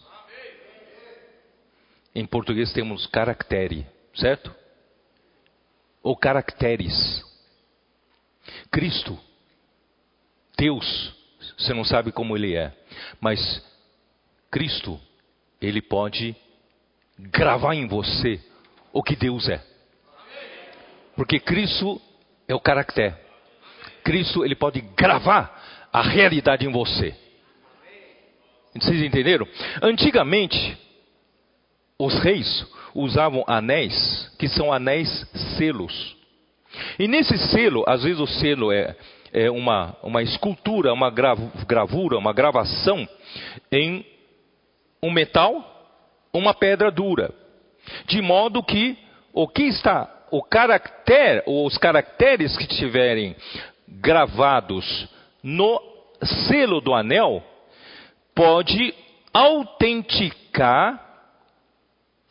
Em 2.14 2.26
português 2.26 2.74
temos 2.74 3.06
caractere, 3.08 3.86
certo? 4.16 4.54
Ou 6.02 6.16
caracteres. 6.16 7.24
Cristo, 8.72 9.20
Deus, 10.58 11.16
você 11.58 11.74
não 11.74 11.84
sabe 11.84 12.12
como 12.12 12.36
ele 12.36 12.56
é, 12.56 12.74
mas 13.20 13.40
Cristo, 14.50 15.00
ele 15.62 15.82
pode 15.82 16.36
gravar 17.20 17.76
em 17.76 17.88
você 17.88 18.42
o 18.94 19.04
que 19.04 19.16
Deus 19.16 19.48
é. 19.50 19.62
Porque 21.16 21.40
Cristo 21.40 22.02
é 22.48 22.56
o 22.56 22.60
caráter. 22.60 23.18
Cristo, 24.04 24.46
ele 24.46 24.56
pode 24.56 24.82
gravar 24.82 25.90
a 25.92 26.02
realidade 26.02 26.66
em 26.66 26.72
você. 26.72 27.16
Vocês 28.86 29.02
entenderam? 29.02 29.48
Antigamente, 29.82 30.78
os 32.00 32.20
reis 32.20 32.66
usavam 32.94 33.44
anéis, 33.48 34.32
que 34.38 34.48
são 34.48 34.72
anéis 34.72 35.10
selos. 35.58 36.16
E 37.00 37.08
nesse 37.08 37.38
selo, 37.38 37.84
às 37.88 38.04
vezes 38.04 38.20
o 38.20 38.28
selo 38.28 38.72
é, 38.72 38.96
é 39.34 39.50
uma, 39.50 39.96
uma 40.04 40.22
escultura, 40.22 40.94
uma 40.94 41.10
gravura, 41.10 42.18
uma 42.18 42.34
gravação 42.34 43.08
em 43.72 44.06
um 45.02 45.12
metal, 45.12 45.64
uma 46.34 46.54
pedra 46.54 46.92
dura. 46.92 47.34
De 48.08 48.22
modo 48.22 48.64
que 48.64 48.98
o 49.34 49.48
que 49.48 49.64
está, 49.64 50.10
o 50.32 50.44
caractere, 50.44 51.44
os 51.46 51.78
caracteres 51.78 52.58
que 52.58 52.64
estiverem 52.64 53.36
gravados 53.88 55.08
no 55.42 55.82
selo 56.48 56.82
do 56.82 56.94
anel, 56.94 57.44
pode 58.38 58.94
autenticar 59.34 61.04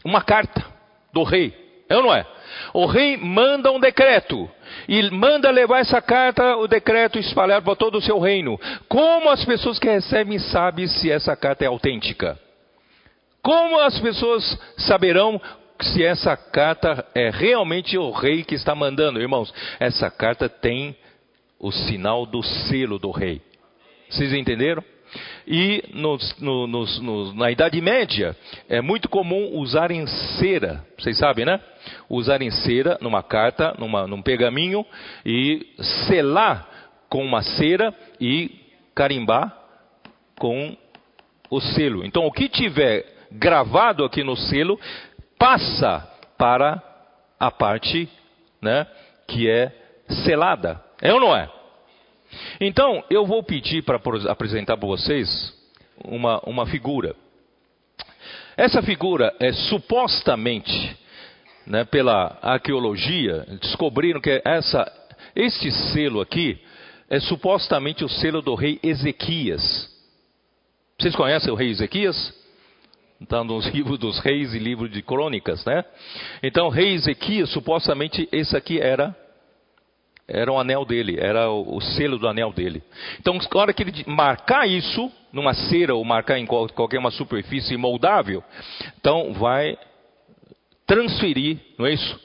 uma 0.05 0.23
carta 0.23 0.65
do 1.13 1.25
rei. 1.25 1.53
É 1.89 1.97
ou 1.97 2.03
não 2.05 2.15
é? 2.15 2.25
O 2.73 2.87
rei 2.87 3.17
manda 3.17 3.73
um 3.73 3.81
decreto 3.81 4.49
e 4.89 5.11
manda 5.11 5.51
levar 5.51 5.81
essa 5.81 6.01
carta, 6.01 6.57
o 6.57 6.69
decreto 6.69 7.19
espalhado 7.19 7.65
para 7.65 7.75
todo 7.75 7.99
o 7.99 8.03
seu 8.03 8.21
reino. 8.21 8.59
Como 8.89 9.29
as 9.31 9.45
pessoas 9.45 9.79
que 9.81 9.89
recebem 9.89 10.39
sabem 10.39 10.87
se 10.87 11.11
essa 11.11 11.37
carta 11.37 11.65
é 11.65 11.67
autêntica? 11.67 12.39
Como 13.43 13.81
as 13.81 13.99
pessoas 13.99 14.59
saberão 14.79 15.41
se 15.81 16.05
essa 16.05 16.37
carta 16.37 17.05
é 17.15 17.31
realmente 17.31 17.99
o 17.99 18.11
rei 18.13 18.45
que 18.45 18.55
está 18.55 18.75
mandando? 18.75 19.21
Irmãos, 19.21 19.53
essa 19.81 20.11
carta 20.11 20.49
tem 20.49 20.97
o 21.59 21.73
sinal 21.73 22.27
do 22.27 22.43
selo 22.43 22.99
do 22.99 23.11
rei. 23.11 23.43
Vocês 24.09 24.33
entenderam? 24.33 24.85
E 25.47 25.85
no, 25.93 26.19
no, 26.41 27.35
na 27.35 27.51
Idade 27.51 27.81
Média 27.81 28.37
é 28.69 28.81
muito 28.81 29.09
comum 29.09 29.51
usarem 29.55 30.07
cera, 30.07 30.85
vocês 30.99 31.19
sabem, 31.19 31.45
né? 31.45 31.61
Usarem 32.09 32.51
cera 32.51 32.99
numa 33.01 33.23
carta, 33.23 33.75
numa, 33.79 34.07
num 34.07 34.23
pergaminho 34.23 34.85
e 35.25 35.67
selar 36.07 36.69
com 37.09 37.25
uma 37.25 37.43
cera 37.43 37.95
e 38.21 38.51
carimbar 38.95 39.57
com 40.39 40.77
o 41.51 41.61
selo. 41.61 42.05
Então 42.05 42.27
o 42.27 42.33
que 42.33 42.49
tiver 42.49 43.05
gravado 43.31 44.05
aqui 44.05 44.23
no 44.23 44.37
selo 44.37 44.79
passa 45.39 46.07
para 46.39 46.83
a 47.39 47.51
parte, 47.51 48.09
né, 48.61 48.87
que 49.29 49.49
é 49.49 49.73
selada. 50.25 50.83
É 51.01 51.13
ou 51.13 51.21
não 51.21 51.37
é? 51.37 51.49
Então, 52.61 53.03
eu 53.11 53.27
vou 53.27 53.43
pedir 53.43 53.83
para 53.83 54.01
apresentar 54.29 54.77
para 54.77 54.87
vocês 54.87 55.55
uma, 56.05 56.41
uma 56.47 56.67
figura. 56.67 57.15
Essa 58.57 58.83
figura 58.83 59.35
é 59.39 59.53
supostamente, 59.53 60.97
né, 61.67 61.85
pela 61.85 62.39
arqueologia, 62.41 63.47
descobriram 63.61 64.21
que 64.21 64.41
essa, 64.45 64.91
este 65.35 65.71
selo 65.71 66.21
aqui 66.21 66.59
é 67.09 67.21
supostamente 67.21 68.05
o 68.05 68.09
selo 68.09 68.41
do 68.41 68.55
rei 68.55 68.81
Ezequias. 68.83 69.95
Vocês 70.99 71.15
conhecem 71.15 71.53
o 71.53 71.57
rei 71.57 71.71
Ezequias? 71.71 72.35
Está 73.21 73.45
nos 73.45 73.67
livros 73.73 73.99
dos 73.99 74.19
reis 74.21 74.55
e 74.55 74.59
livro 74.59 74.89
de 74.89 75.03
crônicas, 75.03 75.65
né? 75.65 75.85
Então, 76.43 76.69
rei 76.69 76.95
Ezequias, 76.95 77.51
supostamente, 77.51 78.29
esse 78.33 78.57
aqui 78.57 78.81
era 78.81 79.15
era 80.29 80.53
o 80.53 80.59
anel 80.59 80.85
dele, 80.85 81.17
era 81.21 81.51
o, 81.51 81.81
selo 81.81 82.19
do 82.19 82.27
anel 82.27 82.53
dele. 82.53 82.83
Então, 83.21 83.35
na 83.35 83.61
hora 83.61 83.73
que 83.73 83.83
ele 83.83 84.05
marcar 84.07 84.67
isso 84.67 85.11
numa 85.33 85.55
cera 85.55 85.95
ou 85.95 86.05
marcar 86.05 86.39
em 86.39 86.47
qualquer 86.47 86.99
uma 86.99 87.11
superfície 87.11 87.77
moldável, 87.77 88.43
então 88.99 89.33
vai 89.35 89.79
transferir, 90.87 91.59
não 91.79 91.87
é 91.87 91.93
isso? 91.93 92.21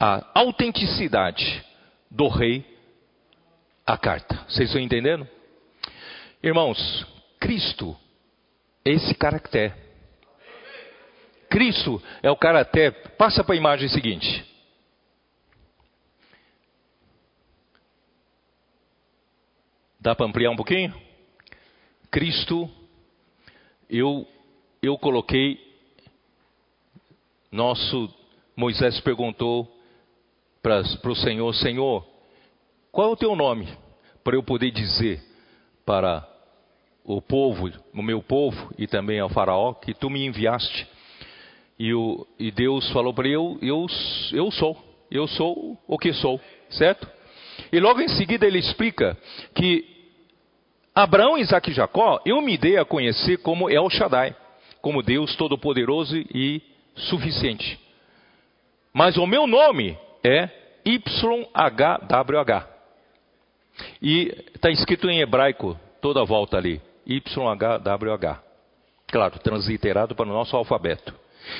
A 0.00 0.26
autenticidade 0.34 1.62
do 2.10 2.28
rei 2.28 2.64
à 3.86 3.96
carta. 3.98 4.34
Vocês 4.48 4.68
estão 4.68 4.80
entendendo? 4.80 5.28
Irmãos, 6.42 7.06
Cristo 7.38 7.96
é 8.84 8.90
esse 8.90 9.14
caractere. 9.14 9.72
Cristo 11.50 12.02
é 12.22 12.30
o 12.30 12.36
caractere. 12.36 12.94
Passa 13.16 13.44
para 13.44 13.54
a 13.54 13.58
imagem 13.58 13.88
seguinte. 13.88 14.53
Dá 20.04 20.14
para 20.14 20.26
ampliar 20.26 20.50
um 20.50 20.56
pouquinho? 20.56 20.92
Cristo, 22.10 22.68
eu, 23.88 24.28
eu 24.82 24.98
coloquei, 24.98 25.58
nosso 27.50 28.14
Moisés 28.54 29.00
perguntou 29.00 29.66
para 30.62 30.82
o 31.10 31.16
Senhor: 31.16 31.54
Senhor, 31.54 32.06
qual 32.92 33.08
é 33.08 33.12
o 33.12 33.16
teu 33.16 33.34
nome? 33.34 33.66
Para 34.22 34.36
eu 34.36 34.42
poder 34.42 34.72
dizer 34.72 35.22
para 35.86 36.28
o 37.02 37.22
povo, 37.22 37.72
o 37.94 38.02
meu 38.02 38.22
povo 38.22 38.74
e 38.76 38.86
também 38.86 39.18
ao 39.20 39.30
Faraó, 39.30 39.72
que 39.72 39.94
tu 39.94 40.10
me 40.10 40.26
enviaste. 40.26 40.86
E, 41.78 41.94
o, 41.94 42.26
e 42.38 42.50
Deus 42.50 42.90
falou 42.92 43.14
para 43.14 43.26
ele: 43.26 43.36
eu, 43.36 43.58
eu, 43.62 43.86
eu 44.34 44.50
sou, 44.50 44.76
eu 45.10 45.26
sou 45.26 45.82
o 45.88 45.98
que 45.98 46.12
sou, 46.12 46.38
certo? 46.68 47.08
E 47.72 47.80
logo 47.80 48.02
em 48.02 48.08
seguida 48.08 48.46
ele 48.46 48.58
explica 48.58 49.16
que 49.54 49.93
Abraão, 50.94 51.36
Isaac 51.36 51.70
e 51.70 51.74
Jacó, 51.74 52.20
eu 52.24 52.40
me 52.40 52.56
dei 52.56 52.76
a 52.76 52.84
conhecer 52.84 53.38
como 53.38 53.68
El 53.68 53.90
Shaddai, 53.90 54.36
como 54.80 55.02
Deus 55.02 55.34
Todo-Poderoso 55.34 56.16
e 56.16 56.62
suficiente. 56.94 57.80
Mas 58.92 59.16
o 59.16 59.26
meu 59.26 59.46
nome 59.46 59.98
é 60.22 60.48
YHWH. 60.86 62.68
E 64.00 64.44
está 64.54 64.70
escrito 64.70 65.10
em 65.10 65.20
hebraico 65.20 65.76
toda 66.00 66.20
a 66.20 66.24
volta 66.24 66.56
ali. 66.56 66.80
YHWH. 67.04 68.40
Claro, 69.08 69.38
transliterado 69.40 70.14
para 70.14 70.26
o 70.26 70.32
nosso 70.32 70.56
alfabeto. 70.56 71.12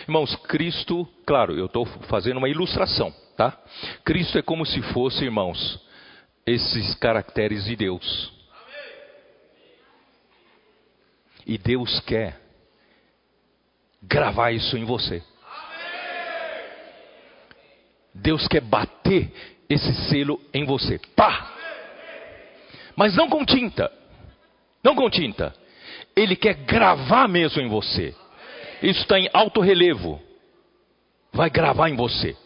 Irmãos, 0.02 0.36
Cristo, 0.46 1.08
claro, 1.26 1.58
eu 1.58 1.66
estou 1.66 1.84
fazendo 2.08 2.38
uma 2.38 2.48
ilustração, 2.48 3.12
tá? 3.36 3.58
Cristo 4.04 4.38
é 4.38 4.42
como 4.42 4.64
se 4.64 4.80
fosse, 4.92 5.24
irmãos, 5.24 5.80
esses 6.46 6.94
caracteres 6.94 7.64
de 7.64 7.74
Deus. 7.74 8.33
E 11.46 11.58
Deus 11.58 12.00
quer 12.00 12.40
gravar 14.02 14.52
isso 14.52 14.76
em 14.76 14.84
você. 14.84 15.22
Deus 18.14 18.46
quer 18.46 18.60
bater 18.60 19.30
esse 19.68 19.92
selo 20.08 20.40
em 20.52 20.64
você. 20.64 20.98
Pá! 21.16 21.52
Mas 22.96 23.16
não 23.16 23.28
com 23.28 23.44
tinta. 23.44 23.90
Não 24.82 24.94
com 24.94 25.10
tinta. 25.10 25.54
Ele 26.14 26.36
quer 26.36 26.54
gravar 26.54 27.28
mesmo 27.28 27.60
em 27.60 27.68
você. 27.68 28.14
Isso 28.82 29.00
está 29.00 29.18
em 29.18 29.28
alto 29.32 29.60
relevo. 29.60 30.22
Vai 31.32 31.50
gravar 31.50 31.88
em 31.88 31.96
você. 31.96 32.36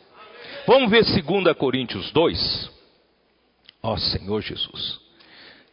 Vamos 0.66 0.90
ver 0.90 1.04
2 1.04 1.56
Coríntios 1.56 2.10
2. 2.12 2.70
Ó 3.82 3.92
oh, 3.92 3.98
Senhor 3.98 4.40
Jesus. 4.40 5.00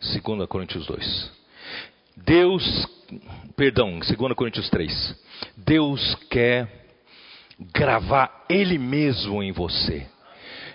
2 0.01 0.47
Coríntios 0.47 0.86
2. 0.86 1.32
Deus 2.18 2.88
perdão, 3.55 3.99
2 3.99 4.34
Coríntios 4.36 4.70
3. 4.70 5.16
Deus 5.57 6.16
quer 6.30 6.68
gravar 7.74 8.45
Ele 8.49 8.78
mesmo 8.78 9.41
em 9.41 9.51
você. 9.51 10.05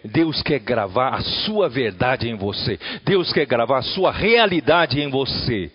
Deus 0.02 0.42
quer 0.42 0.58
gravar 0.60 1.10
a 1.10 1.20
sua 1.20 1.68
verdade 1.68 2.28
em 2.28 2.34
você. 2.34 2.78
Deus 3.04 3.32
quer 3.32 3.44
gravar 3.44 3.78
a 3.78 3.82
sua 3.82 4.10
realidade 4.10 4.98
em 5.00 5.10
você. 5.10 5.70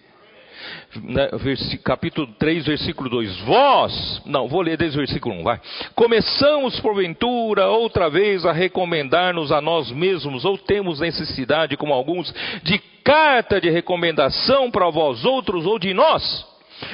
Capítulo 1.84 2.28
3, 2.40 2.66
versículo 2.66 3.08
2. 3.08 3.42
Vós, 3.42 4.22
não, 4.26 4.48
vou 4.48 4.62
ler 4.62 4.78
desde 4.78 4.98
o 4.98 5.02
versículo 5.02 5.36
1, 5.36 5.44
vai. 5.44 5.62
Começamos, 5.94 6.80
porventura, 6.80 7.68
outra 7.68 8.10
vez 8.10 8.46
a 8.46 8.52
recomendar-nos 8.52 9.52
a 9.52 9.62
nós 9.62 9.92
mesmos, 9.92 10.44
ou 10.44 10.58
temos 10.58 11.00
necessidade, 11.00 11.78
como 11.78 11.94
alguns, 11.94 12.34
de 12.64 12.82
carta 13.06 13.62
de 13.62 13.70
recomendação 13.70 14.72
para 14.72 14.90
vós 14.90 15.24
outros 15.24 15.64
ou 15.68 15.78
de 15.78 15.94
nós? 15.94 16.46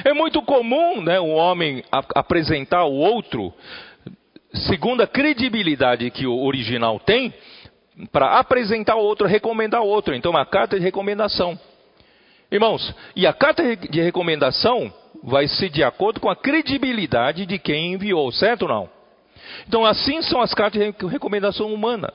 É 0.04 0.12
muito 0.12 0.42
comum 0.42 1.00
né, 1.00 1.18
um 1.18 1.34
homem 1.34 1.82
apresentar 1.90 2.84
o 2.84 2.92
outro, 2.92 3.52
segundo 4.52 5.00
a 5.02 5.06
credibilidade 5.06 6.10
que 6.10 6.26
o 6.26 6.44
original 6.44 7.00
tem, 7.00 7.32
para 8.12 8.38
apresentar 8.38 8.94
o 8.96 9.02
outro, 9.02 9.26
recomendar 9.26 9.82
o 9.82 9.86
outro. 9.86 10.14
Então, 10.14 10.30
uma 10.30 10.44
carta 10.44 10.78
de 10.78 10.84
recomendação. 10.84 11.58
Irmãos, 12.50 12.94
e 13.16 13.26
a 13.26 13.32
carta 13.32 13.74
de 13.74 14.00
recomendação 14.02 14.92
vai 15.22 15.48
ser 15.48 15.70
de 15.70 15.82
acordo 15.82 16.20
com 16.20 16.28
a 16.28 16.36
credibilidade 16.36 17.46
de 17.46 17.58
quem 17.58 17.94
enviou, 17.94 18.30
certo 18.30 18.62
ou 18.62 18.68
não? 18.68 18.90
Então, 19.66 19.84
assim 19.84 20.20
são 20.22 20.42
as 20.42 20.52
cartas 20.52 20.80
de 20.80 21.06
recomendação 21.06 21.72
humana. 21.72 22.12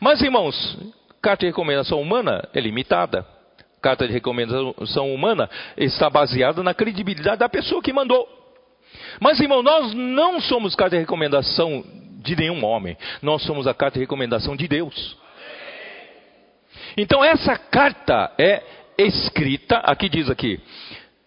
Mas, 0.00 0.22
irmãos, 0.22 0.78
carta 1.24 1.40
de 1.40 1.46
recomendação 1.46 2.00
humana 2.00 2.46
é 2.52 2.60
limitada 2.60 3.26
carta 3.84 4.06
de 4.06 4.14
recomendação 4.14 5.14
humana 5.14 5.50
está 5.76 6.08
baseada 6.08 6.62
na 6.62 6.72
credibilidade 6.72 7.40
da 7.40 7.50
pessoa 7.50 7.82
que 7.82 7.92
mandou. 7.92 8.26
Mas, 9.20 9.38
irmão, 9.38 9.62
nós 9.62 9.92
não 9.92 10.40
somos 10.40 10.74
carta 10.74 10.96
de 10.96 11.00
recomendação 11.00 11.84
de 12.22 12.34
nenhum 12.34 12.64
homem. 12.64 12.96
Nós 13.20 13.42
somos 13.42 13.66
a 13.66 13.74
carta 13.74 13.98
de 13.98 14.00
recomendação 14.00 14.56
de 14.56 14.66
Deus. 14.66 15.18
Então, 16.96 17.22
essa 17.22 17.58
carta 17.58 18.32
é 18.38 18.62
escrita, 18.96 19.76
aqui 19.78 20.08
diz 20.08 20.30
aqui, 20.30 20.58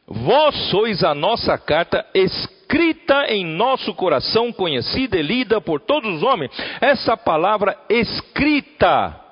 vós 0.08 0.56
sois 0.72 1.04
a 1.04 1.14
nossa 1.14 1.60
carta 1.60 2.04
escrita 2.12 3.28
em 3.28 3.46
nosso 3.46 3.94
coração, 3.94 4.52
conhecida 4.52 5.16
e 5.18 5.22
lida 5.22 5.62
por 5.62 5.80
todos 5.80 6.16
os 6.16 6.24
homens. 6.24 6.50
Essa 6.82 7.16
palavra 7.16 7.78
escrita, 7.88 9.27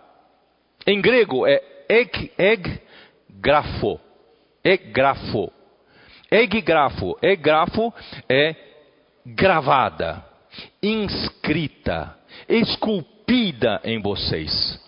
em 0.85 1.01
grego, 1.01 1.47
é 1.47 1.61
eg, 1.89 2.31
eg 2.37 2.81
grafo. 3.29 3.99
Grafo. 4.91 5.51
Egrafo, 6.31 7.17
egrafo 7.21 7.93
é 8.27 8.55
gravada, 9.25 10.25
inscrita, 10.81 12.17
esculpida 12.49 13.79
em 13.83 14.01
vocês. 14.01 14.79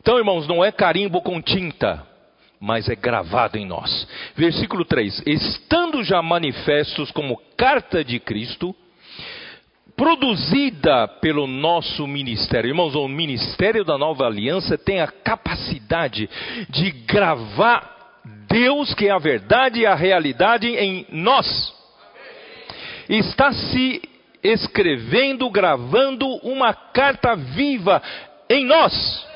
Então, 0.00 0.18
irmãos, 0.18 0.46
não 0.46 0.64
é 0.64 0.70
carimbo 0.70 1.22
com 1.22 1.40
tinta, 1.40 2.06
mas 2.60 2.88
é 2.88 2.94
gravado 2.94 3.56
em 3.56 3.64
nós. 3.64 4.06
Versículo 4.34 4.84
3: 4.84 5.22
Estando 5.26 6.02
já 6.02 6.20
manifestos 6.20 7.10
como 7.12 7.40
carta 7.56 8.04
de 8.04 8.18
Cristo, 8.18 8.74
produzida 9.96 11.08
pelo 11.08 11.46
nosso 11.46 12.06
ministério. 12.06 12.68
Irmãos, 12.68 12.94
o 12.94 13.08
ministério 13.08 13.84
da 13.84 13.96
nova 13.96 14.26
aliança 14.26 14.76
tem 14.76 15.00
a 15.00 15.08
capacidade 15.08 16.28
de 16.68 16.90
gravar 16.90 17.96
Deus, 18.48 18.94
que 18.94 19.06
é 19.06 19.10
a 19.10 19.18
verdade 19.18 19.80
e 19.80 19.86
a 19.86 19.94
realidade, 19.94 20.68
em 20.68 21.06
nós. 21.10 21.74
Está 23.08 23.52
se 23.52 24.02
escrevendo, 24.42 25.48
gravando 25.50 26.26
uma 26.42 26.74
carta 26.74 27.34
viva 27.34 28.02
em 28.48 28.64
nós. 28.64 29.26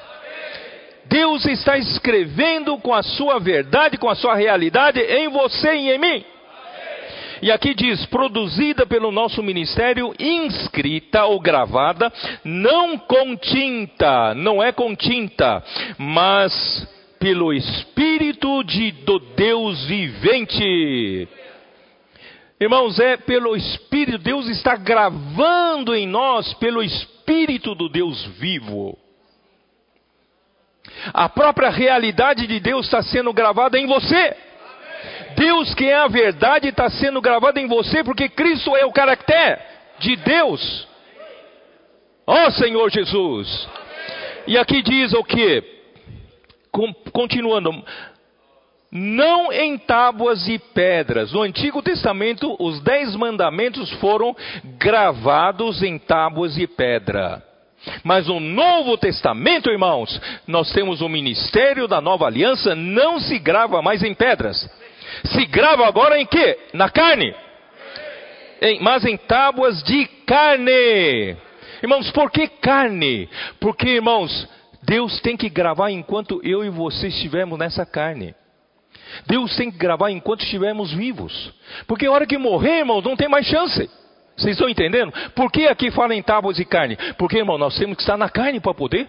Deus 1.07 1.45
está 1.45 1.77
escrevendo 1.77 2.79
com 2.79 2.95
a 2.95 3.03
sua 3.03 3.41
verdade, 3.41 3.99
com 3.99 4.09
a 4.09 4.15
sua 4.15 4.37
realidade 4.37 5.01
em 5.01 5.29
você 5.29 5.75
e 5.75 5.91
em 5.91 5.99
mim. 5.99 6.25
E 7.43 7.51
aqui 7.51 7.75
diz: 7.75 8.05
produzida 8.07 8.87
pelo 8.87 9.11
nosso 9.11 9.43
ministério, 9.43 10.15
inscrita 10.19 11.25
ou 11.25 11.41
gravada, 11.41 12.13
não 12.45 12.99
com 12.99 13.37
tinta, 13.37 14.35
não 14.35 14.63
é 14.63 14.73
com 14.73 14.95
tinta, 14.95 15.63
mas 15.99 16.53
pelo 17.19 17.53
Espírito 17.53 18.63
de, 18.65 18.93
do 18.93 19.19
Deus 19.19 19.85
vivente. 19.87 21.29
Irmãos, 22.59 22.99
é 22.99 23.17
pelo 23.17 23.57
Espírito, 23.57 24.19
Deus 24.19 24.47
está 24.49 24.77
gravando 24.77 25.95
em 25.95 26.07
nós 26.07 26.53
pelo 26.55 26.83
Espírito 26.83 27.75
do 27.75 27.89
Deus 27.89 28.23
vivo. 28.39 28.99
A 31.13 31.29
própria 31.29 31.71
realidade 31.71 32.47
de 32.47 32.61
Deus 32.61 32.87
está 32.87 33.03
sendo 33.03 33.33
gravada 33.33 33.79
em 33.79 33.87
você. 33.87 34.37
Deus, 35.37 35.75
que 35.75 35.87
é 35.87 35.97
a 35.97 36.09
verdade, 36.09 36.69
está 36.69 36.89
sendo 36.91 37.21
gravado 37.21 37.59
em 37.59 37.67
você, 37.67 38.05
porque 38.05 38.29
Cristo 38.29 38.77
é 38.77 38.85
o 38.85 38.93
caráter 38.93 39.59
de 39.99 40.17
Deus. 40.17 40.89
Ó 42.27 42.47
oh, 42.47 42.51
Senhor 42.53 42.91
Jesus. 42.91 43.69
E 44.47 44.57
aqui 44.57 44.83
diz 44.83 45.13
o 45.13 45.25
que? 45.25 45.63
Continuando. 47.13 47.85
Não 48.93 49.53
em 49.53 49.79
tábuas 49.79 50.49
e 50.49 50.59
pedras. 50.59 51.33
No 51.33 51.43
Antigo 51.43 51.81
Testamento, 51.81 52.57
os 52.59 52.81
dez 52.81 53.15
mandamentos 53.15 53.91
foram 53.95 54.35
gravados 54.79 55.83
em 55.83 55.99
tábuas 55.99 56.59
e 56.59 56.67
pedra. 56.67 57.43
Mas 58.03 58.27
no 58.27 58.41
Novo 58.41 58.99
Testamento, 58.99 59.71
irmãos, 59.71 60.21
nós 60.47 60.73
temos 60.73 61.01
o 61.01 61.09
ministério 61.09 61.87
da 61.87 62.01
nova 62.01 62.27
aliança, 62.27 62.75
não 62.75 63.21
se 63.21 63.39
grava 63.39 63.81
mais 63.81 64.03
em 64.03 64.15
pedras. 64.15 64.69
Se 65.25 65.45
grava 65.47 65.87
agora 65.87 66.21
em 66.21 66.27
que? 66.27 66.59
Na 66.73 66.89
carne. 66.89 67.35
Em, 68.63 68.81
mas 68.81 69.05
em 69.05 69.17
tábuas 69.17 69.83
de 69.83 70.07
carne. 70.27 71.37
Irmãos, 71.83 72.11
por 72.11 72.31
que 72.31 72.47
carne? 72.47 73.29
Porque, 73.59 73.89
irmãos, 73.89 74.49
Deus 74.83 75.21
tem 75.21 75.37
que 75.37 75.49
gravar 75.49 75.91
enquanto 75.91 76.41
eu 76.45 76.65
e 76.65 76.69
você 76.69 77.09
estivermos 77.09 77.59
nessa 77.59 77.87
carne. 77.87 78.35
Deus 79.27 79.57
tem 79.57 79.71
que 79.71 79.79
gravar 79.79 80.11
enquanto 80.11 80.43
estivermos 80.43 80.93
vivos. 80.93 81.53
Porque 81.87 82.07
a 82.07 82.13
hora 82.13 82.27
que 82.27 82.39
morrer, 82.39 82.81
irmãos, 82.81 83.03
não 83.03 83.17
tem 83.17 83.29
mais 83.29 83.47
chance. 83.47 83.91
Vocês 84.37 84.53
estão 84.53 84.69
entendendo? 84.69 85.13
Por 85.35 85.51
que 85.51 85.67
aqui 85.67 85.91
fala 85.91 86.15
em 86.15 86.23
tábuas 86.23 86.57
de 86.57 86.65
carne? 86.65 86.97
Porque, 87.19 87.39
irmão, 87.39 87.59
nós 87.59 87.77
temos 87.77 87.97
que 87.97 88.03
estar 88.03 88.17
na 88.17 88.29
carne 88.29 88.61
para 88.61 88.73
poder, 88.73 89.09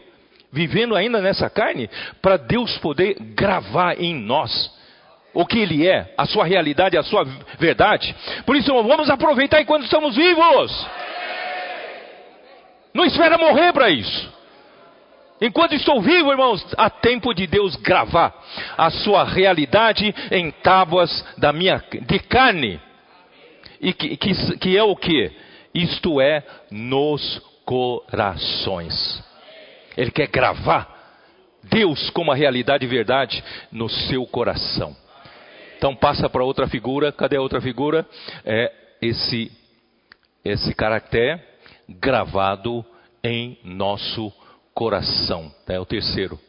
vivendo 0.52 0.96
ainda 0.96 1.22
nessa 1.22 1.50
carne, 1.50 1.90
para 2.22 2.38
Deus 2.38 2.78
poder 2.80 3.16
gravar 3.36 4.00
em 4.00 4.14
nós 4.14 4.81
o 5.34 5.46
que 5.46 5.60
Ele 5.60 5.88
é, 5.88 6.14
a 6.18 6.26
sua 6.26 6.46
realidade, 6.46 6.98
a 6.98 7.04
sua 7.04 7.26
verdade. 7.58 8.16
Por 8.46 8.56
isso, 8.56 8.72
vamos 8.84 9.10
aproveitar 9.10 9.62
enquanto 9.62 9.84
estamos 9.84 10.16
vivos. 10.16 10.88
Não 12.94 13.06
espera 13.06 13.38
morrer 13.38 13.72
para 13.72 13.90
isso. 13.90 14.32
Enquanto 15.42 15.74
estou 15.74 16.02
vivo, 16.02 16.32
irmãos, 16.32 16.64
há 16.78 16.90
tempo 16.90 17.34
de 17.34 17.48
Deus 17.48 17.76
gravar 17.78 18.32
a 18.78 18.92
sua 18.92 19.24
realidade 19.24 20.14
em 20.30 20.52
tábuas 20.52 21.26
da 21.38 21.52
minha 21.52 21.84
de 22.06 22.20
carne 22.20 22.80
e 23.82 23.92
que, 23.92 24.16
que, 24.16 24.58
que 24.58 24.78
é 24.78 24.84
o 24.84 24.96
que? 24.96 25.32
Isto 25.74 26.22
é, 26.22 26.44
nos 26.70 27.42
corações. 27.66 29.24
Ele 29.98 30.12
quer 30.12 30.28
gravar 30.28 30.88
Deus 31.64 32.12
como 32.12 32.32
a 32.32 32.36
realidade 32.36 32.86
e 32.86 32.88
verdade 32.88 33.44
no 33.72 33.90
seu 33.90 34.26
coração. 34.28 34.96
Então 35.82 35.96
passa 35.96 36.30
para 36.30 36.44
outra 36.44 36.68
figura. 36.68 37.12
Cadê 37.12 37.38
a 37.38 37.42
outra 37.42 37.60
figura? 37.60 38.06
É 38.46 38.72
esse 39.02 39.52
esse 40.46 40.76
caractere 40.76 41.42
gravado 41.90 42.86
em 43.24 43.58
nosso 43.64 44.32
coração. 44.76 45.52
É 45.68 45.80
o 45.80 45.86
terceiro. 45.86 46.40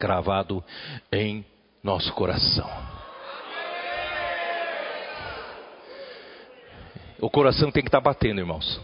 Gravado 0.00 0.64
em 1.12 1.44
nosso 1.82 2.14
coração. 2.14 2.66
O 7.20 7.28
coração 7.28 7.70
tem 7.70 7.82
que 7.82 7.88
estar 7.88 8.00
tá 8.00 8.04
batendo, 8.04 8.40
irmãos. 8.40 8.80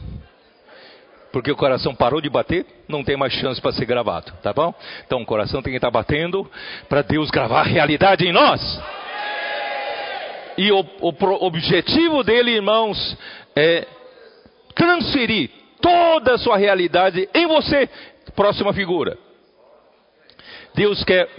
Porque 1.33 1.51
o 1.51 1.57
coração 1.57 1.95
parou 1.95 2.21
de 2.21 2.29
bater, 2.29 2.67
não 2.87 3.03
tem 3.03 3.17
mais 3.17 3.33
chance 3.33 3.59
para 3.59 3.73
ser 3.73 3.87
gravado, 3.87 4.33
tá 4.43 4.53
bom? 4.53 4.75
Então 5.07 5.23
o 5.23 5.27
coração 5.27 5.63
tem 5.63 5.73
que 5.73 5.79
estar 5.79 5.91
tá 5.91 5.99
batendo 5.99 6.51
para 6.91 7.01
Deus 7.01 7.31
gravar 7.31 7.61
a 7.61 7.65
realidade 7.65 8.27
em 8.27 8.33
nós. 8.33 8.61
E 10.61 10.71
o, 10.71 10.85
o 11.01 11.47
objetivo 11.47 12.23
dele, 12.23 12.51
irmãos, 12.51 13.17
é 13.57 13.87
transferir 14.75 15.51
toda 15.81 16.35
a 16.35 16.39
sua 16.39 16.59
realidade 16.59 17.27
em 17.33 17.47
você. 17.47 17.89
Próxima 18.37 18.71
figura. 18.75 19.17
Deus 20.75 21.03
quer 21.03 21.31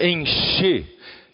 encher, 0.00 0.86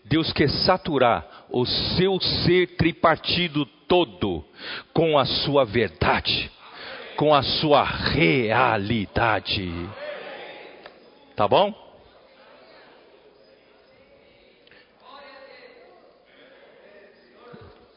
Deus 0.06 0.32
quer 0.32 0.50
saturar 0.50 1.46
o 1.50 1.64
seu 1.64 2.20
ser 2.20 2.74
tripartido 2.76 3.64
todo 3.86 4.44
com 4.92 5.16
a 5.16 5.24
sua 5.24 5.64
verdade, 5.64 6.50
com 7.14 7.32
a 7.32 7.44
sua 7.44 7.84
realidade. 7.84 9.72
Tá 11.36 11.46
bom? 11.46 11.81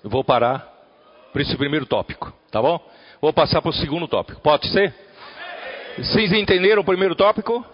Eu 0.05 0.11
vou 0.11 0.23
parar 0.23 0.71
por 1.33 1.41
esse 1.41 1.57
primeiro 1.57 1.87
tópico, 1.87 2.31
tá 2.51 2.61
bom? 2.61 2.79
Vou 3.19 3.33
passar 3.33 3.59
para 3.59 3.71
o 3.71 3.73
segundo 3.73 4.07
tópico. 4.07 4.39
Pode 4.39 4.67
ser? 4.69 4.93
Vocês 5.97 6.31
entenderam 6.31 6.83
o 6.83 6.85
primeiro 6.85 7.15
tópico? 7.15 7.65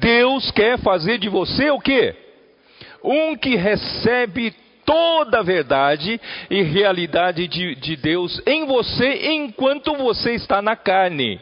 Deus 0.00 0.50
quer 0.50 0.76
fazer 0.80 1.18
de 1.18 1.28
você 1.28 1.70
o 1.70 1.78
quê? 1.78 2.16
Um 3.04 3.36
que 3.36 3.54
recebe 3.54 4.52
toda 4.84 5.38
a 5.38 5.42
verdade 5.44 6.20
e 6.50 6.62
realidade 6.62 7.46
de, 7.46 7.76
de 7.76 7.94
Deus 7.94 8.42
em 8.44 8.66
você 8.66 9.30
enquanto 9.34 9.94
você 9.94 10.32
está 10.32 10.60
na 10.60 10.74
carne. 10.74 11.40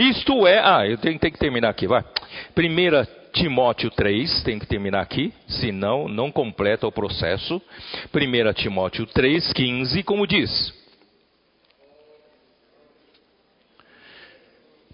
Isto 0.00 0.48
é, 0.48 0.58
ah, 0.58 0.84
eu 0.84 0.98
tenho, 0.98 1.16
tenho 1.16 1.32
que 1.32 1.38
terminar 1.38 1.68
aqui, 1.68 1.86
vai. 1.86 2.04
Primeira 2.56 3.06
Timóteo 3.32 3.90
3, 3.90 4.42
tem 4.42 4.58
que 4.58 4.66
terminar 4.66 5.00
aqui, 5.00 5.32
senão 5.46 6.08
não 6.08 6.30
completa 6.30 6.86
o 6.86 6.92
processo. 6.92 7.60
1 8.14 8.52
Timóteo 8.54 9.06
3, 9.06 9.52
15, 9.52 10.02
como 10.02 10.26
diz: 10.26 10.74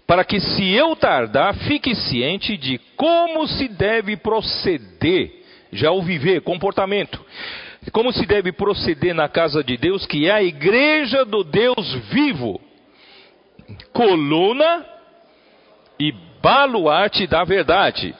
Para 0.05 0.23
que 0.23 0.39
se 0.39 0.69
eu 0.73 0.95
tardar, 0.95 1.53
fique 1.55 1.93
ciente 1.93 2.55
de 2.55 2.79
como 2.95 3.47
se 3.47 3.67
deve 3.67 4.15
proceder, 4.15 5.43
já 5.71 5.91
o 5.91 6.01
viver, 6.01 6.41
comportamento 6.41 7.23
como 7.91 8.11
se 8.11 8.25
deve 8.25 8.51
proceder 8.51 9.13
na 9.13 9.29
casa 9.29 9.63
de 9.63 9.77
Deus, 9.77 10.05
que 10.05 10.27
é 10.27 10.31
a 10.31 10.43
igreja 10.43 11.23
do 11.23 11.43
Deus 11.43 11.93
vivo, 12.09 12.59
coluna 13.93 14.85
e 15.99 16.13
baluarte 16.41 17.27
da 17.27 17.43
verdade. 17.43 18.15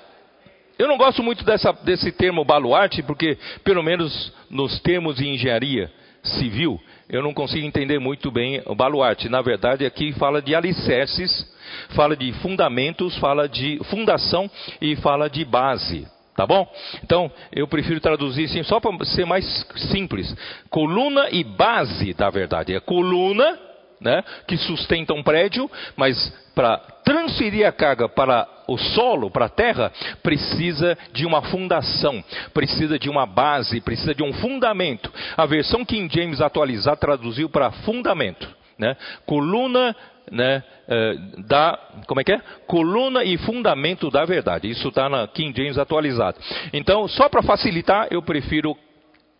Eu 0.77 0.87
não 0.87 0.97
gosto 0.97 1.23
muito 1.23 1.43
dessa, 1.43 1.71
desse 1.71 2.11
termo 2.11 2.45
baluarte, 2.45 3.01
porque, 3.01 3.37
pelo 3.63 3.81
menos 3.81 4.31
nos 4.49 4.79
termos 4.79 5.17
de 5.17 5.27
engenharia 5.27 5.91
civil, 6.23 6.79
eu 7.09 7.23
não 7.23 7.33
consigo 7.33 7.65
entender 7.65 7.99
muito 7.99 8.29
bem 8.29 8.61
o 8.65 8.75
baluarte. 8.75 9.29
Na 9.29 9.41
verdade, 9.41 9.85
aqui 9.85 10.11
fala 10.13 10.41
de 10.41 10.53
alicerces, 10.53 11.51
fala 11.89 12.15
de 12.15 12.31
fundamentos, 12.33 13.17
fala 13.17 13.47
de 13.47 13.79
fundação 13.85 14.49
e 14.81 14.95
fala 14.97 15.29
de 15.29 15.43
base. 15.45 16.07
Tá 16.35 16.45
bom? 16.45 16.71
Então, 17.03 17.31
eu 17.51 17.67
prefiro 17.67 17.99
traduzir 17.99 18.45
assim 18.45 18.61
só 18.61 18.79
para 18.79 19.03
ser 19.05 19.25
mais 19.25 19.43
simples. 19.91 20.35
Coluna 20.69 21.29
e 21.31 21.43
base 21.43 22.13
da 22.13 22.29
verdade. 22.29 22.75
É 22.75 22.79
coluna, 22.79 23.57
né, 23.99 24.23
que 24.47 24.57
sustenta 24.57 25.13
um 25.13 25.23
prédio, 25.23 25.69
mas 25.95 26.33
para 26.53 26.77
transferir 27.03 27.67
a 27.67 27.71
carga 27.71 28.09
para 28.09 28.47
o 28.67 28.77
solo, 28.77 29.29
para 29.29 29.45
a 29.45 29.49
terra, 29.49 29.91
precisa 30.21 30.97
de 31.13 31.25
uma 31.25 31.41
fundação, 31.43 32.23
precisa 32.53 32.99
de 32.99 33.09
uma 33.09 33.25
base, 33.25 33.79
precisa 33.79 34.13
de 34.13 34.23
um 34.23 34.33
fundamento. 34.33 35.11
A 35.37 35.45
versão 35.45 35.85
King 35.85 36.13
James 36.13 36.41
atualizada 36.41 36.97
traduziu 36.97 37.49
para 37.49 37.71
fundamento. 37.71 38.47
Né? 38.77 38.95
Coluna 39.25 39.95
né, 40.31 40.63
eh, 40.87 41.15
da, 41.47 41.79
como 42.05 42.19
é 42.19 42.23
que 42.23 42.33
é? 42.33 42.41
Coluna 42.67 43.23
e 43.23 43.37
fundamento 43.37 44.11
da 44.11 44.25
verdade. 44.25 44.69
Isso 44.69 44.89
está 44.89 45.07
na 45.07 45.27
King 45.27 45.55
James 45.55 45.77
atualizado. 45.77 46.37
Então, 46.73 47.07
só 47.07 47.29
para 47.29 47.41
facilitar, 47.41 48.07
eu 48.11 48.21
prefiro 48.21 48.77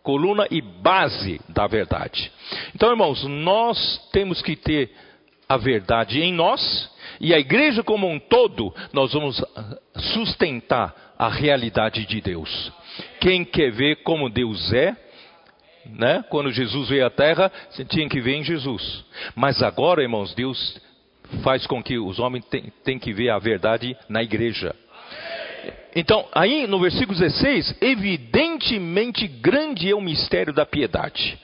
coluna 0.08 0.46
e 0.50 0.62
base 0.62 1.38
da 1.50 1.66
verdade. 1.66 2.32
Então, 2.74 2.88
irmãos, 2.88 3.22
nós 3.24 4.08
temos 4.10 4.40
que 4.40 4.56
ter 4.56 4.90
a 5.46 5.58
verdade 5.58 6.22
em 6.22 6.32
nós 6.32 6.90
e 7.20 7.34
a 7.34 7.38
igreja 7.38 7.82
como 7.82 8.08
um 8.08 8.18
todo, 8.18 8.74
nós 8.90 9.12
vamos 9.12 9.44
sustentar 10.14 10.94
a 11.18 11.28
realidade 11.28 12.06
de 12.06 12.22
Deus. 12.22 12.72
Quem 13.20 13.44
quer 13.44 13.70
ver 13.70 13.96
como 13.96 14.30
Deus 14.30 14.72
é, 14.72 14.96
né? 15.84 16.24
Quando 16.30 16.50
Jesus 16.52 16.88
veio 16.88 17.04
à 17.04 17.10
Terra, 17.10 17.52
você 17.68 17.84
tinha 17.84 18.08
que 18.08 18.22
ver 18.22 18.36
em 18.36 18.44
Jesus. 18.44 19.04
Mas 19.36 19.62
agora, 19.62 20.00
irmãos, 20.00 20.34
Deus 20.34 20.80
faz 21.42 21.66
com 21.66 21.82
que 21.82 21.98
os 21.98 22.18
homens 22.18 22.46
tenham 22.82 22.98
que 22.98 23.12
ver 23.12 23.28
a 23.28 23.38
verdade 23.38 23.94
na 24.08 24.22
igreja. 24.22 24.74
Então, 25.98 26.24
aí 26.32 26.64
no 26.68 26.78
versículo 26.78 27.18
16, 27.18 27.78
evidentemente 27.80 29.26
grande 29.26 29.90
é 29.90 29.96
o 29.96 30.00
mistério 30.00 30.52
da 30.52 30.64
piedade. 30.64 31.36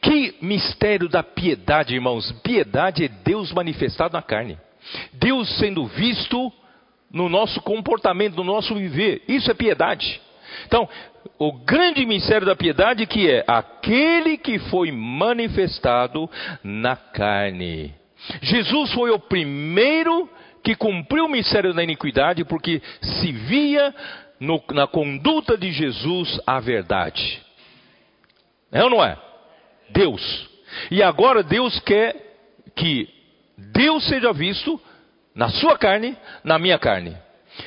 Que 0.00 0.36
mistério 0.40 1.08
da 1.08 1.20
piedade, 1.24 1.96
irmãos? 1.96 2.30
Piedade 2.44 3.04
é 3.04 3.08
Deus 3.08 3.52
manifestado 3.52 4.12
na 4.12 4.22
carne. 4.22 4.56
Deus 5.14 5.48
sendo 5.58 5.84
visto 5.84 6.52
no 7.12 7.28
nosso 7.28 7.60
comportamento, 7.60 8.36
no 8.36 8.44
nosso 8.44 8.72
viver. 8.76 9.22
Isso 9.26 9.50
é 9.50 9.54
piedade. 9.54 10.20
Então, 10.64 10.88
o 11.36 11.52
grande 11.52 12.06
mistério 12.06 12.46
da 12.46 12.54
piedade 12.54 13.04
que 13.04 13.28
é 13.28 13.42
aquele 13.48 14.38
que 14.38 14.60
foi 14.60 14.92
manifestado 14.92 16.30
na 16.62 16.94
carne. 16.94 17.92
Jesus 18.42 18.92
foi 18.92 19.10
o 19.10 19.18
primeiro 19.18 20.30
que 20.62 20.74
cumpriu 20.74 21.26
o 21.26 21.28
mistério 21.28 21.72
da 21.72 21.82
iniquidade 21.82 22.44
porque 22.44 22.82
se 23.00 23.32
via 23.32 23.94
no, 24.40 24.62
na 24.72 24.86
conduta 24.86 25.56
de 25.56 25.70
Jesus 25.72 26.40
a 26.46 26.60
verdade. 26.60 27.42
É 28.70 28.82
ou 28.82 28.90
não 28.90 29.04
é? 29.04 29.16
Deus. 29.90 30.48
E 30.90 31.02
agora 31.02 31.42
Deus 31.42 31.78
quer 31.80 32.14
que 32.76 33.08
Deus 33.56 34.06
seja 34.06 34.32
visto 34.32 34.80
na 35.34 35.48
sua 35.48 35.78
carne, 35.78 36.16
na 36.44 36.58
minha 36.58 36.78
carne. 36.78 37.16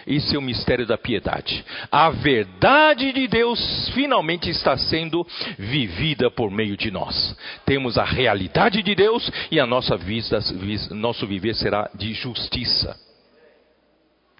Isso 0.05 0.35
é 0.35 0.37
o 0.37 0.41
mistério 0.41 0.85
da 0.85 0.97
piedade. 0.97 1.63
A 1.91 2.09
verdade 2.09 3.11
de 3.11 3.27
Deus 3.27 3.89
finalmente 3.93 4.49
está 4.49 4.77
sendo 4.77 5.25
vivida 5.57 6.29
por 6.29 6.51
meio 6.51 6.77
de 6.77 6.91
nós. 6.91 7.35
Temos 7.65 7.97
a 7.97 8.03
realidade 8.03 8.81
de 8.81 8.95
Deus 8.95 9.31
e 9.51 9.59
a 9.59 9.65
nossa 9.65 9.97
vida, 9.97 10.39
nosso 10.91 11.27
viver 11.27 11.55
será 11.55 11.89
de 11.95 12.13
justiça. 12.13 12.95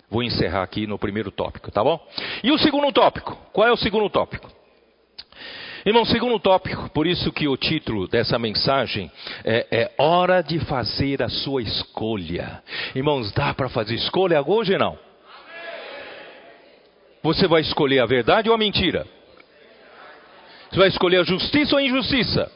Vou 0.10 0.22
encerrar 0.22 0.64
aqui 0.64 0.86
no 0.86 1.00
primeiro 1.00 1.32
tópico, 1.32 1.72
tá 1.72 1.82
bom? 1.82 2.00
E 2.44 2.52
o 2.52 2.58
segundo 2.58 2.92
tópico? 2.92 3.38
Qual 3.54 3.66
é 3.66 3.72
o 3.72 3.78
segundo 3.78 4.10
tópico? 4.10 4.52
Irmão, 5.86 6.06
segundo 6.06 6.38
tópico, 6.38 6.90
por 6.90 7.08
isso 7.08 7.32
que 7.32 7.48
o 7.48 7.58
título 7.58 8.08
dessa 8.08 8.38
mensagem 8.38 9.12
é, 9.44 9.66
é 9.72 9.92
Hora 9.98 10.44
de 10.44 10.60
fazer 10.60 11.24
a 11.24 11.30
sua 11.30 11.64
escolha. 11.64 12.62
Irmãos, 12.94 13.32
dá 13.32 13.54
para 13.54 13.70
fazer 13.70 13.96
escolha 13.96 14.44
hoje 14.46 14.74
ou 14.74 14.80
não? 14.80 15.11
Você 17.24 17.48
vai 17.48 17.62
escolher 17.62 18.00
a 18.00 18.06
verdade 18.06 18.50
ou 18.50 18.56
a 18.56 18.58
mentira? 18.58 19.06
Você 20.70 20.78
vai 20.78 20.88
escolher 20.88 21.18
a 21.18 21.24
justiça 21.24 21.76
ou 21.76 21.80
a 21.80 21.84
injustiça? 21.84 22.52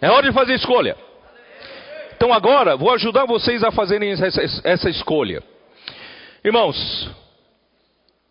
É 0.00 0.10
hora 0.10 0.28
de 0.28 0.34
fazer 0.34 0.54
escolha. 0.54 0.96
Então 2.14 2.32
agora 2.32 2.76
vou 2.76 2.92
ajudar 2.92 3.24
vocês 3.24 3.62
a 3.62 3.70
fazerem 3.70 4.10
essa, 4.10 4.26
essa 4.64 4.90
escolha. 4.90 5.42
Irmãos, 6.44 7.10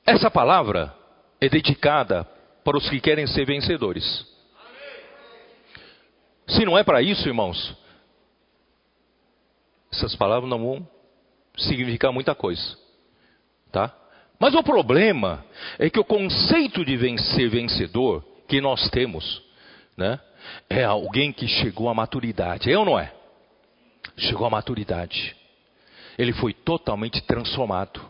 essa 0.06 0.30
palavra 0.30 0.94
é 1.42 1.50
dedicada 1.50 2.26
para 2.64 2.78
os 2.78 2.90
que 2.90 3.00
querem 3.00 3.26
ser 3.28 3.46
vencedores. 3.46 4.26
Se 6.48 6.66
não 6.66 6.78
é 6.78 6.84
para 6.84 7.02
isso, 7.02 7.28
irmãos, 7.28 7.76
essas 9.92 10.16
palavras 10.16 10.50
não 10.50 10.60
vão 10.60 10.97
significar 11.58 12.12
muita 12.12 12.36
coisa. 12.36 12.78
Tá? 13.72 13.94
Mas 14.40 14.54
o 14.54 14.64
problema 14.64 15.44
é 15.80 15.90
que 15.90 16.00
o 16.00 16.06
conceito 16.06 16.86
de 16.86 16.96
vencer 16.96 17.50
vencedor 17.50 18.24
que 18.48 18.62
nós 18.62 18.90
temos, 18.90 19.42
né, 19.98 20.20
é 20.70 20.84
alguém 20.84 21.34
que 21.34 21.48
chegou 21.48 21.90
à 21.90 21.94
maturidade. 21.94 22.72
É 22.72 22.78
ou 22.78 22.86
não 22.86 23.00
é? 23.00 23.12
Chegou 24.18 24.46
à 24.46 24.50
maturidade. 24.50 25.36
Ele 26.18 26.34
foi 26.34 26.54
totalmente 26.54 27.22
transformado. 27.22 28.02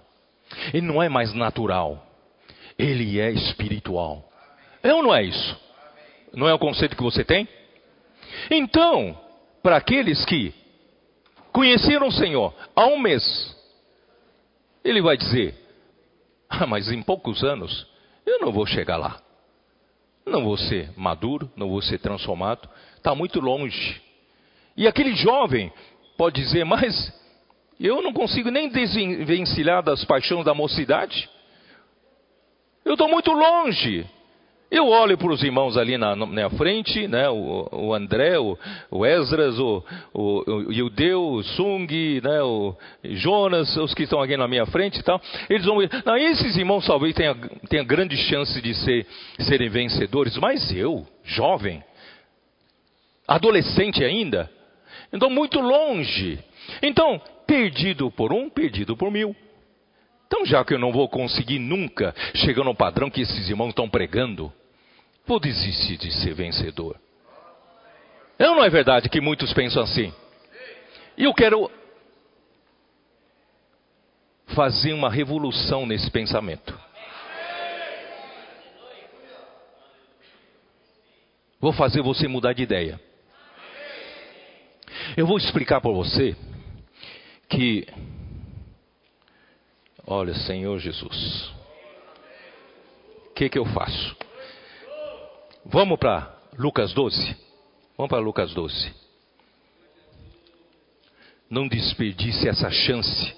Ele 0.73 0.85
não 0.85 1.01
é 1.01 1.09
mais 1.09 1.33
natural. 1.33 2.05
Ele 2.77 3.19
é 3.19 3.31
espiritual. 3.31 4.29
É 4.83 4.93
ou 4.93 5.01
não 5.01 5.15
é 5.15 5.23
isso? 5.23 5.59
Não 6.33 6.47
é 6.47 6.53
o 6.53 6.59
conceito 6.59 6.95
que 6.95 7.03
você 7.03 7.23
tem? 7.23 7.47
Então, 8.51 9.19
para 9.63 9.77
aqueles 9.77 10.23
que 10.25 10.53
conheceram 11.57 12.09
o 12.09 12.11
Senhor 12.11 12.53
há 12.75 12.85
um 12.85 12.99
mês, 12.99 13.55
ele 14.85 15.01
vai 15.01 15.17
dizer: 15.17 15.55
Ah, 16.47 16.67
mas 16.67 16.91
em 16.91 17.01
poucos 17.01 17.43
anos 17.43 17.87
eu 18.27 18.39
não 18.39 18.51
vou 18.51 18.67
chegar 18.67 18.95
lá. 18.95 19.19
Não 20.23 20.43
vou 20.43 20.55
ser 20.55 20.91
maduro, 20.95 21.51
não 21.55 21.67
vou 21.67 21.81
ser 21.81 21.97
transformado, 21.97 22.69
está 22.95 23.15
muito 23.15 23.39
longe. 23.39 23.99
E 24.75 24.87
aquele 24.87 25.15
jovem 25.15 25.73
pode 26.15 26.39
dizer: 26.39 26.63
Mas 26.63 27.11
eu 27.79 28.03
não 28.03 28.13
consigo 28.13 28.51
nem 28.51 28.69
desvencilhar 28.69 29.81
das 29.81 30.05
paixões 30.05 30.45
da 30.45 30.53
mocidade. 30.53 31.27
Eu 32.85 32.93
estou 32.93 33.09
muito 33.09 33.31
longe. 33.31 34.05
Eu 34.69 34.87
olho 34.89 35.17
para 35.17 35.31
os 35.31 35.41
irmãos 35.41 35.77
ali 35.77 35.97
na, 35.97 36.13
na 36.13 36.49
frente, 36.49 37.07
né, 37.07 37.29
o, 37.29 37.69
o 37.71 37.93
André, 37.93 38.37
o, 38.37 38.57
o 38.91 39.05
Esdras, 39.05 39.57
o, 39.57 39.81
o, 40.13 40.43
o 40.45 40.73
Yudeu, 40.73 41.23
o 41.23 41.43
Sung, 41.43 41.87
né, 42.21 42.41
o 42.43 42.75
Jonas, 43.03 43.77
os 43.77 43.93
que 43.93 44.03
estão 44.03 44.21
aqui 44.21 44.35
na 44.35 44.45
minha 44.45 44.65
frente 44.65 44.99
e 44.99 45.03
tal. 45.03 45.21
Eles 45.49 45.65
vão 45.65 45.77
não, 46.05 46.17
esses 46.17 46.57
irmãos 46.57 46.85
talvez 46.85 47.15
tenham, 47.15 47.35
tenham 47.69 47.85
grande 47.85 48.17
chance 48.17 48.61
de 48.61 48.73
ser, 48.73 49.07
serem 49.39 49.69
vencedores, 49.69 50.35
mas 50.37 50.69
eu, 50.75 51.07
jovem, 51.23 51.81
adolescente 53.25 54.03
ainda, 54.03 54.51
estou 55.13 55.29
muito 55.29 55.61
longe. 55.61 56.39
Então, 56.81 57.21
perdido 57.45 58.11
por 58.11 58.33
um, 58.33 58.49
perdido 58.49 58.97
por 58.97 59.09
mil. 59.09 59.33
Então, 60.27 60.45
já 60.45 60.63
que 60.63 60.73
eu 60.73 60.79
não 60.79 60.91
vou 60.91 61.07
conseguir 61.07 61.57
nunca 61.57 62.13
chegar 62.35 62.63
no 62.63 62.75
padrão 62.75 63.09
que 63.09 63.21
esses 63.21 63.49
irmãos 63.49 63.69
estão 63.69 63.89
pregando, 63.89 64.51
vou 65.25 65.39
desistir 65.39 65.97
de 65.97 66.11
ser 66.11 66.33
vencedor. 66.33 66.99
Ou 68.37 68.55
não 68.55 68.63
é 68.63 68.69
verdade 68.69 69.09
que 69.09 69.21
muitos 69.21 69.53
pensam 69.53 69.81
assim? 69.81 70.13
E 71.17 71.23
eu 71.23 71.33
quero 71.33 71.71
fazer 74.47 74.93
uma 74.93 75.09
revolução 75.09 75.85
nesse 75.85 76.11
pensamento. 76.11 76.77
Vou 81.59 81.71
fazer 81.73 82.01
você 82.01 82.27
mudar 82.27 82.53
de 82.53 82.63
ideia. 82.63 82.99
Eu 85.15 85.25
vou 85.25 85.37
explicar 85.37 85.81
para 85.81 85.91
você 85.91 86.35
que 87.49 87.87
Olha, 90.09 90.33
Senhor 90.33 90.79
Jesus, 90.79 91.51
o 93.25 93.33
que, 93.35 93.49
que 93.49 93.59
eu 93.59 93.65
faço? 93.65 94.15
Vamos 95.65 95.99
para 95.99 96.33
Lucas 96.57 96.93
12? 96.93 97.35
Vamos 97.97 98.09
para 98.09 98.19
Lucas 98.19 98.53
12. 98.53 98.93
Não 101.49 101.67
desperdice 101.67 102.47
essa 102.47 102.71
chance. 102.71 103.35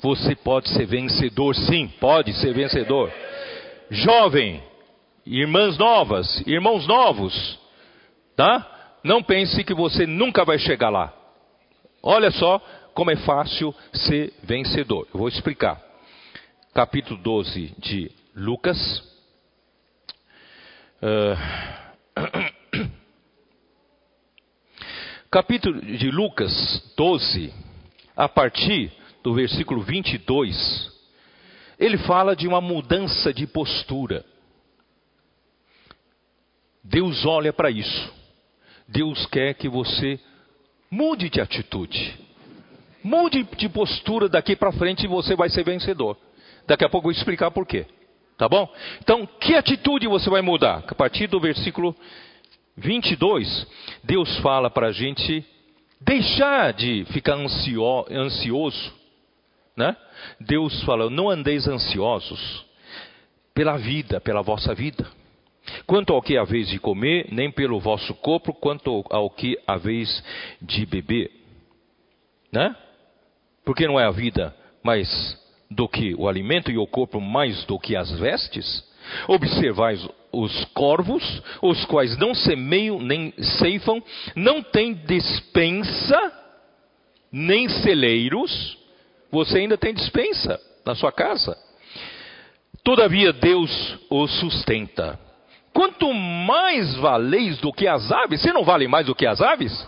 Você 0.00 0.34
pode 0.34 0.70
ser 0.70 0.86
vencedor, 0.86 1.54
sim, 1.54 1.86
pode 2.00 2.32
ser 2.32 2.54
vencedor. 2.54 3.12
Jovem, 3.90 4.62
irmãs 5.26 5.76
novas, 5.76 6.42
irmãos 6.46 6.86
novos, 6.86 7.58
tá? 8.34 8.96
Não 9.04 9.22
pense 9.22 9.62
que 9.62 9.74
você 9.74 10.06
nunca 10.06 10.46
vai 10.46 10.58
chegar 10.58 10.88
lá. 10.88 11.12
Olha 12.02 12.30
só 12.30 12.58
como 12.94 13.10
é 13.10 13.16
fácil 13.16 13.74
ser 13.92 14.32
vencedor. 14.42 15.06
Eu 15.12 15.20
vou 15.20 15.28
explicar. 15.28 15.85
Capítulo 16.76 17.18
12 17.22 17.74
de 17.78 18.12
Lucas. 18.34 18.78
Uh... 21.00 21.34
Capítulo 25.32 25.80
de 25.80 26.10
Lucas 26.10 26.52
12, 26.94 27.50
a 28.14 28.28
partir 28.28 28.92
do 29.22 29.32
versículo 29.32 29.80
22, 29.80 30.92
ele 31.78 31.96
fala 31.96 32.36
de 32.36 32.46
uma 32.46 32.60
mudança 32.60 33.32
de 33.32 33.46
postura. 33.46 34.22
Deus 36.84 37.24
olha 37.24 37.54
para 37.54 37.70
isso. 37.70 38.12
Deus 38.86 39.24
quer 39.24 39.54
que 39.54 39.66
você 39.66 40.20
mude 40.90 41.30
de 41.30 41.40
atitude. 41.40 42.18
Mude 43.02 43.44
de 43.56 43.66
postura 43.70 44.28
daqui 44.28 44.54
para 44.54 44.72
frente 44.72 45.04
e 45.04 45.08
você 45.08 45.34
vai 45.34 45.48
ser 45.48 45.64
vencedor. 45.64 46.25
Daqui 46.66 46.84
a 46.84 46.88
pouco 46.88 47.08
eu 47.08 47.12
vou 47.12 47.18
explicar 47.18 47.50
por 47.50 47.66
quê. 47.66 47.86
Tá 48.36 48.48
bom? 48.48 48.70
Então, 49.00 49.26
que 49.40 49.54
atitude 49.54 50.06
você 50.06 50.28
vai 50.28 50.42
mudar? 50.42 50.84
A 50.86 50.94
partir 50.94 51.26
do 51.26 51.40
versículo 51.40 51.96
22, 52.76 53.66
Deus 54.04 54.36
fala 54.38 54.68
para 54.68 54.88
a 54.88 54.92
gente 54.92 55.44
deixar 56.00 56.72
de 56.74 57.06
ficar 57.06 57.34
ansio, 57.34 58.06
ansioso. 58.10 58.92
Né? 59.74 59.96
Deus 60.40 60.82
fala: 60.82 61.08
não 61.08 61.30
andeis 61.30 61.66
ansiosos 61.66 62.66
pela 63.54 63.78
vida, 63.78 64.20
pela 64.20 64.42
vossa 64.42 64.74
vida. 64.74 65.06
Quanto 65.86 66.12
ao 66.12 66.22
que 66.22 66.36
haveis 66.36 66.68
de 66.68 66.78
comer, 66.78 67.26
nem 67.32 67.50
pelo 67.50 67.80
vosso 67.80 68.14
corpo, 68.14 68.52
quanto 68.52 69.04
ao 69.10 69.30
que 69.30 69.58
haveis 69.66 70.22
de 70.60 70.84
beber. 70.86 71.30
Né? 72.52 72.76
Porque 73.64 73.86
não 73.86 73.98
é 73.98 74.04
a 74.04 74.10
vida 74.10 74.54
mais 74.82 75.08
do 75.70 75.88
que 75.88 76.14
o 76.14 76.28
alimento 76.28 76.70
e 76.70 76.78
o 76.78 76.86
corpo 76.86 77.20
mais 77.20 77.64
do 77.64 77.78
que 77.78 77.96
as 77.96 78.10
vestes? 78.18 78.84
Observais 79.28 80.06
os 80.32 80.64
corvos, 80.66 81.42
os 81.62 81.84
quais 81.86 82.16
não 82.18 82.34
semeiam 82.34 83.00
nem 83.00 83.32
ceifam, 83.58 84.02
não 84.34 84.62
têm 84.62 84.94
dispensa, 84.94 86.32
nem 87.32 87.68
celeiros. 87.68 88.78
Você 89.30 89.58
ainda 89.58 89.78
tem 89.78 89.94
dispensa 89.94 90.60
na 90.84 90.94
sua 90.94 91.12
casa. 91.12 91.56
Todavia 92.82 93.32
Deus 93.32 93.98
os 94.10 94.30
sustenta. 94.38 95.18
Quanto 95.72 96.12
mais 96.14 96.94
valeis 96.96 97.58
do 97.58 97.72
que 97.72 97.86
as 97.86 98.10
aves, 98.10 98.40
você 98.40 98.52
não 98.52 98.64
vale 98.64 98.88
mais 98.88 99.06
do 99.06 99.14
que 99.14 99.26
as 99.26 99.40
aves? 99.40 99.86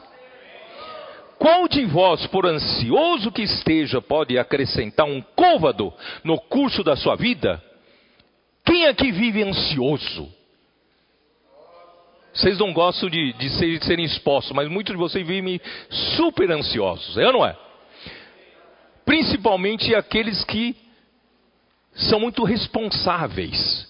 Qual 1.38 1.68
de 1.68 1.84
vós, 1.84 2.26
por 2.26 2.46
ansioso 2.46 3.30
que 3.30 3.42
esteja, 3.42 4.02
pode 4.02 4.36
acrescentar 4.36 5.06
um 5.06 5.22
côvado 5.36 5.92
no 6.24 6.38
curso 6.38 6.82
da 6.82 6.96
sua 6.96 7.14
vida? 7.14 7.62
Quem 8.64 8.86
aqui 8.86 9.12
vive 9.12 9.42
ansioso? 9.44 10.28
Vocês 12.34 12.58
não 12.58 12.72
gostam 12.72 13.08
de, 13.08 13.32
de, 13.34 13.50
ser, 13.50 13.78
de 13.78 13.84
serem 13.84 14.04
expostos, 14.04 14.52
mas 14.52 14.68
muitos 14.68 14.92
de 14.92 14.98
vocês 14.98 15.26
vivem 15.26 15.60
super 16.16 16.50
ansiosos, 16.50 17.16
é 17.16 17.26
ou 17.26 17.32
não 17.32 17.46
é? 17.46 17.56
Principalmente 19.04 19.94
aqueles 19.94 20.44
que 20.44 20.76
são 21.94 22.20
muito 22.20 22.44
responsáveis. 22.44 23.86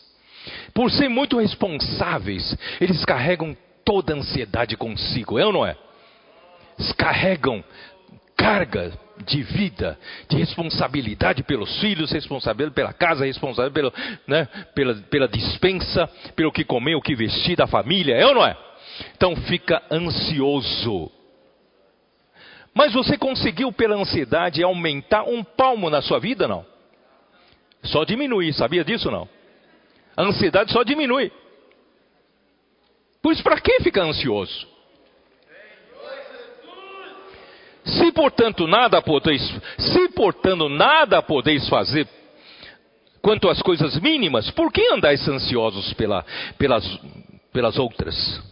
Por 0.73 0.91
ser 0.91 1.09
muito 1.09 1.39
responsáveis, 1.39 2.57
eles 2.81 3.05
carregam 3.05 3.57
toda 3.85 4.15
a 4.15 4.17
ansiedade 4.17 4.77
consigo, 4.77 5.39
é 5.39 5.47
ou 5.47 5.53
não 5.53 5.67
é? 5.67 5.77
Carregam 6.97 7.65
carga 8.37 8.93
de 9.27 9.43
vida, 9.43 9.99
de 10.29 10.37
responsabilidade 10.37 11.43
pelos 11.43 11.81
filhos, 11.81 12.13
responsabilidade 12.13 12.75
pela 12.75 12.93
casa, 12.93 13.27
responsabilidade 13.27 13.75
pelo, 13.75 13.93
né, 14.27 14.47
pela, 14.75 14.95
pela 14.95 15.29
dispensa, 15.29 16.07
pelo 16.37 16.53
que 16.53 16.65
comer, 16.65 16.95
o 16.95 17.03
que 17.03 17.17
vestir 17.17 17.57
da 17.57 17.67
família, 17.67 18.15
é 18.15 18.25
ou 18.25 18.35
não 18.35 18.47
é? 18.47 18.57
Então 19.17 19.35
fica 19.35 19.83
ansioso. 19.91 21.11
Mas 22.73 22.93
você 22.93 23.19
conseguiu 23.19 23.73
pela 23.73 23.97
ansiedade 23.97 24.63
aumentar 24.63 25.25
um 25.25 25.43
palmo 25.43 25.91
na 25.91 26.01
sua 26.01 26.21
vida, 26.21 26.47
não? 26.47 26.65
Só 27.83 28.05
diminuir, 28.05 28.53
sabia 28.53 28.85
disso 28.85 29.11
não? 29.11 29.29
A 30.17 30.23
ansiedade 30.23 30.73
só 30.73 30.85
diminui. 30.85 31.33
Pois 33.21 33.43
para 33.43 33.61
que 33.61 33.81
ficar 33.81 34.03
ansioso? 34.03 34.78
Se 37.89 38.13
portanto 38.13 38.67
nada 38.67 39.01
podeis, 39.01 39.43
se 39.79 40.09
portanto 40.11 40.69
nada 40.69 41.23
podeis 41.23 41.69
fazer 41.69 42.07
quanto 43.23 43.49
às 43.49 43.61
coisas 43.63 43.99
mínimas, 44.01 44.51
por 44.51 44.73
que 44.73 44.87
andais 44.93 45.27
ansiosos 45.29 45.93
pela, 45.95 46.25
pelas, 46.57 46.85
pelas 47.53 47.79
outras? 47.79 48.43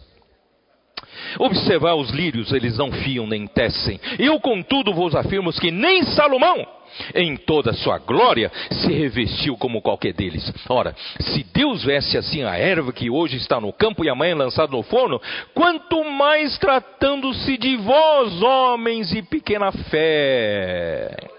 Observar 1.39 1.95
os 1.95 2.09
lírios, 2.09 2.51
eles 2.51 2.77
não 2.77 2.91
fiam 2.91 3.27
nem 3.27 3.45
tecem. 3.47 3.99
Eu, 4.17 4.39
contudo, 4.39 4.93
vos 4.93 5.15
afirmo 5.15 5.51
que 5.53 5.71
nem 5.71 6.03
Salomão, 6.03 6.65
em 7.15 7.35
toda 7.35 7.71
a 7.71 7.73
sua 7.73 7.97
glória, 7.97 8.51
se 8.71 8.91
revestiu 8.91 9.57
como 9.57 9.81
qualquer 9.81 10.13
deles. 10.13 10.51
Ora, 10.69 10.95
se 11.19 11.43
Deus 11.53 11.83
veste 11.83 12.17
assim 12.17 12.43
a 12.43 12.57
erva 12.57 12.91
que 12.91 13.09
hoje 13.09 13.37
está 13.37 13.59
no 13.59 13.73
campo 13.73 14.03
e 14.03 14.09
amanhã 14.09 14.35
lançada 14.35 14.71
no 14.71 14.83
forno, 14.83 15.21
quanto 15.53 16.03
mais 16.03 16.57
tratando-se 16.57 17.57
de 17.57 17.75
vós, 17.77 18.41
homens 18.41 19.13
e 19.13 19.21
pequena 19.21 19.71
fé. 19.71 21.36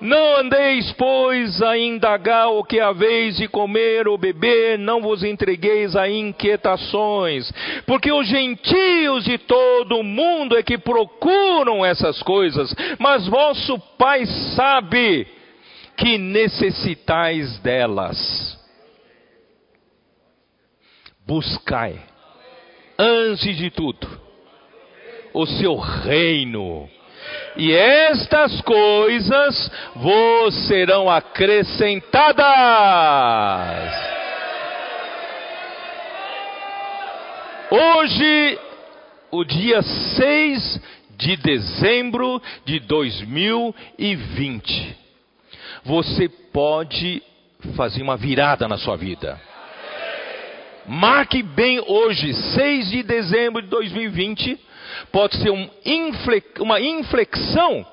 Não 0.00 0.36
andeis, 0.36 0.92
pois, 0.92 1.60
a 1.60 1.76
indagar 1.76 2.50
o 2.50 2.62
que 2.62 2.78
haveis 2.78 3.36
de 3.36 3.48
comer 3.48 4.06
ou 4.06 4.16
beber, 4.16 4.78
não 4.78 5.00
vos 5.00 5.24
entregueis 5.24 5.96
a 5.96 6.08
inquietações, 6.08 7.52
porque 7.84 8.12
os 8.12 8.26
gentios 8.28 9.24
de 9.24 9.38
todo 9.38 9.98
o 9.98 10.04
mundo 10.04 10.56
é 10.56 10.62
que 10.62 10.78
procuram 10.78 11.84
essas 11.84 12.22
coisas, 12.22 12.74
mas 12.98 13.26
vosso 13.26 13.78
Pai 13.98 14.24
sabe 14.54 15.26
que 15.96 16.16
necessitais 16.16 17.58
delas. 17.58 18.56
Buscai, 21.26 22.00
antes 22.96 23.56
de 23.56 23.70
tudo, 23.70 24.08
o 25.34 25.44
seu 25.44 25.76
reino 25.76 26.88
e 27.56 27.72
estas 27.72 28.60
coisas 28.60 29.70
vos 29.96 30.54
serão 30.66 31.10
acrescentadas. 31.10 34.08
Hoje, 37.70 38.58
o 39.30 39.44
dia 39.44 39.82
6 39.82 40.80
de 41.18 41.36
dezembro 41.36 42.40
de 42.64 42.80
2020, 42.80 44.96
você 45.84 46.28
pode 46.28 47.22
fazer 47.76 48.02
uma 48.02 48.16
virada 48.16 48.66
na 48.68 48.78
sua 48.78 48.96
vida. 48.96 49.38
Marque 50.86 51.42
bem 51.42 51.82
hoje, 51.86 52.32
6 52.32 52.90
de 52.90 53.02
dezembro 53.02 53.60
de 53.60 53.68
2020, 53.68 54.58
pode 55.12 55.36
ser 55.36 55.50
um 55.50 55.68
uma 56.60 56.80
inflexão 56.80 57.86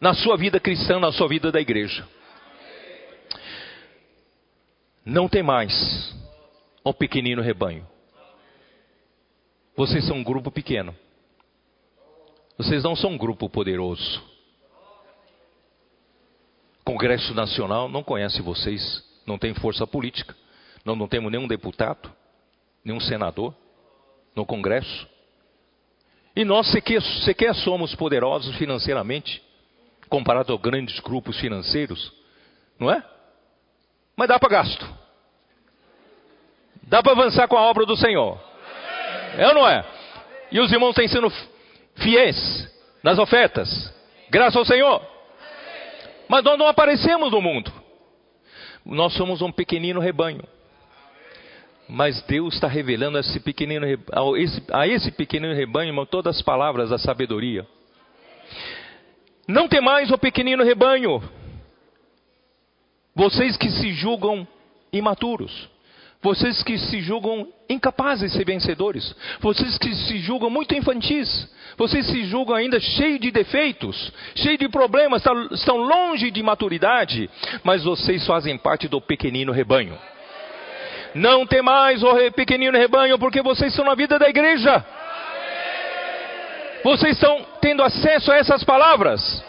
na 0.00 0.14
sua 0.14 0.36
vida 0.36 0.58
cristã, 0.58 0.98
na 0.98 1.12
sua 1.12 1.28
vida 1.28 1.52
da 1.52 1.60
igreja. 1.60 2.06
Não 5.04 5.28
tem 5.28 5.42
mais 5.42 6.14
um 6.84 6.92
pequenino 6.92 7.42
rebanho. 7.42 7.86
Vocês 9.76 10.06
são 10.06 10.16
um 10.16 10.24
grupo 10.24 10.50
pequeno. 10.50 10.94
Vocês 12.58 12.84
não 12.84 12.94
são 12.94 13.10
um 13.10 13.18
grupo 13.18 13.48
poderoso. 13.48 14.22
Congresso 16.84 17.32
Nacional 17.34 17.88
não 17.88 18.02
conhece 18.02 18.42
vocês, 18.42 19.02
não 19.26 19.38
tem 19.38 19.54
força 19.54 19.86
política. 19.86 20.36
Não, 20.84 20.96
não 20.96 21.08
temos 21.08 21.30
nenhum 21.30 21.46
deputado, 21.46 22.12
nenhum 22.84 23.00
senador 23.00 23.54
no 24.34 24.44
Congresso. 24.44 25.08
E 26.34 26.44
nós 26.44 26.70
sequer, 26.70 27.02
sequer 27.24 27.54
somos 27.54 27.94
poderosos 27.94 28.56
financeiramente, 28.56 29.42
comparado 30.08 30.52
a 30.52 30.56
grandes 30.56 30.98
grupos 31.00 31.38
financeiros, 31.38 32.12
não 32.78 32.90
é? 32.90 33.02
Mas 34.16 34.28
dá 34.28 34.38
para 34.38 34.48
gasto. 34.48 34.88
Dá 36.84 37.02
para 37.02 37.12
avançar 37.12 37.48
com 37.48 37.56
a 37.56 37.62
obra 37.62 37.86
do 37.86 37.96
Senhor. 37.96 38.38
É 39.36 39.48
ou 39.48 39.54
não 39.54 39.68
é? 39.68 39.84
E 40.50 40.60
os 40.60 40.70
irmãos 40.72 40.94
têm 40.94 41.08
sido 41.08 41.32
fiéis 41.96 42.70
nas 43.02 43.18
ofertas, 43.18 43.92
graças 44.30 44.56
ao 44.56 44.64
Senhor. 44.64 45.02
Mas 46.28 46.44
nós 46.44 46.58
não 46.58 46.66
aparecemos 46.66 47.30
no 47.30 47.40
mundo. 47.40 47.72
Nós 48.84 49.12
somos 49.14 49.42
um 49.42 49.52
pequenino 49.52 50.00
rebanho. 50.00 50.42
Mas 51.94 52.22
Deus 52.22 52.54
está 52.54 52.66
revelando 52.66 53.18
a 53.18 53.20
esse 53.20 53.38
pequenino, 53.38 53.86
a 53.86 54.40
esse, 54.40 54.62
a 54.72 54.88
esse 54.88 55.10
rebanho 55.54 55.90
irmão, 55.90 56.06
todas 56.06 56.36
as 56.36 56.42
palavras 56.42 56.88
da 56.88 56.96
sabedoria. 56.96 57.66
Não 59.46 59.68
temais 59.68 60.10
o 60.10 60.16
pequenino 60.16 60.64
rebanho, 60.64 61.22
vocês 63.14 63.58
que 63.58 63.70
se 63.70 63.92
julgam 63.92 64.48
imaturos, 64.90 65.68
vocês 66.22 66.62
que 66.62 66.78
se 66.78 67.02
julgam 67.02 67.46
incapazes 67.68 68.32
de 68.32 68.38
ser 68.38 68.46
vencedores, 68.46 69.14
vocês 69.38 69.76
que 69.76 69.94
se 69.94 70.18
julgam 70.20 70.48
muito 70.48 70.74
infantis, 70.74 71.46
vocês 71.76 72.06
se 72.06 72.24
julgam 72.24 72.56
ainda 72.56 72.80
cheios 72.80 73.20
de 73.20 73.30
defeitos, 73.30 74.10
cheios 74.34 74.58
de 74.58 74.68
problemas, 74.70 75.22
estão 75.50 75.76
longe 75.76 76.30
de 76.30 76.42
maturidade, 76.42 77.28
mas 77.62 77.84
vocês 77.84 78.26
fazem 78.26 78.56
parte 78.56 78.88
do 78.88 78.98
pequenino 78.98 79.52
rebanho. 79.52 79.98
Não 81.14 81.46
temais 81.46 82.02
o 82.02 82.30
pequenino 82.32 82.76
rebanho, 82.76 83.18
porque 83.18 83.42
vocês 83.42 83.72
estão 83.72 83.84
na 83.84 83.94
vida 83.94 84.18
da 84.18 84.28
igreja. 84.28 84.84
Vocês 86.82 87.12
estão 87.12 87.46
tendo 87.60 87.82
acesso 87.82 88.32
a 88.32 88.36
essas 88.36 88.64
palavras. 88.64 89.44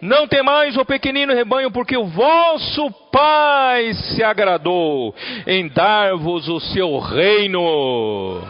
Não 0.00 0.26
temais 0.26 0.76
o 0.76 0.84
pequenino 0.84 1.34
rebanho, 1.34 1.70
porque 1.70 1.96
o 1.96 2.06
vosso 2.06 2.90
Pai 3.12 3.92
se 3.92 4.22
agradou 4.22 5.14
em 5.46 5.68
dar-vos 5.68 6.48
o 6.48 6.60
seu 6.60 6.98
reino. 6.98 8.42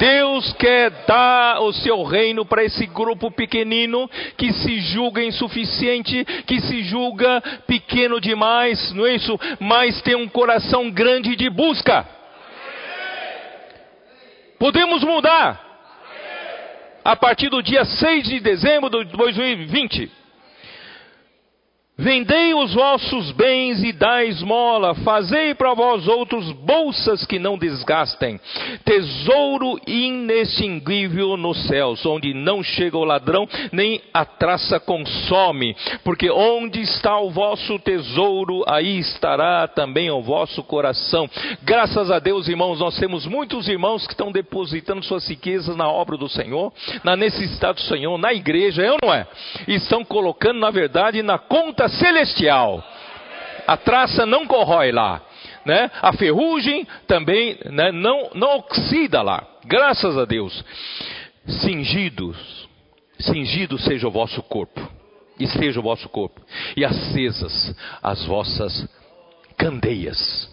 Deus 0.00 0.54
quer 0.54 0.90
dar 1.06 1.60
o 1.60 1.74
seu 1.74 2.02
reino 2.02 2.46
para 2.46 2.64
esse 2.64 2.86
grupo 2.86 3.30
pequenino 3.30 4.08
que 4.38 4.50
se 4.50 4.80
julga 4.80 5.22
insuficiente, 5.22 6.24
que 6.46 6.58
se 6.62 6.82
julga 6.84 7.42
pequeno 7.66 8.18
demais, 8.18 8.94
não 8.94 9.04
é 9.04 9.16
isso? 9.16 9.38
Mas 9.60 10.00
tem 10.00 10.14
um 10.14 10.26
coração 10.26 10.90
grande 10.90 11.36
de 11.36 11.50
busca. 11.50 12.08
Podemos 14.58 15.04
mudar 15.04 15.68
a 17.04 17.14
partir 17.14 17.50
do 17.50 17.62
dia 17.62 17.84
6 17.84 18.24
de 18.24 18.40
dezembro 18.40 19.04
de 19.04 19.14
2020. 19.14 20.19
Vendei 22.00 22.54
os 22.54 22.72
vossos 22.72 23.30
bens 23.32 23.84
e 23.84 23.92
dai 23.92 24.28
esmola, 24.28 24.94
fazei 24.94 25.54
para 25.54 25.74
vós 25.74 26.08
outros 26.08 26.50
bolsas 26.52 27.26
que 27.26 27.38
não 27.38 27.58
desgastem, 27.58 28.40
tesouro 28.86 29.78
inextinguível 29.86 31.36
nos 31.36 31.66
céus, 31.66 32.06
onde 32.06 32.32
não 32.32 32.62
chega 32.62 32.96
o 32.96 33.04
ladrão, 33.04 33.46
nem 33.70 34.00
a 34.14 34.24
traça 34.24 34.80
consome, 34.80 35.76
porque 36.02 36.30
onde 36.30 36.80
está 36.80 37.20
o 37.20 37.30
vosso 37.30 37.78
tesouro, 37.78 38.64
aí 38.66 38.98
estará 38.98 39.68
também 39.68 40.10
o 40.10 40.22
vosso 40.22 40.62
coração. 40.62 41.28
Graças 41.62 42.10
a 42.10 42.18
Deus, 42.18 42.48
irmãos, 42.48 42.80
nós 42.80 42.98
temos 42.98 43.26
muitos 43.26 43.68
irmãos 43.68 44.06
que 44.06 44.14
estão 44.14 44.32
depositando 44.32 45.04
suas 45.04 45.28
riquezas 45.28 45.76
na 45.76 45.90
obra 45.90 46.16
do 46.16 46.30
Senhor, 46.30 46.72
na 47.04 47.14
necessidade 47.14 47.82
do 47.82 47.88
Senhor, 47.88 48.16
na 48.16 48.32
igreja, 48.32 48.82
é 48.82 48.90
ou 48.90 48.96
não 49.04 49.12
é? 49.12 49.26
E 49.68 49.74
estão 49.74 50.02
colocando, 50.02 50.60
na 50.60 50.70
verdade, 50.70 51.22
na 51.22 51.36
conta 51.36 51.89
celestial. 51.90 52.84
A 53.66 53.76
traça 53.76 54.26
não 54.26 54.46
corrói 54.46 54.92
lá. 54.92 55.22
Né? 55.64 55.90
A 56.00 56.12
ferrugem 56.12 56.86
também 57.06 57.58
né, 57.66 57.92
não, 57.92 58.30
não 58.34 58.56
oxida 58.56 59.22
lá. 59.22 59.46
Graças 59.64 60.16
a 60.16 60.24
Deus. 60.24 60.64
Cingidos, 61.46 62.68
cingido 63.18 63.78
seja 63.78 64.06
o 64.06 64.10
vosso 64.10 64.42
corpo, 64.42 64.80
esteja 65.38 65.80
o 65.80 65.82
vosso 65.82 66.08
corpo, 66.08 66.40
e 66.76 66.84
acesas 66.84 67.74
as 68.02 68.24
vossas 68.24 68.88
candeias. 69.56 70.48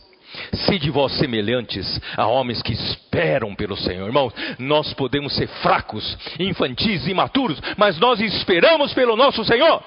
Sede 0.53 0.89
vós 0.89 1.13
semelhantes 1.13 1.99
a 2.15 2.27
homens 2.27 2.61
que 2.61 2.73
esperam 2.73 3.55
pelo 3.55 3.77
Senhor. 3.77 4.05
Irmãos, 4.05 4.33
nós 4.59 4.93
podemos 4.93 5.35
ser 5.35 5.47
fracos, 5.47 6.17
infantis, 6.39 7.07
imaturos, 7.07 7.59
mas 7.77 7.97
nós 7.99 8.19
esperamos 8.19 8.93
pelo 8.93 9.15
nosso 9.15 9.43
Senhor. 9.43 9.83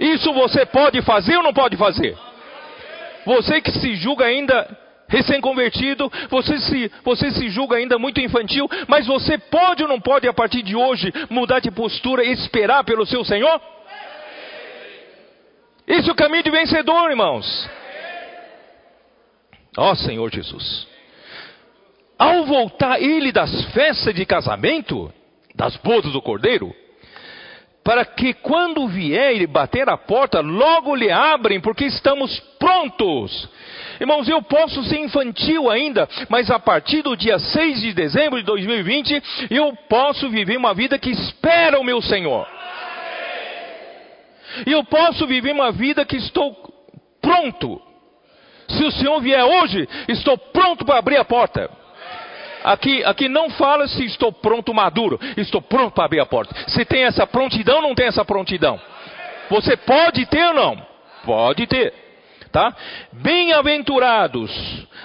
Isso 0.00 0.32
você 0.32 0.64
pode 0.64 1.02
fazer 1.02 1.36
ou 1.36 1.42
não 1.42 1.52
pode 1.52 1.76
fazer? 1.76 2.16
Você 3.26 3.60
que 3.60 3.70
se 3.70 3.94
julga 3.96 4.24
ainda 4.24 4.78
recém-convertido, 5.06 6.10
você 6.30 6.58
se, 6.58 6.90
você 7.04 7.30
se 7.32 7.50
julga 7.50 7.76
ainda 7.76 7.98
muito 7.98 8.18
infantil, 8.18 8.66
mas 8.88 9.06
você 9.06 9.36
pode 9.36 9.82
ou 9.82 9.88
não 9.88 10.00
pode, 10.00 10.26
a 10.26 10.32
partir 10.32 10.62
de 10.62 10.74
hoje, 10.74 11.12
mudar 11.28 11.60
de 11.60 11.70
postura 11.70 12.24
e 12.24 12.32
esperar 12.32 12.82
pelo 12.82 13.04
seu 13.04 13.22
Senhor? 13.24 13.60
Esse 15.86 16.08
é 16.08 16.12
o 16.12 16.16
caminho 16.16 16.44
de 16.44 16.50
vencedor, 16.50 17.10
irmãos. 17.10 17.68
Ó 19.76 19.90
oh, 19.90 19.94
Senhor 19.96 20.32
Jesus. 20.32 20.88
Ao 22.18 22.46
voltar 22.46 23.02
ele 23.02 23.32
das 23.32 23.64
festas 23.72 24.14
de 24.14 24.24
casamento, 24.24 25.12
das 25.54 25.76
bodas 25.76 26.12
do 26.12 26.22
cordeiro, 26.22 26.74
para 27.82 28.04
que 28.04 28.34
quando 28.34 28.86
vier 28.88 29.40
e 29.40 29.46
bater 29.46 29.88
a 29.88 29.96
porta, 29.96 30.40
logo 30.40 30.94
lhe 30.94 31.10
abrem, 31.10 31.60
porque 31.60 31.86
estamos 31.86 32.38
prontos. 32.58 33.48
Irmãos, 33.98 34.28
eu 34.28 34.42
posso 34.42 34.82
ser 34.84 34.98
infantil 34.98 35.70
ainda, 35.70 36.08
mas 36.28 36.50
a 36.50 36.58
partir 36.58 37.02
do 37.02 37.16
dia 37.16 37.38
6 37.38 37.80
de 37.80 37.92
dezembro 37.92 38.38
de 38.38 38.44
2020, 38.44 39.22
eu 39.50 39.74
posso 39.88 40.28
viver 40.28 40.56
uma 40.56 40.74
vida 40.74 40.98
que 40.98 41.10
espera 41.10 41.78
o 41.78 41.84
meu 41.84 42.00
Senhor. 42.02 42.46
E 44.66 44.72
eu 44.72 44.84
posso 44.84 45.26
viver 45.26 45.52
uma 45.52 45.70
vida 45.70 46.04
que 46.04 46.16
estou 46.16 46.54
pronto. 47.20 47.80
Se 48.68 48.84
o 48.84 48.90
Senhor 48.90 49.20
vier 49.20 49.44
hoje, 49.44 49.88
estou 50.08 50.36
pronto 50.36 50.84
para 50.84 50.98
abrir 50.98 51.16
a 51.16 51.24
porta. 51.24 51.79
Aqui, 52.64 53.02
aqui 53.04 53.28
não 53.28 53.50
fala 53.50 53.88
se 53.88 54.04
estou 54.04 54.32
pronto, 54.32 54.74
maduro. 54.74 55.18
Estou 55.36 55.62
pronto 55.62 55.94
para 55.94 56.04
abrir 56.04 56.20
a 56.20 56.26
porta. 56.26 56.54
Se 56.68 56.84
tem 56.84 57.04
essa 57.04 57.26
prontidão 57.26 57.80
não 57.80 57.94
tem 57.94 58.06
essa 58.06 58.24
prontidão? 58.24 58.80
Você 59.48 59.76
pode 59.76 60.26
ter 60.26 60.46
ou 60.48 60.54
não? 60.54 60.86
Pode 61.24 61.66
ter. 61.66 61.92
Tá? 62.52 62.74
Bem-aventurados 63.12 64.50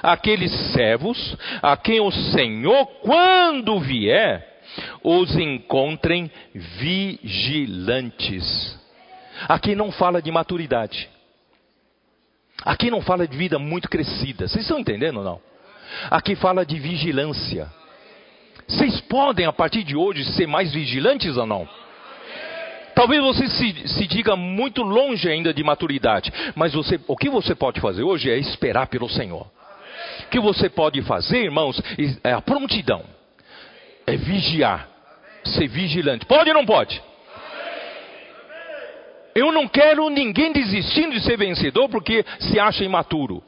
aqueles 0.02 0.52
servos 0.72 1.38
a 1.62 1.78
quem 1.78 2.00
o 2.00 2.12
Senhor, 2.12 2.88
quando 3.02 3.80
vier, 3.80 4.62
os 5.04 5.36
encontrem 5.36 6.32
vigilantes. 6.54 8.44
Aqui 9.48 9.76
não 9.76 9.92
fala 9.92 10.22
de 10.22 10.32
maturidade. 10.32 11.10
Aqui 12.64 12.90
não 12.90 13.02
fala 13.02 13.28
de 13.28 13.38
vida 13.38 13.60
muito 13.60 13.90
crescida. 13.90 14.48
Vocês 14.48 14.64
estão 14.64 14.80
entendendo 14.80 15.18
ou 15.18 15.24
não? 15.24 15.40
Aqui 16.10 16.36
fala 16.36 16.66
de 16.66 16.80
vigilância. 16.80 17.68
Vocês 18.68 19.00
podem, 19.02 19.46
a 19.46 19.54
partir 19.54 19.84
de 19.84 19.96
hoje, 19.96 20.24
ser 20.34 20.48
mais 20.48 20.74
vigilantes 20.74 21.38
ou 21.38 21.46
não? 21.46 21.68
Talvez 22.96 23.22
você 23.22 23.48
se, 23.50 23.88
se, 23.90 24.08
diga 24.08 24.36
muito 24.38 24.82
longe 24.82 25.30
ainda 25.30 25.54
de 25.54 25.62
maturidade, 25.64 26.32
mas 26.56 26.74
você, 26.74 27.00
o 27.08 27.18
que 27.18 27.30
você 27.30 27.54
pode 27.54 27.82
fazer 27.82 28.04
hoje 28.04 28.32
é 28.32 28.38
esperar 28.38 28.88
pelo 28.88 29.10
Senhor. 29.10 29.46
O 30.22 30.30
que 30.30 30.40
você 30.40 30.70
pode 30.70 31.02
fazer, 31.02 31.44
irmãos, 31.44 31.80
é 32.24 32.32
a 32.32 32.42
prontidão, 32.42 33.04
é 34.08 34.16
vigiar, 34.16 34.88
ser 35.44 35.68
vigilante. 35.68 36.26
Pode 36.26 36.50
ou 36.50 36.56
não 36.56 36.66
pode? 36.66 37.02
Eu 39.36 39.52
não 39.52 39.68
quero 39.68 40.10
ninguém 40.10 40.54
desistindo 40.54 41.12
de 41.12 41.20
ser 41.20 41.38
vencedor 41.38 41.90
porque 41.90 42.26
se 42.40 42.58
acha 42.58 42.86
imaturo. 42.86 43.44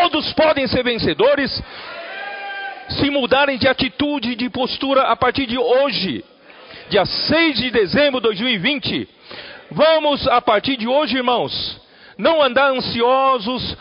Todos 0.00 0.32
podem 0.32 0.66
ser 0.66 0.82
vencedores 0.82 1.62
se 2.88 3.10
mudarem 3.10 3.58
de 3.58 3.68
atitude, 3.68 4.34
de 4.34 4.48
postura 4.48 5.02
a 5.02 5.16
partir 5.16 5.46
de 5.46 5.58
hoje, 5.58 6.24
dia 6.88 7.04
6 7.04 7.58
de 7.58 7.70
dezembro 7.70 8.18
de 8.18 8.28
2020. 8.28 9.06
Vamos, 9.70 10.26
a 10.28 10.40
partir 10.40 10.78
de 10.78 10.88
hoje, 10.88 11.16
irmãos, 11.16 11.78
não 12.16 12.42
andar 12.42 12.70
ansiosos 12.70 13.76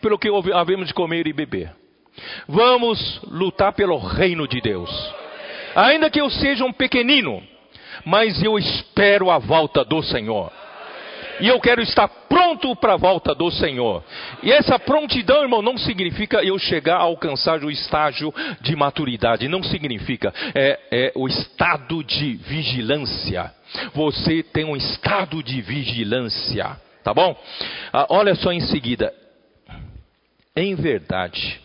pelo 0.00 0.18
que 0.18 0.28
havemos 0.54 0.86
de 0.86 0.94
comer 0.94 1.26
e 1.26 1.32
beber. 1.32 1.72
Vamos 2.48 3.20
lutar 3.24 3.72
pelo 3.72 3.98
reino 3.98 4.46
de 4.46 4.60
Deus. 4.60 4.90
Ainda 5.74 6.08
que 6.08 6.20
eu 6.20 6.30
seja 6.30 6.64
um 6.64 6.72
pequenino, 6.72 7.42
mas 8.04 8.40
eu 8.40 8.56
espero 8.56 9.30
a 9.32 9.38
volta 9.38 9.84
do 9.84 10.00
Senhor. 10.00 10.52
E 11.40 11.48
eu 11.48 11.60
quero 11.60 11.82
estar 11.82 12.08
pronto 12.08 12.74
para 12.76 12.94
a 12.94 12.96
volta 12.96 13.34
do 13.34 13.50
Senhor. 13.50 14.02
E 14.42 14.50
essa 14.50 14.78
prontidão, 14.78 15.42
irmão, 15.42 15.60
não 15.60 15.76
significa 15.76 16.42
eu 16.42 16.58
chegar 16.58 16.96
a 16.96 17.02
alcançar 17.02 17.62
o 17.62 17.70
estágio 17.70 18.32
de 18.60 18.74
maturidade. 18.74 19.48
Não 19.48 19.62
significa. 19.62 20.32
É, 20.54 20.78
é 20.90 21.12
o 21.14 21.28
estado 21.28 22.02
de 22.02 22.36
vigilância. 22.36 23.52
Você 23.94 24.42
tem 24.42 24.64
um 24.64 24.76
estado 24.76 25.42
de 25.42 25.60
vigilância. 25.60 26.76
Tá 27.04 27.12
bom? 27.12 27.36
Ah, 27.92 28.06
olha 28.10 28.34
só 28.34 28.52
em 28.52 28.60
seguida. 28.60 29.12
Em 30.56 30.74
verdade, 30.74 31.60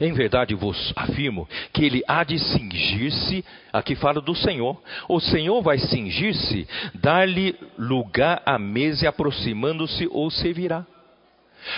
em 0.00 0.12
verdade 0.12 0.54
vos 0.54 0.92
afirmo 0.96 1.48
que 1.72 1.84
ele 1.84 2.02
há 2.06 2.24
de 2.24 2.38
cingir-se, 2.38 3.44
aqui 3.72 3.94
fala 3.94 4.20
do 4.20 4.34
Senhor. 4.34 4.80
O 5.08 5.20
Senhor 5.20 5.62
vai 5.62 5.78
cingir-se, 5.78 6.66
dar-lhe 6.94 7.56
lugar 7.78 8.42
à 8.44 8.58
mesa 8.58 9.04
e 9.04 9.08
aproximando-se 9.08 10.08
ou 10.10 10.30
servirá. 10.30 10.84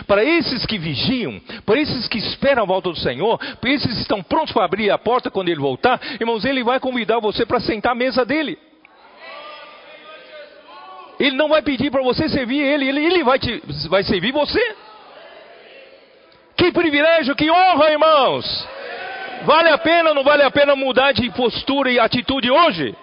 Para 0.06 0.24
esses 0.24 0.64
que 0.64 0.78
vigiam, 0.78 1.40
para 1.66 1.80
esses 1.80 2.06
que 2.06 2.18
esperam 2.18 2.62
a 2.62 2.66
volta 2.66 2.90
do 2.90 2.98
Senhor, 2.98 3.39
para 3.56 3.70
esses 3.70 3.93
que 3.93 4.01
estão 4.01 4.22
prontos 4.22 4.52
para 4.52 4.64
abrir 4.64 4.90
a 4.90 4.98
porta 4.98 5.30
quando 5.30 5.48
ele 5.48 5.60
voltar, 5.60 6.01
irmãos, 6.20 6.44
ele 6.44 6.62
vai 6.62 6.78
convidar 6.78 7.18
você 7.18 7.44
para 7.44 7.60
sentar 7.60 7.93
à 7.93 7.94
mesa 7.94 8.24
dele. 8.24 8.59
Ele 11.18 11.36
não 11.36 11.48
vai 11.48 11.62
pedir 11.62 11.90
para 11.90 12.02
você 12.02 12.28
servir 12.28 12.60
ele, 12.60 12.89
ele, 12.89 13.05
ele 13.05 13.24
vai, 13.24 13.39
te, 13.39 13.62
vai 13.89 14.02
servir 14.02 14.32
você. 14.32 14.60
Que 16.62 16.70
privilégio, 16.70 17.34
que 17.34 17.51
honra, 17.51 17.90
irmãos! 17.90 18.68
Vale 19.44 19.70
a 19.70 19.78
pena 19.78 20.10
ou 20.10 20.14
não 20.14 20.22
vale 20.22 20.44
a 20.44 20.51
pena 20.52 20.76
mudar 20.76 21.10
de 21.10 21.28
postura 21.30 21.90
e 21.90 21.98
atitude 21.98 22.52
hoje? 22.52 22.94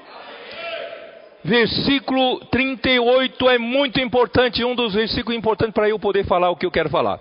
Versículo 1.43 2.39
38 2.45 3.49
é 3.49 3.57
muito 3.57 3.99
importante, 3.99 4.63
um 4.63 4.73
dos 4.73 4.93
versículos 4.93 5.37
importantes 5.37 5.73
para 5.73 5.89
eu 5.89 5.99
poder 5.99 6.25
falar 6.25 6.49
o 6.49 6.55
que 6.55 6.65
eu 6.65 6.71
quero 6.71 6.89
falar. 6.89 7.19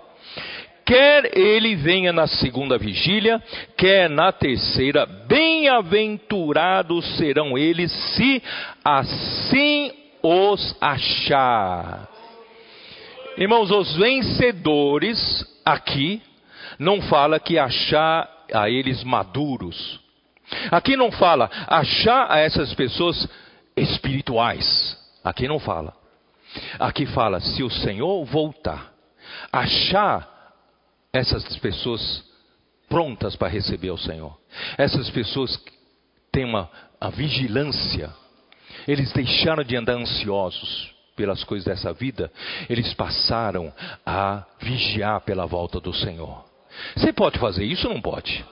Quer 0.85 1.37
ele 1.37 1.75
venha 1.75 2.13
na 2.13 2.25
segunda 2.25 2.77
vigília, 2.77 3.43
quer 3.75 4.09
na 4.09 4.31
terceira, 4.31 5.05
bem-aventurados 5.05 7.17
serão 7.17 7.57
eles 7.57 7.91
se 8.15 8.41
assim 8.81 9.91
os 10.23 10.73
achar. 10.79 12.07
Irmãos, 13.37 13.71
os 13.71 13.93
vencedores 13.97 15.45
aqui 15.65 16.21
não 16.79 17.01
fala 17.01 17.39
que 17.39 17.59
achar 17.59 18.27
a 18.53 18.69
eles 18.69 19.03
maduros. 19.03 19.99
Aqui 20.71 20.95
não 20.95 21.11
fala 21.11 21.49
achar 21.67 22.31
a 22.31 22.39
essas 22.39 22.73
pessoas 22.73 23.27
espirituais. 23.75 24.97
Aqui 25.23 25.47
não 25.47 25.59
fala. 25.59 25.93
Aqui 26.79 27.05
fala 27.05 27.39
se 27.39 27.61
o 27.61 27.69
Senhor 27.69 28.25
voltar, 28.25 28.91
achar 29.51 30.27
essas 31.13 31.57
pessoas 31.57 32.23
prontas 32.87 33.35
para 33.35 33.49
receber 33.49 33.91
o 33.91 33.97
Senhor. 33.97 34.35
Essas 34.77 35.09
pessoas 35.11 35.61
têm 36.31 36.45
uma 36.45 36.69
vigilância 37.13 38.11
eles 38.87 39.11
deixaram 39.11 39.63
de 39.63 39.75
andar 39.75 39.93
ansiosos 39.93 40.93
pelas 41.15 41.43
coisas 41.43 41.65
dessa 41.65 41.91
vida, 41.93 42.31
eles 42.69 42.93
passaram 42.93 43.73
a 44.05 44.45
vigiar 44.59 45.21
pela 45.21 45.45
volta 45.45 45.79
do 45.79 45.93
Senhor. 45.93 46.48
Você 46.95 47.13
pode 47.13 47.39
fazer 47.39 47.63
isso 47.63 47.87
ou 47.87 47.93
não 47.93 48.01
pode? 48.01 48.45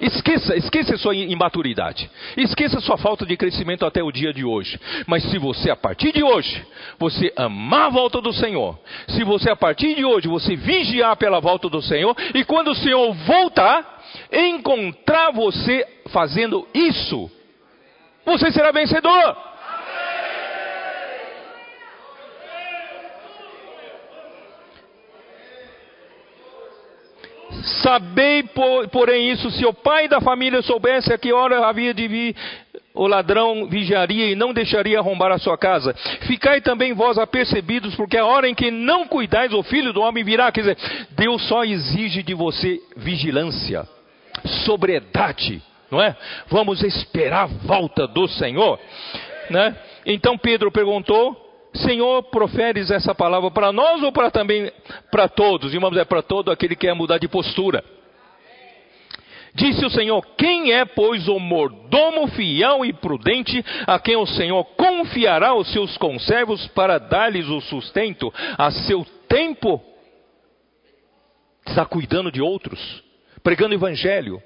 Esqueça, 0.00 0.56
esqueça 0.56 0.96
sua 0.96 1.14
imaturidade. 1.14 2.10
Esqueça 2.34 2.80
sua 2.80 2.96
falta 2.96 3.26
de 3.26 3.36
crescimento 3.36 3.84
até 3.84 4.02
o 4.02 4.10
dia 4.10 4.32
de 4.32 4.44
hoje. 4.44 4.80
Mas 5.06 5.22
se 5.24 5.36
você, 5.36 5.70
a 5.70 5.76
partir 5.76 6.12
de 6.12 6.22
hoje, 6.22 6.64
você 6.98 7.30
amar 7.36 7.86
a 7.86 7.90
volta 7.90 8.20
do 8.20 8.32
Senhor, 8.32 8.78
se 9.08 9.22
você, 9.24 9.50
a 9.50 9.56
partir 9.56 9.94
de 9.94 10.04
hoje, 10.04 10.26
você 10.26 10.56
vigiar 10.56 11.14
pela 11.16 11.38
volta 11.38 11.68
do 11.68 11.82
Senhor, 11.82 12.16
e 12.34 12.42
quando 12.44 12.70
o 12.70 12.74
Senhor 12.74 13.12
voltar, 13.12 14.02
encontrar 14.32 15.32
você 15.32 15.86
fazendo 16.08 16.66
isso, 16.72 17.30
você 18.24 18.50
será 18.50 18.72
vencedor. 18.72 19.49
Sabei, 27.82 28.44
porém, 28.92 29.30
isso: 29.30 29.50
se 29.50 29.64
o 29.64 29.72
pai 29.72 30.08
da 30.08 30.20
família 30.20 30.62
soubesse 30.62 31.12
a 31.12 31.18
que 31.18 31.32
hora 31.32 31.66
havia 31.66 31.92
de 31.92 32.08
vir, 32.08 32.36
o 32.94 33.06
ladrão 33.06 33.66
vigiaria 33.66 34.30
e 34.30 34.34
não 34.34 34.52
deixaria 34.52 34.98
arrombar 34.98 35.32
a 35.32 35.38
sua 35.38 35.56
casa. 35.56 35.94
Ficai 36.22 36.60
também 36.60 36.92
vós 36.92 37.18
apercebidos, 37.18 37.94
porque 37.94 38.16
a 38.16 38.26
hora 38.26 38.48
em 38.48 38.54
que 38.54 38.70
não 38.70 39.06
cuidais, 39.06 39.52
o 39.52 39.62
filho 39.62 39.92
do 39.92 40.00
homem 40.00 40.24
virá. 40.24 40.50
Quer 40.50 40.60
dizer, 40.60 40.78
Deus 41.10 41.46
só 41.48 41.64
exige 41.64 42.22
de 42.22 42.34
você 42.34 42.80
vigilância, 42.96 43.86
sobriedade 44.64 45.62
não 45.90 46.00
é? 46.00 46.16
Vamos 46.48 46.82
esperar 46.82 47.44
a 47.44 47.46
volta 47.46 48.06
do 48.06 48.28
Senhor, 48.28 48.78
né? 49.50 49.76
Então 50.06 50.38
Pedro 50.38 50.70
perguntou: 50.70 51.49
Senhor, 51.74 52.24
proferes 52.24 52.90
essa 52.90 53.14
palavra 53.14 53.50
para 53.50 53.72
nós 53.72 54.02
ou 54.02 54.10
para 54.10 54.30
também 54.30 54.70
para 55.10 55.28
todos? 55.28 55.72
Irmãos, 55.72 55.96
é 55.96 56.04
para 56.04 56.22
todo 56.22 56.50
aquele 56.50 56.74
que 56.74 56.86
quer 56.86 56.94
mudar 56.94 57.18
de 57.18 57.28
postura. 57.28 57.84
Disse 59.54 59.84
o 59.84 59.90
Senhor: 59.90 60.24
Quem 60.36 60.72
é, 60.72 60.84
pois, 60.84 61.28
o 61.28 61.38
mordomo 61.38 62.28
fiel 62.28 62.84
e 62.84 62.92
prudente, 62.92 63.64
a 63.86 63.98
quem 63.98 64.16
o 64.16 64.26
Senhor 64.26 64.64
confiará 64.76 65.54
os 65.54 65.72
seus 65.72 65.96
conservos 65.96 66.66
para 66.68 66.98
dar-lhes 66.98 67.48
o 67.48 67.60
sustento 67.60 68.32
a 68.56 68.70
seu 68.70 69.04
tempo? 69.28 69.82
Está 71.66 71.84
cuidando 71.84 72.32
de 72.32 72.40
outros, 72.40 72.80
pregando 73.42 73.74
evangelho, 73.74 74.42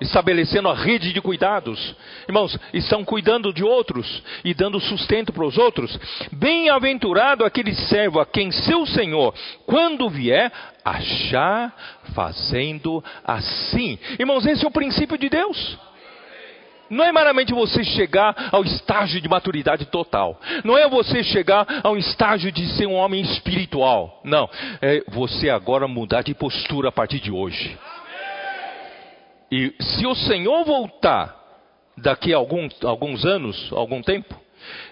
estabelecendo 0.00 0.68
a 0.68 0.74
rede 0.74 1.12
de 1.12 1.20
cuidados. 1.20 1.94
Irmãos, 2.28 2.58
estão 2.72 3.04
cuidando 3.04 3.52
de 3.52 3.64
outros 3.64 4.22
e 4.44 4.52
dando 4.54 4.80
sustento 4.80 5.32
para 5.32 5.44
os 5.44 5.56
outros. 5.56 5.98
Bem-aventurado 6.32 7.44
aquele 7.44 7.74
servo 7.74 8.20
a 8.20 8.26
quem 8.26 8.50
seu 8.50 8.86
senhor, 8.86 9.34
quando 9.66 10.10
vier, 10.10 10.52
achar 10.84 11.74
fazendo 12.14 13.02
assim. 13.24 13.98
Irmãos, 14.18 14.44
esse 14.46 14.64
é 14.64 14.68
o 14.68 14.72
princípio 14.72 15.16
de 15.16 15.28
Deus. 15.28 15.78
Não 16.90 17.04
é 17.04 17.10
meramente 17.10 17.52
você 17.52 17.82
chegar 17.82 18.50
ao 18.52 18.62
estágio 18.62 19.20
de 19.20 19.28
maturidade 19.28 19.86
total. 19.86 20.38
Não 20.62 20.76
é 20.76 20.88
você 20.88 21.24
chegar 21.24 21.66
ao 21.82 21.96
estágio 21.96 22.52
de 22.52 22.66
ser 22.76 22.86
um 22.86 22.94
homem 22.94 23.22
espiritual. 23.22 24.20
Não. 24.22 24.48
É 24.82 25.02
você 25.08 25.48
agora 25.48 25.88
mudar 25.88 26.22
de 26.22 26.34
postura 26.34 26.90
a 26.90 26.92
partir 26.92 27.20
de 27.20 27.30
hoje. 27.30 27.76
E 29.56 29.72
se 29.80 30.04
o 30.04 30.16
Senhor 30.16 30.64
voltar 30.64 31.32
daqui 31.96 32.34
a 32.34 32.38
alguns 32.38 33.24
anos, 33.24 33.72
algum 33.72 34.02
tempo, 34.02 34.34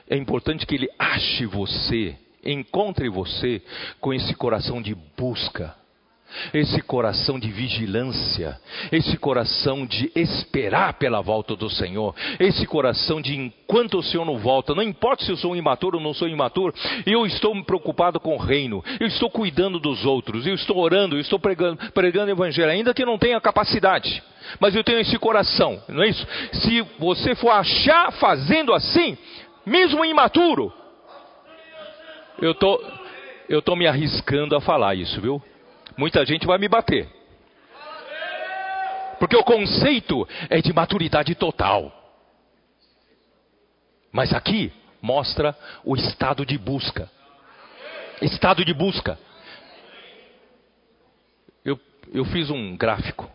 é 0.09 0.17
importante 0.17 0.65
que 0.65 0.77
Ele 0.77 0.89
ache 0.97 1.45
você, 1.47 2.17
encontre 2.45 3.09
você 3.09 3.61
com 4.01 4.15
esse 4.15 4.33
coração 4.37 4.81
de 4.81 4.95
busca, 5.19 5.75
esse 6.53 6.81
coração 6.83 7.39
de 7.39 7.51
vigilância, 7.51 8.59
esse 8.91 9.17
coração 9.17 9.87
de 9.87 10.11
esperar 10.15 10.95
pela 10.95 11.21
volta 11.21 11.55
do 11.57 11.71
Senhor, 11.71 12.15
esse 12.39 12.67
coração 12.67 13.21
de 13.21 13.37
enquanto 13.37 13.99
o 13.99 14.03
Senhor 14.03 14.25
não 14.25 14.39
volta, 14.39 14.75
não 14.75 14.83
importa 14.83 15.25
se 15.25 15.31
eu 15.31 15.37
sou 15.37 15.57
imaturo 15.57 15.99
ou 15.99 16.03
não 16.03 16.15
sou 16.15 16.29
imaturo, 16.29 16.75
eu 17.07 17.27
estou 17.27 17.53
preocupado 17.65 18.21
com 18.21 18.35
o 18.35 18.39
reino, 18.39 18.85
eu 19.01 19.07
estou 19.07 19.31
cuidando 19.31 19.79
dos 19.79 20.05
outros, 20.05 20.47
eu 20.47 20.55
estou 20.55 20.79
orando, 20.79 21.17
eu 21.17 21.21
estou 21.21 21.39
pregando, 21.39 21.79
pregando 21.93 22.31
evangelho, 22.31 22.71
ainda 22.71 22.95
que 22.95 23.05
não 23.05 23.19
tenha 23.19 23.41
capacidade 23.41 24.23
mas 24.61 24.75
eu 24.75 24.83
tenho 24.83 24.99
esse 24.99 25.19
coração, 25.19 25.81
não 25.89 26.03
é 26.03 26.09
isso? 26.09 26.27
Se 26.53 26.83
você 26.99 27.35
for 27.35 27.51
achar 27.51 28.13
fazendo 28.13 28.73
assim, 28.73 29.17
mesmo 29.65 30.05
imaturo, 30.05 30.73
eu 32.41 32.55
tô, 32.55 32.83
tô 33.65 33.77
me 33.77 33.87
arriscando 33.87 34.57
a 34.57 34.61
falar 34.61 34.95
isso, 34.95 35.21
viu? 35.21 35.43
Muita 35.97 36.25
gente 36.25 36.47
vai 36.47 36.59
me 36.59 36.69
bater. 36.69 37.09
Porque 39.19 39.37
o 39.37 39.45
conceito 39.45 40.27
é 40.51 40.61
de 40.61 40.73
maturidade 40.73 41.35
total. 41.35 41.93
Mas 44.11 44.33
aqui 44.33 44.73
mostra 45.01 45.57
o 45.85 45.97
estado 45.97 46.45
de 46.45 46.59
busca. 46.59 47.11
Estado 48.21 48.65
de 48.65 48.75
busca. 48.75 49.19
Eu, 51.65 51.81
eu 52.13 52.25
fiz 52.25 52.51
um 52.51 52.77
gráfico 52.77 53.31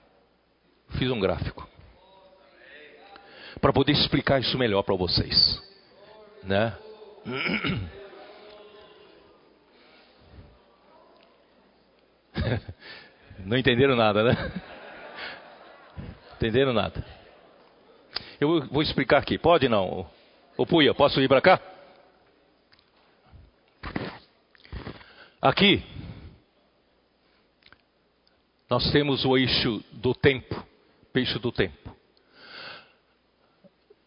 fiz 0.98 1.12
um 1.12 1.20
gráfico 1.20 1.68
para 3.60 3.74
poder 3.74 3.92
explicar 3.92 4.40
isso 4.40 4.58
melhor 4.58 4.84
para 4.84 4.96
vocês, 4.96 5.62
né? 6.44 6.78
Não 13.46 13.58
entenderam 13.58 13.96
nada, 13.96 14.24
né? 14.24 14.52
Entenderam 16.36 16.74
nada? 16.74 17.04
Eu 18.40 18.68
vou 18.68 18.82
explicar 18.82 19.20
aqui. 19.20 19.38
Pode 19.38 19.68
não? 19.68 20.10
Ô 20.56 20.66
Puia, 20.66 20.94
posso 20.94 21.20
ir 21.22 21.28
para 21.28 21.42
cá? 21.42 21.60
Aqui 25.42 25.84
nós 28.70 28.92
temos 28.92 29.24
o 29.24 29.38
eixo 29.38 29.84
do 29.94 30.14
tempo 30.14 30.68
eixo 31.18 31.40
do 31.40 31.52
tempo. 31.52 31.96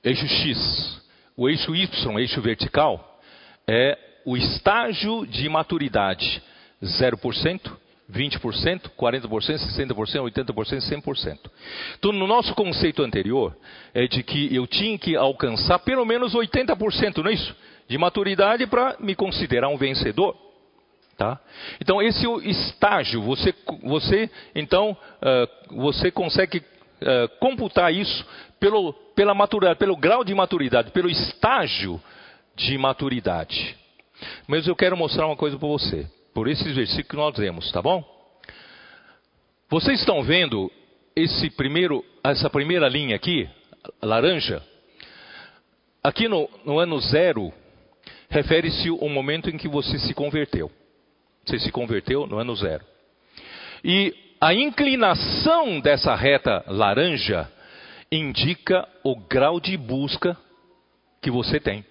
Eixo 0.02 0.26
X. 0.26 1.02
O 1.36 1.48
eixo 1.48 1.74
Y, 1.74 2.18
eixo 2.18 2.40
vertical, 2.40 3.20
é 3.66 3.98
o 4.24 4.36
estágio 4.36 5.26
de 5.26 5.48
maturidade. 5.48 6.42
0%, 6.82 7.76
20%, 8.10 8.90
40%, 8.98 9.28
60%, 9.28 9.94
80%, 9.94 11.02
100%. 11.02 11.38
Então, 11.98 12.12
no 12.12 12.26
nosso 12.26 12.54
conceito 12.54 13.02
anterior, 13.02 13.56
é 13.94 14.06
de 14.06 14.22
que 14.22 14.54
eu 14.54 14.66
tinha 14.66 14.98
que 14.98 15.16
alcançar 15.16 15.78
pelo 15.80 16.04
menos 16.04 16.34
80%, 16.34 17.18
não 17.18 17.30
é 17.30 17.34
isso? 17.34 17.56
De 17.88 17.96
maturidade 17.98 18.66
para 18.66 18.96
me 19.00 19.14
considerar 19.14 19.68
um 19.68 19.76
vencedor. 19.76 20.36
Tá? 21.16 21.38
Então 21.78 22.00
esse 22.00 22.24
é 22.24 22.28
o 22.28 22.40
estágio. 22.40 23.20
Você, 23.22 23.54
você 23.82 24.30
então 24.54 24.92
uh, 24.92 25.76
você 25.76 26.10
consegue 26.10 26.58
uh, 26.58 27.28
computar 27.38 27.92
isso 27.92 28.24
pelo, 28.58 28.94
pela 29.14 29.34
maturidade, 29.34 29.78
pelo 29.78 29.96
grau 29.98 30.24
de 30.24 30.34
maturidade, 30.34 30.90
pelo 30.92 31.10
estágio 31.10 32.00
de 32.56 32.78
maturidade. 32.78 33.76
Mas 34.46 34.66
eu 34.66 34.74
quero 34.74 34.96
mostrar 34.96 35.26
uma 35.26 35.36
coisa 35.36 35.58
para 35.58 35.68
você, 35.68 36.06
por 36.34 36.48
esses 36.48 36.74
versículos 36.74 37.08
que 37.08 37.16
nós 37.16 37.36
lemos, 37.36 37.70
tá 37.72 37.82
bom? 37.82 38.04
Vocês 39.68 40.00
estão 40.00 40.22
vendo 40.22 40.70
esse 41.14 41.50
primeiro, 41.50 42.04
essa 42.24 42.50
primeira 42.50 42.88
linha 42.88 43.16
aqui, 43.16 43.48
laranja? 44.02 44.62
Aqui 46.02 46.28
no, 46.28 46.48
no 46.64 46.78
ano 46.78 46.98
zero, 47.00 47.52
refere-se 48.28 48.88
ao 48.88 49.08
momento 49.08 49.50
em 49.50 49.58
que 49.58 49.68
você 49.68 49.98
se 49.98 50.14
converteu. 50.14 50.70
Você 51.44 51.58
se 51.58 51.70
converteu 51.70 52.26
no 52.26 52.38
ano 52.38 52.54
zero. 52.56 52.84
E 53.84 54.14
a 54.40 54.54
inclinação 54.54 55.80
dessa 55.80 56.14
reta 56.14 56.64
laranja 56.66 57.50
indica 58.10 58.88
o 59.04 59.14
grau 59.16 59.60
de 59.60 59.76
busca 59.76 60.36
que 61.20 61.30
você 61.30 61.60
tem. 61.60 61.84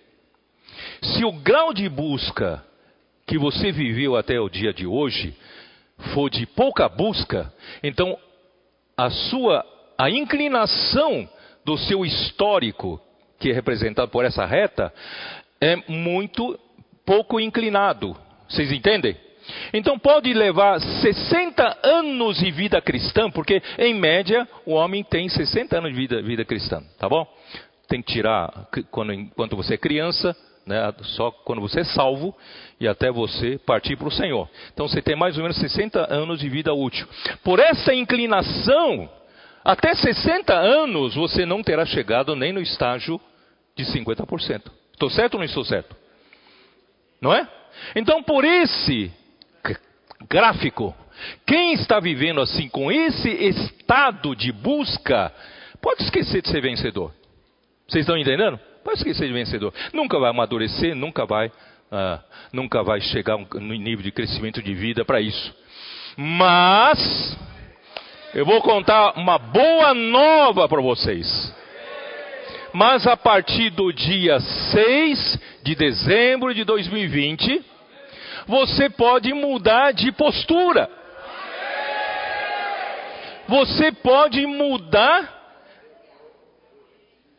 Se 1.01 1.23
o 1.23 1.31
grau 1.31 1.73
de 1.73 1.87
busca 1.87 2.63
que 3.29 3.37
você 3.37 3.71
viveu 3.71 4.17
até 4.17 4.39
o 4.39 4.49
dia 4.49 4.73
de 4.73 4.87
hoje 4.87 5.35
for 6.15 6.31
de 6.31 6.47
pouca 6.47 6.89
busca, 6.89 7.53
então 7.83 8.17
a 8.97 9.11
sua 9.11 9.63
a 9.95 10.09
inclinação 10.09 11.29
do 11.63 11.77
seu 11.77 12.03
histórico, 12.03 12.99
que 13.39 13.51
é 13.51 13.53
representado 13.53 14.09
por 14.09 14.25
essa 14.25 14.45
reta, 14.45 14.91
é 15.61 15.75
muito 15.87 16.59
pouco 17.05 17.39
inclinado. 17.39 18.17
Vocês 18.47 18.71
entendem? 18.71 19.15
Então 19.73 19.99
pode 19.99 20.33
levar 20.33 20.79
60 20.79 21.79
anos 21.83 22.39
de 22.39 22.49
vida 22.49 22.81
cristã, 22.81 23.29
porque 23.29 23.61
em 23.77 23.93
média 23.93 24.47
o 24.65 24.71
homem 24.71 25.03
tem 25.03 25.29
60 25.29 25.77
anos 25.77 25.91
de 25.91 25.97
vida, 25.97 26.21
vida 26.23 26.43
cristã, 26.43 26.81
tá 26.97 27.07
bom? 27.07 27.27
Tem 27.87 28.01
que 28.01 28.11
tirar 28.13 28.69
quando, 28.89 29.13
enquanto 29.13 29.55
você 29.55 29.75
é 29.75 29.77
criança, 29.77 30.35
né, 30.69 30.93
só 31.01 31.31
quando 31.31 31.59
você 31.61 31.79
é 31.79 31.83
salvo 31.83 32.35
e 32.79 32.87
até 32.87 33.11
você 33.11 33.57
partir 33.57 33.95
para 33.95 34.07
o 34.07 34.11
Senhor. 34.11 34.47
Então 34.71 34.87
você 34.87 35.01
tem 35.01 35.15
mais 35.15 35.35
ou 35.35 35.41
menos 35.41 35.57
60 35.57 36.13
anos 36.13 36.39
de 36.39 36.47
vida 36.47 36.71
útil. 36.71 37.07
Por 37.43 37.59
essa 37.59 37.91
inclinação, 37.91 39.09
até 39.65 39.95
60 39.95 40.53
anos 40.53 41.15
você 41.15 41.43
não 41.43 41.63
terá 41.63 41.87
chegado 41.87 42.35
nem 42.35 42.53
no 42.53 42.61
estágio 42.61 43.19
de 43.75 43.83
50%. 43.83 44.71
Estou 44.93 45.09
certo 45.09 45.33
ou 45.33 45.39
não 45.39 45.45
estou 45.45 45.65
certo? 45.65 45.95
Não 47.19 47.33
é? 47.33 47.47
Então, 47.95 48.21
por 48.21 48.45
esse 48.45 49.11
gráfico, 50.29 50.95
quem 51.47 51.73
está 51.73 51.99
vivendo 51.99 52.41
assim, 52.41 52.69
com 52.69 52.91
esse 52.91 53.27
estado 53.27 54.35
de 54.35 54.51
busca, 54.51 55.33
pode 55.81 56.03
esquecer 56.03 56.43
de 56.43 56.49
ser 56.49 56.61
vencedor. 56.61 57.11
Vocês 57.87 58.03
estão 58.03 58.17
entendendo? 58.17 58.59
Pode 58.83 58.97
esquecer 58.97 59.27
de 59.27 59.33
vencedor. 59.33 59.73
Nunca 59.93 60.19
vai 60.19 60.29
amadurecer, 60.29 60.95
nunca 60.95 61.25
vai, 61.25 61.51
ah, 61.91 62.19
nunca 62.51 62.83
vai 62.83 63.01
chegar 63.01 63.37
no 63.37 63.73
nível 63.73 64.03
de 64.03 64.11
crescimento 64.11 64.61
de 64.61 64.73
vida 64.73 65.03
para 65.03 65.19
isso. 65.19 65.53
Mas, 66.17 67.37
eu 68.33 68.45
vou 68.45 68.61
contar 68.61 69.17
uma 69.17 69.37
boa 69.37 69.93
nova 69.93 70.67
para 70.67 70.81
vocês. 70.81 71.53
Mas 72.73 73.07
a 73.07 73.17
partir 73.17 73.71
do 73.71 73.91
dia 73.91 74.39
6 74.39 75.39
de 75.63 75.75
dezembro 75.75 76.53
de 76.53 76.63
2020, 76.63 77.65
você 78.47 78.89
pode 78.89 79.33
mudar 79.33 79.91
de 79.91 80.11
postura. 80.11 80.89
Você 83.47 83.91
pode 83.91 84.45
mudar 84.45 85.37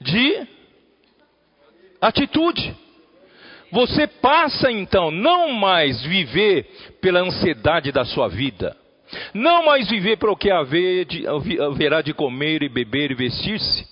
de 0.00 0.46
atitude. 2.00 2.74
Você 3.72 4.06
passa 4.06 4.70
então 4.70 5.10
não 5.10 5.52
mais 5.52 6.02
viver 6.02 6.66
pela 7.00 7.20
ansiedade 7.20 7.92
da 7.92 8.04
sua 8.04 8.28
vida, 8.28 8.76
não 9.32 9.64
mais 9.64 9.88
viver 9.88 10.16
para 10.16 10.30
o 10.30 10.36
que 10.36 10.50
haver 10.50 11.04
de, 11.04 11.24
haverá 11.26 12.02
de 12.02 12.12
comer 12.12 12.62
e 12.62 12.68
beber 12.68 13.12
e 13.12 13.14
vestir-se, 13.14 13.86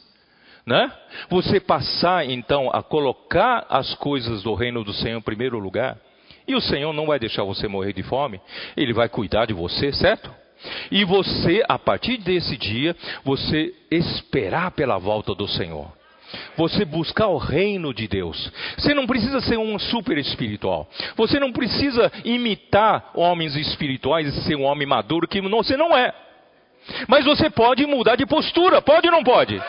né? 0.66 0.92
Você 1.30 1.60
passar 1.60 2.28
então 2.28 2.70
a 2.72 2.82
colocar 2.82 3.66
as 3.68 3.94
coisas 3.94 4.42
do 4.42 4.54
reino 4.54 4.82
do 4.82 4.92
Senhor 4.92 5.18
em 5.18 5.22
primeiro 5.22 5.58
lugar, 5.58 5.96
e 6.46 6.54
o 6.54 6.60
Senhor 6.60 6.92
não 6.92 7.06
vai 7.06 7.18
deixar 7.18 7.44
você 7.44 7.68
morrer 7.68 7.92
de 7.92 8.02
fome, 8.02 8.40
Ele 8.76 8.92
vai 8.92 9.08
cuidar 9.08 9.46
de 9.46 9.52
você, 9.52 9.92
certo? 9.92 10.30
E 10.90 11.04
você, 11.04 11.62
a 11.68 11.78
partir 11.78 12.16
desse 12.16 12.56
dia, 12.56 12.96
você 13.22 13.72
esperar 13.90 14.72
pela 14.72 14.98
volta 14.98 15.34
do 15.34 15.46
Senhor. 15.46 15.97
Você 16.56 16.84
buscar 16.84 17.28
o 17.28 17.38
reino 17.38 17.94
de 17.94 18.06
Deus. 18.06 18.52
Você 18.76 18.94
não 18.94 19.06
precisa 19.06 19.40
ser 19.40 19.58
um 19.58 19.78
super 19.78 20.18
espiritual. 20.18 20.88
Você 21.16 21.38
não 21.40 21.52
precisa 21.52 22.10
imitar 22.24 23.10
homens 23.14 23.56
espirituais 23.56 24.26
e 24.26 24.42
ser 24.42 24.56
um 24.56 24.64
homem 24.64 24.86
maduro 24.86 25.28
que 25.28 25.40
você 25.40 25.76
não 25.76 25.96
é. 25.96 26.12
Mas 27.06 27.24
você 27.24 27.50
pode 27.50 27.86
mudar 27.86 28.16
de 28.16 28.26
postura, 28.26 28.80
pode 28.80 29.06
ou 29.08 29.12
não 29.12 29.22
pode? 29.22 29.60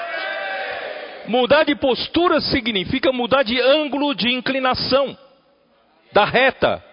Mudar 1.28 1.64
de 1.64 1.76
postura 1.76 2.42
significa 2.42 3.12
mudar 3.12 3.44
de 3.44 3.60
ângulo 3.60 4.16
de 4.16 4.30
inclinação 4.30 5.18
da 6.12 6.26
reta. 6.26 6.84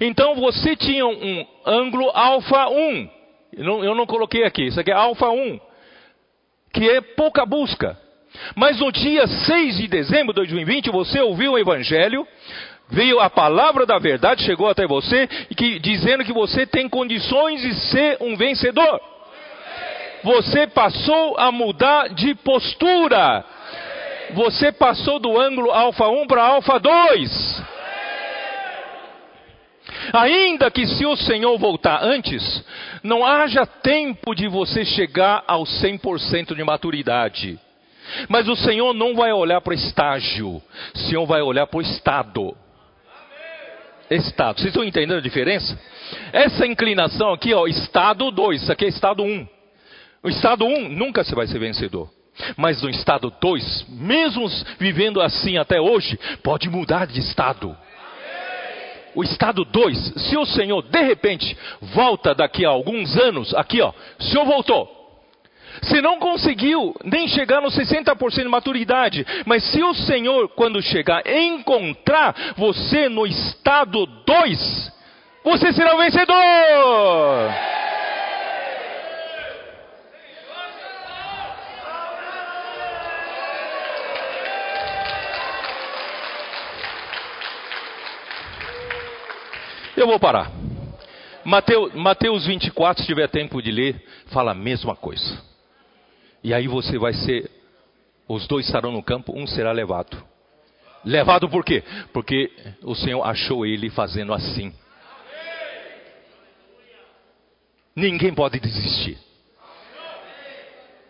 Então 0.00 0.34
você 0.34 0.76
tinha 0.76 1.06
um 1.06 1.46
ângulo 1.66 2.10
alfa 2.14 2.68
1. 2.68 3.10
Eu 3.54 3.64
não, 3.64 3.84
eu 3.84 3.94
não 3.94 4.06
coloquei 4.06 4.44
aqui, 4.44 4.66
isso 4.66 4.80
aqui 4.80 4.90
é 4.90 4.94
alfa 4.94 5.28
1, 5.28 5.60
que 6.72 6.88
é 6.88 7.00
pouca 7.00 7.44
busca. 7.44 7.98
Mas 8.54 8.78
no 8.78 8.90
dia 8.90 9.26
6 9.26 9.76
de 9.76 9.88
dezembro 9.88 10.32
de 10.32 10.40
2020, 10.40 10.90
você 10.90 11.20
ouviu 11.20 11.52
o 11.52 11.58
Evangelho, 11.58 12.26
veio 12.88 13.20
a 13.20 13.30
palavra 13.30 13.86
da 13.86 13.98
verdade, 13.98 14.44
chegou 14.44 14.68
até 14.68 14.86
você, 14.86 15.26
que, 15.56 15.78
dizendo 15.78 16.24
que 16.24 16.32
você 16.32 16.66
tem 16.66 16.88
condições 16.88 17.60
de 17.60 17.74
ser 17.74 18.16
um 18.20 18.36
vencedor. 18.36 19.00
Você 20.22 20.66
passou 20.66 21.36
a 21.38 21.50
mudar 21.50 22.08
de 22.10 22.34
postura. 22.36 23.44
Você 24.34 24.70
passou 24.72 25.18
do 25.18 25.38
ângulo 25.38 25.70
alfa 25.70 26.08
1 26.08 26.26
para 26.26 26.44
alfa 26.44 26.78
2. 26.78 27.62
Ainda 30.12 30.70
que 30.70 30.86
se 30.86 31.04
o 31.06 31.16
Senhor 31.16 31.56
voltar 31.58 32.02
antes, 32.02 32.64
não 33.02 33.24
haja 33.24 33.66
tempo 33.66 34.34
de 34.34 34.48
você 34.48 34.84
chegar 34.84 35.42
ao 35.46 35.64
100% 35.64 36.54
de 36.54 36.64
maturidade. 36.64 37.58
Mas 38.28 38.48
o 38.48 38.56
Senhor 38.56 38.92
não 38.92 39.14
vai 39.14 39.32
olhar 39.32 39.60
para 39.60 39.74
estágio, 39.74 40.62
o 40.94 40.98
Senhor 40.98 41.26
vai 41.26 41.42
olhar 41.42 41.66
para 41.66 41.78
o 41.78 41.82
estado. 41.82 42.56
Estado. 44.10 44.58
Vocês 44.58 44.68
estão 44.68 44.84
entendendo 44.84 45.18
a 45.18 45.22
diferença? 45.22 45.78
Essa 46.32 46.66
inclinação 46.66 47.32
aqui, 47.32 47.54
ó, 47.54 47.66
estado 47.66 48.30
2, 48.30 48.62
isso 48.62 48.72
aqui 48.72 48.84
é 48.84 48.88
estado 48.88 49.22
1. 49.22 49.26
Um. 49.26 49.48
O 50.22 50.28
estado 50.28 50.64
1 50.64 50.68
um, 50.68 50.88
nunca 50.88 51.24
você 51.24 51.34
vai 51.34 51.46
ser 51.46 51.58
vencedor. 51.58 52.10
Mas 52.56 52.82
no 52.82 52.90
estado 52.90 53.32
2, 53.40 53.86
mesmo 53.88 54.46
vivendo 54.78 55.20
assim 55.20 55.56
até 55.58 55.80
hoje, 55.80 56.18
pode 56.42 56.68
mudar 56.68 57.06
de 57.06 57.20
estado. 57.20 57.76
O 59.14 59.22
estado 59.22 59.64
2, 59.64 60.14
se 60.16 60.36
o 60.36 60.46
Senhor 60.46 60.82
de 60.82 61.02
repente 61.02 61.56
volta 61.80 62.34
daqui 62.34 62.64
a 62.64 62.70
alguns 62.70 63.16
anos, 63.16 63.54
aqui 63.54 63.80
ó, 63.80 63.92
o 64.18 64.22
Senhor 64.22 64.44
voltou. 64.44 65.01
Se 65.80 66.00
não 66.00 66.18
conseguiu 66.18 66.94
nem 67.04 67.26
chegar 67.28 67.60
nos 67.60 67.76
60% 67.76 68.42
de 68.42 68.48
maturidade, 68.48 69.26
mas 69.46 69.64
se 69.64 69.82
o 69.82 69.94
Senhor, 69.94 70.48
quando 70.50 70.82
chegar, 70.82 71.22
encontrar 71.26 72.54
você 72.56 73.08
no 73.08 73.26
estado 73.26 74.04
2, 74.06 74.92
você 75.44 75.72
será 75.72 75.94
o 75.94 75.98
vencedor. 75.98 77.52
Eu 89.96 90.06
vou 90.06 90.18
parar. 90.18 90.50
Mateus, 91.44 91.92
Mateus 91.94 92.46
24, 92.46 93.02
se 93.02 93.06
tiver 93.06 93.28
tempo 93.28 93.60
de 93.60 93.70
ler, 93.70 94.04
fala 94.26 94.52
a 94.52 94.54
mesma 94.54 94.96
coisa. 94.96 95.51
E 96.42 96.52
aí 96.52 96.66
você 96.66 96.98
vai 96.98 97.12
ser, 97.12 97.50
os 98.28 98.46
dois 98.46 98.66
estarão 98.66 98.90
no 98.90 99.02
campo, 99.02 99.32
um 99.36 99.46
será 99.46 99.72
levado. 99.72 100.22
Levado 101.04 101.48
por 101.48 101.64
quê? 101.64 101.82
Porque 102.12 102.50
o 102.82 102.94
Senhor 102.94 103.22
achou 103.24 103.66
ele 103.66 103.90
fazendo 103.90 104.32
assim. 104.32 104.72
Ninguém 107.94 108.32
pode 108.32 108.58
desistir. 108.58 109.18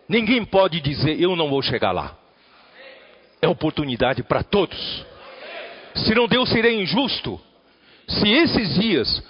Ninguém 0.07 0.43
pode 0.43 0.81
dizer, 0.81 1.19
eu 1.19 1.35
não 1.35 1.49
vou 1.49 1.61
chegar 1.61 1.91
lá. 1.91 2.17
É 3.41 3.47
oportunidade 3.47 4.21
para 4.23 4.43
todos. 4.43 5.05
Senão 5.95 6.27
Deus 6.27 6.49
seria 6.49 6.71
injusto. 6.71 7.39
Se 8.07 8.29
esses 8.29 8.75
dias 8.75 9.23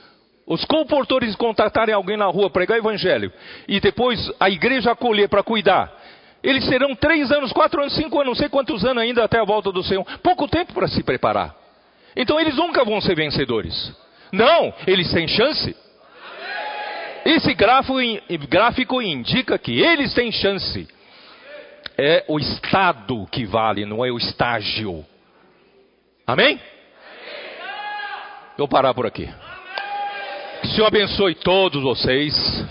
os 0.46 0.66
comportores 0.66 1.36
contratarem 1.36 1.96
alguém 1.96 2.18
na 2.18 2.26
rua, 2.26 2.50
pregar 2.50 2.78
o 2.78 2.82
evangelho, 2.82 3.32
e 3.68 3.80
depois 3.80 4.32
a 4.40 4.50
igreja 4.50 4.92
acolher 4.92 5.30
para 5.30 5.44
cuidar, 5.44 5.92
eles 6.44 6.66
serão 6.66 6.94
três 6.94 7.32
anos, 7.32 7.54
quatro 7.54 7.80
anos, 7.80 7.96
cinco 7.96 8.18
anos, 8.20 8.28
não 8.28 8.36
sei 8.36 8.50
quantos 8.50 8.84
anos 8.84 9.02
ainda 9.02 9.24
até 9.24 9.40
a 9.40 9.46
volta 9.46 9.72
do 9.72 9.82
Senhor. 9.82 10.04
Pouco 10.22 10.46
tempo 10.48 10.74
para 10.74 10.90
se 10.90 11.02
preparar. 11.02 11.56
Então 12.16 12.38
eles 12.38 12.56
nunca 12.58 12.84
vão 12.84 13.00
ser 13.00 13.16
vencedores. 13.16 13.96
Não, 14.30 14.74
eles 14.86 15.10
têm 15.12 15.26
chance. 15.28 15.76
Esse 17.24 17.54
gráfico, 17.54 19.02
indica 19.02 19.58
que 19.58 19.80
eles 19.80 20.14
têm 20.14 20.32
chance. 20.34 20.86
É 21.98 22.26
o 22.28 22.38
estado 22.38 23.26
que 23.32 23.46
vale, 23.46 23.86
não 23.86 24.04
é 24.04 24.12
o 24.12 24.18
estágio. 24.18 25.06
Amém? 26.28 26.60
Vou 28.58 28.68
parar 28.68 28.94
por 28.94 29.06
aqui. 29.06 29.30
Que 30.64 30.70
o 30.70 30.72
Senhor 30.72 30.88
abençoe 30.88 31.36
todos 31.36 31.84
vocês. 31.84 32.66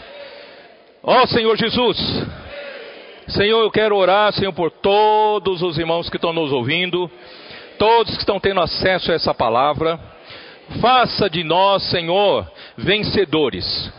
Ó 1.03 1.23
oh, 1.23 1.27
Senhor 1.27 1.55
Jesus. 1.59 1.99
Senhor, 3.29 3.61
eu 3.61 3.71
quero 3.71 3.95
orar, 3.95 4.33
Senhor, 4.33 4.53
por 4.55 4.71
todos 4.71 5.61
os 5.61 5.77
irmãos 5.77 6.09
que 6.09 6.17
estão 6.17 6.33
nos 6.33 6.51
ouvindo, 6.53 7.11
todos 7.79 8.15
que 8.15 8.23
estão 8.23 8.41
tendo 8.41 8.63
acesso 8.63 9.13
a 9.13 9.15
essa 9.15 9.35
palavra. 9.35 10.01
Faça 10.81 11.29
de 11.29 11.45
nós, 11.45 11.83
Senhor, 11.91 12.51
vencedores. 12.79 13.93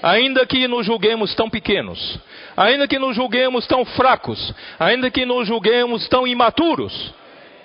Ainda 0.00 0.46
que 0.46 0.68
nos 0.68 0.86
julguemos 0.86 1.34
tão 1.34 1.50
pequenos, 1.50 2.20
ainda 2.56 2.86
que 2.86 2.98
nos 2.98 3.16
julguemos 3.16 3.66
tão 3.66 3.84
fracos, 3.84 4.54
ainda 4.78 5.10
que 5.10 5.26
nos 5.26 5.48
julguemos 5.48 6.08
tão 6.08 6.28
imaturos, 6.28 7.12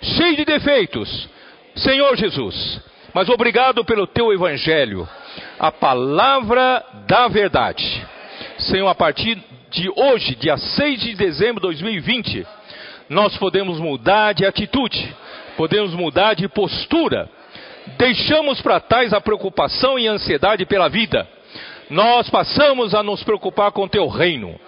cheios 0.02 0.38
de 0.38 0.46
defeitos, 0.46 1.30
Senhor 1.76 2.16
Jesus, 2.16 2.82
mas 3.14 3.30
obrigado 3.30 3.86
pelo 3.86 4.08
teu 4.08 4.34
evangelho, 4.34 5.08
a 5.60 5.72
palavra 5.72 6.84
da 7.08 7.28
verdade. 7.28 8.06
Senhor, 8.60 8.88
a 8.88 8.96
partir 8.96 9.42
de 9.70 9.90
hoje, 9.96 10.36
dia 10.36 10.58
6 10.58 11.02
de 11.02 11.16
dezembro 11.16 11.62
de 11.62 11.68
2020, 11.68 12.46
nós 13.10 13.36
podemos 13.38 13.80
mudar 13.80 14.34
de 14.34 14.46
atitude, 14.46 15.16
podemos 15.56 15.94
mudar 15.94 16.36
de 16.36 16.48
postura. 16.48 17.30
Deixamos 17.98 18.62
para 18.62 18.80
trás 18.80 19.14
a 19.14 19.22
preocupação 19.22 19.98
e 19.98 20.08
a 20.08 20.12
ansiedade 20.12 20.66
pela 20.66 20.90
vida. 20.90 21.28
Nós 21.90 22.30
passamos 22.30 22.94
a 22.94 23.02
nos 23.02 23.24
preocupar 23.24 23.72
com 23.72 23.88
teu 23.88 24.08
reino. 24.08 24.60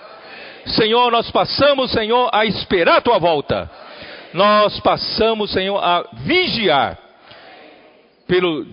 Senhor, 0.66 1.12
nós 1.12 1.30
passamos, 1.32 1.92
Senhor, 1.92 2.30
a 2.32 2.46
esperar 2.46 2.98
a 2.98 3.02
tua 3.02 3.18
volta. 3.18 3.70
Nós 4.34 4.80
passamos, 4.80 5.52
Senhor, 5.52 5.78
a 5.78 6.06
vigiar 6.14 6.98
pelo 8.30 8.64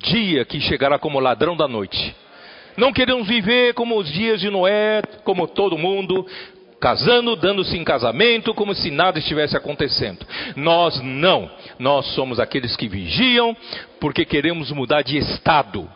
dia 0.00 0.44
que 0.44 0.60
chegará 0.60 0.98
como 0.98 1.20
ladrão 1.20 1.56
da 1.56 1.68
noite. 1.68 2.14
Não 2.76 2.92
queremos 2.92 3.28
viver 3.28 3.72
como 3.74 3.96
os 3.96 4.12
dias 4.12 4.40
de 4.40 4.50
Noé, 4.50 5.02
como 5.22 5.46
todo 5.46 5.78
mundo, 5.78 6.26
casando, 6.80 7.36
dando-se 7.36 7.78
em 7.78 7.84
casamento, 7.84 8.52
como 8.52 8.74
se 8.74 8.90
nada 8.90 9.20
estivesse 9.20 9.56
acontecendo. 9.56 10.26
Nós 10.56 11.00
não. 11.00 11.48
Nós 11.78 12.06
somos 12.14 12.40
aqueles 12.40 12.74
que 12.74 12.88
vigiam, 12.88 13.56
porque 14.00 14.24
queremos 14.24 14.72
mudar 14.72 15.02
de 15.02 15.16
estado. 15.16 15.88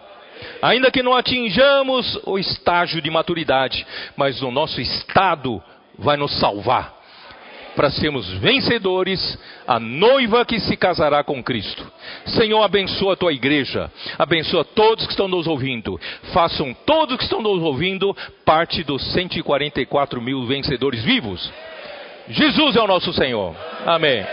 Ainda 0.63 0.93
que 0.93 1.03
não 1.03 1.17
atinjamos 1.17 2.21
o 2.25 2.39
estágio 2.39 3.03
de 3.03 3.11
maturidade, 3.11 3.85
mas 4.17 4.41
o 4.43 4.53
nosso 4.53 4.81
estado 4.81 5.61
vai 5.99 6.17
nos 6.17 6.39
salvar 6.39 6.98
para 7.79 7.93
sermos 7.93 8.29
vencedores, 8.41 9.39
a 9.65 9.79
noiva 9.79 10.45
que 10.45 10.59
se 10.59 10.77
casará 10.77 11.23
com 11.23 11.41
Cristo. 11.41 11.87
Senhor, 12.27 12.61
abençoa 12.61 13.13
a 13.13 13.17
tua 13.17 13.33
igreja, 13.33 13.89
abençoa 14.19 14.65
todos 14.65 15.07
que 15.07 15.13
estão 15.13 15.29
nos 15.29 15.47
ouvindo. 15.47 15.97
Façam 16.33 16.75
todos 16.85 17.17
que 17.17 17.23
estão 17.23 17.41
nos 17.41 17.63
ouvindo 17.63 18.17
parte 18.45 18.83
dos 18.83 19.01
144 19.13 20.21
mil 20.21 20.45
vencedores 20.45 21.05
vivos. 21.05 21.53
Jesus 22.29 22.75
é 22.75 22.81
o 22.81 22.87
nosso 22.89 23.13
Senhor. 23.13 23.55
Amém. 23.87 24.27